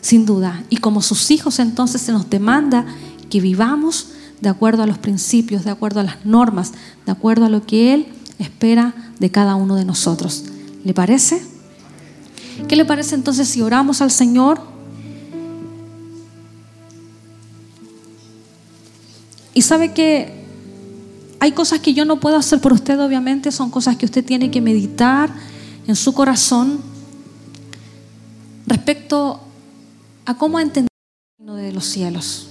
sin 0.00 0.26
duda. 0.26 0.64
Y 0.70 0.78
como 0.78 1.02
sus 1.02 1.30
hijos, 1.30 1.58
entonces 1.58 2.00
se 2.02 2.12
nos 2.12 2.28
demanda 2.30 2.86
que 3.30 3.40
vivamos 3.40 4.08
de 4.40 4.48
acuerdo 4.48 4.82
a 4.82 4.86
los 4.86 4.98
principios, 4.98 5.64
de 5.64 5.70
acuerdo 5.70 6.00
a 6.00 6.04
las 6.04 6.24
normas, 6.24 6.72
de 7.04 7.12
acuerdo 7.12 7.44
a 7.44 7.48
lo 7.48 7.66
que 7.66 7.94
Él 7.94 8.06
espera 8.38 8.94
de 9.18 9.30
cada 9.30 9.54
uno 9.56 9.76
de 9.76 9.84
nosotros. 9.84 10.44
¿Le 10.84 10.94
parece? 10.94 11.42
¿Qué 12.68 12.76
le 12.76 12.84
parece 12.84 13.14
entonces 13.14 13.48
si 13.48 13.60
oramos 13.62 14.00
al 14.00 14.10
Señor? 14.10 14.60
Y 19.54 19.62
sabe 19.62 19.92
que 19.92 20.44
hay 21.40 21.52
cosas 21.52 21.80
que 21.80 21.94
yo 21.94 22.04
no 22.04 22.20
puedo 22.20 22.36
hacer 22.36 22.60
por 22.60 22.72
usted, 22.72 23.00
obviamente, 23.00 23.52
son 23.52 23.70
cosas 23.70 23.96
que 23.96 24.06
usted 24.06 24.24
tiene 24.24 24.50
que 24.50 24.60
meditar 24.60 25.30
en 25.86 25.96
su 25.96 26.12
corazón 26.12 26.80
respecto 28.66 29.40
a 30.28 30.34
cómo 30.34 30.60
entender 30.60 30.90
el 30.92 31.46
reino 31.46 31.54
de 31.54 31.72
los 31.72 31.86
cielos, 31.86 32.48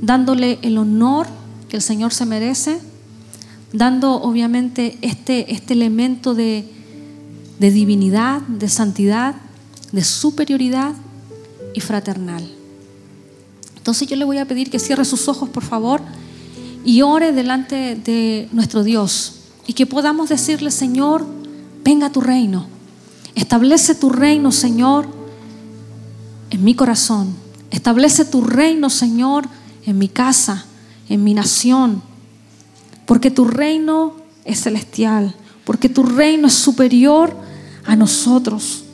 dándole 0.00 0.58
el 0.62 0.78
honor 0.78 1.26
que 1.68 1.76
el 1.76 1.82
Señor 1.82 2.14
se 2.14 2.24
merece, 2.24 2.80
dando 3.74 4.14
obviamente 4.14 4.96
este, 5.02 5.52
este 5.52 5.74
elemento 5.74 6.34
de, 6.34 6.72
de 7.58 7.70
divinidad, 7.70 8.40
de 8.40 8.70
santidad, 8.70 9.34
de 9.92 10.02
superioridad 10.02 10.94
y 11.74 11.80
fraternal. 11.80 12.50
Entonces 13.76 14.08
yo 14.08 14.16
le 14.16 14.24
voy 14.24 14.38
a 14.38 14.46
pedir 14.46 14.70
que 14.70 14.78
cierre 14.78 15.04
sus 15.04 15.28
ojos, 15.28 15.50
por 15.50 15.64
favor, 15.64 16.00
y 16.82 17.02
ore 17.02 17.32
delante 17.32 17.94
de 17.94 18.48
nuestro 18.52 18.84
Dios 18.84 19.34
y 19.66 19.74
que 19.74 19.84
podamos 19.84 20.30
decirle, 20.30 20.70
Señor, 20.70 21.26
venga 21.84 22.10
tu 22.10 22.22
reino. 22.22 22.68
Establece 23.34 23.94
tu 23.94 24.08
reino, 24.08 24.50
Señor, 24.50 25.15
en 26.50 26.64
mi 26.64 26.74
corazón. 26.74 27.34
Establece 27.70 28.24
tu 28.24 28.42
reino, 28.42 28.90
Señor, 28.90 29.48
en 29.84 29.98
mi 29.98 30.08
casa, 30.08 30.66
en 31.08 31.24
mi 31.24 31.34
nación. 31.34 32.02
Porque 33.06 33.30
tu 33.30 33.44
reino 33.44 34.14
es 34.44 34.62
celestial. 34.62 35.34
Porque 35.64 35.88
tu 35.88 36.02
reino 36.02 36.46
es 36.46 36.54
superior 36.54 37.36
a 37.84 37.96
nosotros. 37.96 38.84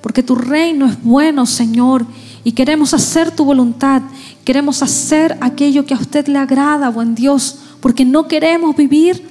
Porque 0.00 0.22
tu 0.22 0.34
reino 0.34 0.86
es 0.86 1.02
bueno, 1.02 1.46
Señor. 1.46 2.06
Y 2.42 2.52
queremos 2.52 2.94
hacer 2.94 3.30
tu 3.30 3.44
voluntad. 3.44 4.02
Queremos 4.44 4.82
hacer 4.82 5.36
aquello 5.40 5.84
que 5.86 5.94
a 5.94 5.98
usted 5.98 6.26
le 6.26 6.38
agrada, 6.38 6.88
buen 6.88 7.14
Dios. 7.14 7.58
Porque 7.80 8.04
no 8.04 8.28
queremos 8.28 8.76
vivir 8.76 9.28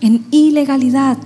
en 0.00 0.24
ilegalidad. 0.30 1.18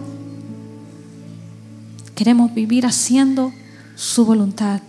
Queremos 2.15 2.55
vivir 2.55 2.87
haciendo 2.87 3.53
su 3.95 4.25
voluntad. 4.25 4.81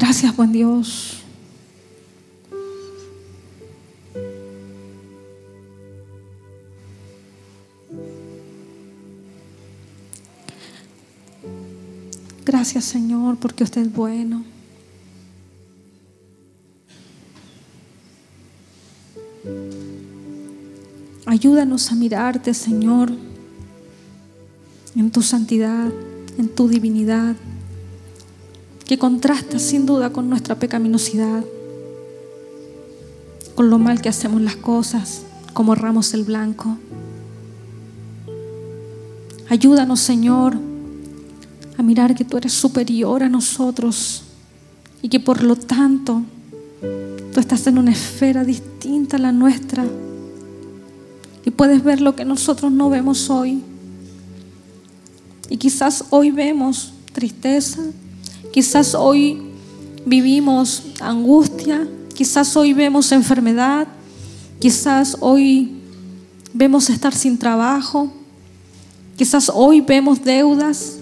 Gracias, 0.00 0.36
buen 0.36 0.52
Dios. 0.52 1.24
Gracias 12.46 12.84
Señor 12.84 13.38
porque 13.38 13.64
usted 13.64 13.80
es 13.80 13.92
bueno. 13.92 14.44
Ayúdanos 21.26 21.90
a 21.90 21.96
mirarte, 21.96 22.54
Señor, 22.54 23.10
en 24.94 25.10
tu 25.10 25.22
santidad, 25.22 25.90
en 26.38 26.48
tu 26.48 26.68
divinidad, 26.68 27.34
que 28.88 28.98
contrasta 28.98 29.58
sin 29.58 29.84
duda 29.84 30.10
con 30.10 30.30
nuestra 30.30 30.54
pecaminosidad, 30.54 31.44
con 33.54 33.68
lo 33.68 33.78
mal 33.78 34.00
que 34.00 34.08
hacemos 34.08 34.40
las 34.40 34.56
cosas, 34.56 35.24
como 35.52 35.74
erramos 35.74 36.14
el 36.14 36.24
blanco. 36.24 36.78
Ayúdanos, 39.50 40.00
Señor, 40.00 40.56
a 41.76 41.82
mirar 41.82 42.14
que 42.14 42.24
tú 42.24 42.38
eres 42.38 42.54
superior 42.54 43.22
a 43.22 43.28
nosotros 43.28 44.22
y 45.02 45.10
que 45.10 45.20
por 45.20 45.42
lo 45.42 45.54
tanto 45.54 46.22
tú 47.34 47.40
estás 47.40 47.66
en 47.66 47.76
una 47.76 47.92
esfera 47.92 48.42
distinta 48.42 49.18
a 49.18 49.20
la 49.20 49.32
nuestra 49.32 49.84
y 51.44 51.50
puedes 51.50 51.84
ver 51.84 52.00
lo 52.00 52.16
que 52.16 52.24
nosotros 52.24 52.72
no 52.72 52.88
vemos 52.88 53.28
hoy. 53.28 53.62
Y 55.50 55.58
quizás 55.58 56.06
hoy 56.08 56.30
vemos 56.30 56.94
tristeza, 57.12 57.82
quizás 58.52 58.94
hoy 58.94 59.42
vivimos 60.04 60.84
angustia, 61.00 61.88
quizás 62.14 62.56
hoy 62.56 62.72
vemos 62.72 63.12
enfermedad, 63.12 63.88
quizás 64.58 65.16
hoy 65.20 65.80
vemos 66.52 66.90
estar 66.90 67.14
sin 67.14 67.38
trabajo, 67.38 68.12
quizás 69.16 69.50
hoy 69.54 69.80
vemos 69.80 70.22
deudas, 70.22 70.98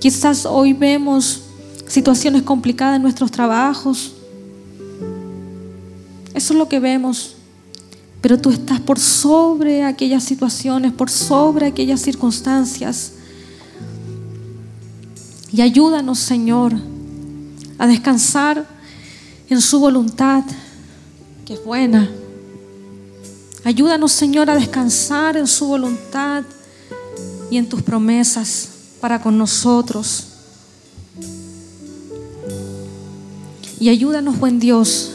Quizás 0.00 0.46
hoy 0.46 0.72
vemos 0.72 1.42
situaciones 1.86 2.42
complicadas 2.42 2.96
en 2.96 3.02
nuestros 3.02 3.30
trabajos. 3.30 4.14
Eso 6.32 6.54
es 6.54 6.58
lo 6.58 6.68
que 6.70 6.80
vemos. 6.80 7.36
Pero 8.22 8.40
tú 8.40 8.48
estás 8.48 8.80
por 8.80 8.98
sobre 8.98 9.84
aquellas 9.84 10.24
situaciones, 10.24 10.92
por 10.92 11.10
sobre 11.10 11.66
aquellas 11.66 12.00
circunstancias. 12.00 13.12
Y 15.52 15.62
ayúdanos, 15.62 16.18
Señor, 16.18 16.72
a 17.78 17.86
descansar 17.86 18.66
en 19.48 19.60
su 19.60 19.80
voluntad, 19.80 20.44
que 21.44 21.54
es 21.54 21.64
buena. 21.64 22.08
Ayúdanos, 23.64 24.12
Señor, 24.12 24.48
a 24.48 24.54
descansar 24.54 25.36
en 25.36 25.46
su 25.46 25.66
voluntad 25.66 26.44
y 27.50 27.56
en 27.56 27.68
tus 27.68 27.82
promesas 27.82 28.68
para 29.00 29.20
con 29.20 29.36
nosotros. 29.36 30.26
Y 33.80 33.88
ayúdanos, 33.88 34.38
buen 34.38 34.60
Dios, 34.60 35.10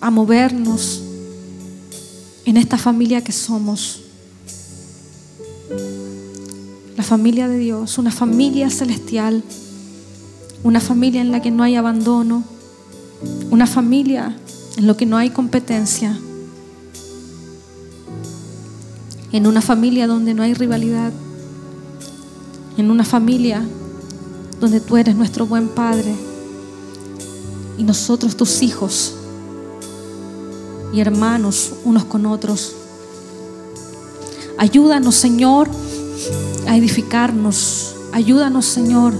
a 0.00 0.10
movernos 0.10 1.02
en 2.44 2.56
esta 2.56 2.78
familia 2.78 3.22
que 3.22 3.32
somos. 3.32 4.05
La 6.96 7.02
familia 7.02 7.48
de 7.48 7.58
Dios, 7.58 7.98
una 7.98 8.10
familia 8.10 8.70
celestial, 8.70 9.42
una 10.64 10.80
familia 10.80 11.20
en 11.20 11.30
la 11.30 11.42
que 11.42 11.50
no 11.50 11.62
hay 11.62 11.76
abandono, 11.76 12.42
una 13.50 13.66
familia 13.66 14.36
en 14.76 14.86
la 14.86 14.96
que 14.96 15.06
no 15.06 15.16
hay 15.16 15.30
competencia, 15.30 16.18
en 19.32 19.46
una 19.46 19.60
familia 19.60 20.06
donde 20.06 20.34
no 20.34 20.42
hay 20.42 20.54
rivalidad 20.54 21.12
en 22.76 22.90
una 22.90 23.04
familia 23.04 23.62
donde 24.60 24.80
tú 24.80 24.96
eres 24.96 25.16
nuestro 25.16 25.46
buen 25.46 25.68
Padre 25.68 26.14
y 27.78 27.84
nosotros 27.84 28.36
tus 28.36 28.62
hijos 28.62 29.14
y 30.92 31.00
hermanos 31.00 31.72
unos 31.84 32.04
con 32.04 32.26
otros. 32.26 32.74
Ayúdanos, 34.58 35.14
Señor, 35.14 35.68
a 36.66 36.76
edificarnos. 36.76 37.94
Ayúdanos, 38.12 38.66
Señor, 38.66 39.14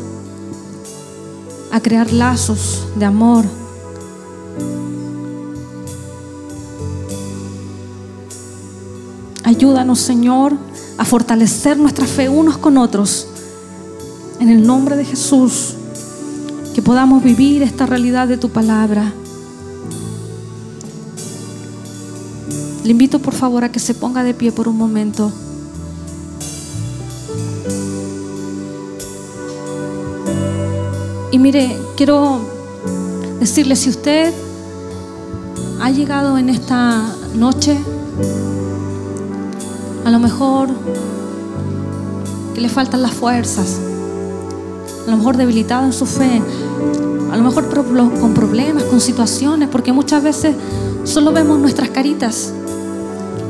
a 1.72 1.80
crear 1.80 2.12
lazos 2.12 2.86
de 2.97 3.05
amor. 3.05 3.44
Ayúdanos, 9.44 10.01
Señor, 10.01 10.57
a 10.99 11.05
fortalecer 11.05 11.76
nuestra 11.76 12.07
fe 12.07 12.28
unos 12.28 12.59
con 12.59 12.78
otros. 12.78 13.28
En 14.40 14.49
el 14.49 14.66
nombre 14.66 14.97
de 14.97 15.05
Jesús, 15.05 15.74
que 16.74 16.82
podamos 16.82 17.22
vivir 17.22 17.62
esta 17.62 17.86
realidad 17.86 18.28
de 18.28 18.36
tu 18.36 18.51
palabra. 18.51 19.12
Le 22.84 22.90
invito 22.90 23.18
por 23.18 23.34
favor 23.34 23.64
a 23.64 23.72
que 23.72 23.80
se 23.80 23.94
ponga 23.94 24.22
de 24.22 24.34
pie 24.34 24.53
por 24.53 24.68
un 24.68 24.76
momento. 24.76 25.32
Mire, 31.47 31.78
quiero 31.97 32.40
decirle, 33.38 33.76
si 33.76 33.88
usted 33.88 34.34
ha 35.80 35.90
llegado 35.92 36.38
en 36.38 36.49
esta 36.49 37.05
noche, 37.36 37.78
a 40.05 40.11
lo 40.11 40.18
mejor 40.18 40.70
que 42.53 42.61
le 42.61 42.68
faltan 42.68 43.01
las 43.01 43.12
fuerzas, 43.12 43.78
a 45.07 45.11
lo 45.12 45.18
mejor 45.18 45.36
debilitado 45.36 45.84
en 45.84 45.92
su 45.92 46.05
fe, 46.05 46.42
a 47.30 47.36
lo 47.36 47.44
mejor 47.44 47.68
con 48.20 48.34
problemas, 48.34 48.82
con 48.82 49.01
situaciones, 49.01 49.68
porque 49.68 49.92
muchas 49.92 50.24
veces 50.24 50.57
solo 51.05 51.30
vemos 51.30 51.61
nuestras 51.61 51.90
caritas, 51.90 52.53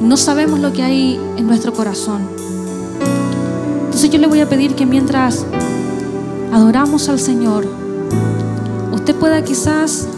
no 0.03 0.19
sabemos 0.19 0.61
lo 0.61 0.71
que 0.71 0.83
hay 0.83 1.19
en 1.39 1.47
nuestro 1.47 1.73
corazón. 1.73 2.29
Entonces 3.87 4.11
yo 4.11 4.19
le 4.19 4.27
voy 4.27 4.41
a 4.43 4.49
pedir 4.51 4.75
que 4.75 4.85
mientras 4.85 5.47
adoramos 6.53 7.09
al 7.09 7.19
Señor, 7.19 7.86
usted 9.07 9.21
pueda 9.21 9.41
quizás 9.45 10.09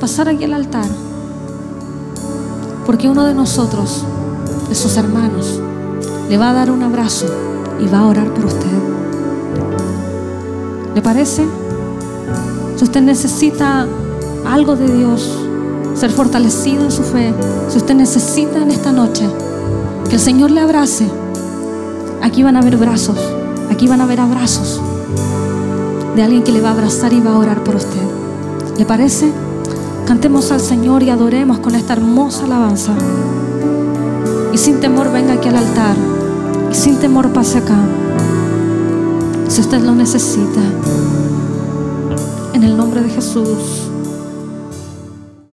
pasar 0.00 0.28
aquí 0.28 0.44
al 0.44 0.54
altar, 0.54 0.86
porque 2.86 3.08
uno 3.08 3.24
de 3.24 3.34
nosotros, 3.34 4.04
de 4.68 4.76
sus 4.76 4.96
hermanos, 4.96 5.58
le 6.28 6.38
va 6.38 6.50
a 6.50 6.52
dar 6.52 6.70
un 6.70 6.84
abrazo 6.84 7.26
y 7.80 7.88
va 7.88 7.98
a 7.98 8.06
orar 8.06 8.32
por 8.32 8.44
usted. 8.44 8.70
¿Le 10.94 11.02
parece? 11.02 11.44
Si 12.76 12.84
usted 12.84 13.00
necesita 13.00 13.88
algo 14.46 14.76
de 14.76 14.86
Dios, 14.96 15.28
ser 15.96 16.12
fortalecido 16.12 16.84
en 16.84 16.92
su 16.92 17.02
fe, 17.02 17.34
si 17.70 17.78
usted 17.78 17.96
necesita 17.96 18.62
en 18.62 18.70
esta 18.70 18.92
noche 18.92 19.28
que 20.08 20.14
el 20.14 20.20
Señor 20.20 20.52
le 20.52 20.60
abrace, 20.60 21.10
aquí 22.22 22.44
van 22.44 22.54
a 22.54 22.60
haber 22.60 22.76
brazos, 22.76 23.18
aquí 23.68 23.88
van 23.88 24.00
a 24.00 24.04
haber 24.04 24.20
abrazos 24.20 24.80
de 26.20 26.24
alguien 26.24 26.42
que 26.42 26.52
le 26.52 26.60
va 26.60 26.68
a 26.68 26.72
abrazar 26.72 27.14
y 27.14 27.20
va 27.20 27.32
a 27.32 27.38
orar 27.38 27.64
por 27.64 27.76
usted. 27.76 28.02
¿Le 28.76 28.84
parece? 28.84 29.32
Cantemos 30.06 30.52
al 30.52 30.60
Señor 30.60 31.02
y 31.02 31.08
adoremos 31.08 31.60
con 31.60 31.74
esta 31.74 31.94
hermosa 31.94 32.44
alabanza. 32.44 32.92
Y 34.52 34.58
sin 34.58 34.80
temor 34.80 35.10
venga 35.10 35.32
aquí 35.32 35.48
al 35.48 35.56
altar. 35.56 35.96
Y 36.70 36.74
sin 36.74 36.96
temor 36.96 37.32
pase 37.32 37.56
acá. 37.56 37.78
Si 39.48 39.62
usted 39.62 39.80
lo 39.80 39.94
necesita. 39.94 40.60
En 42.52 42.64
el 42.64 42.76
nombre 42.76 43.00
de 43.00 43.08
Jesús. 43.08 43.89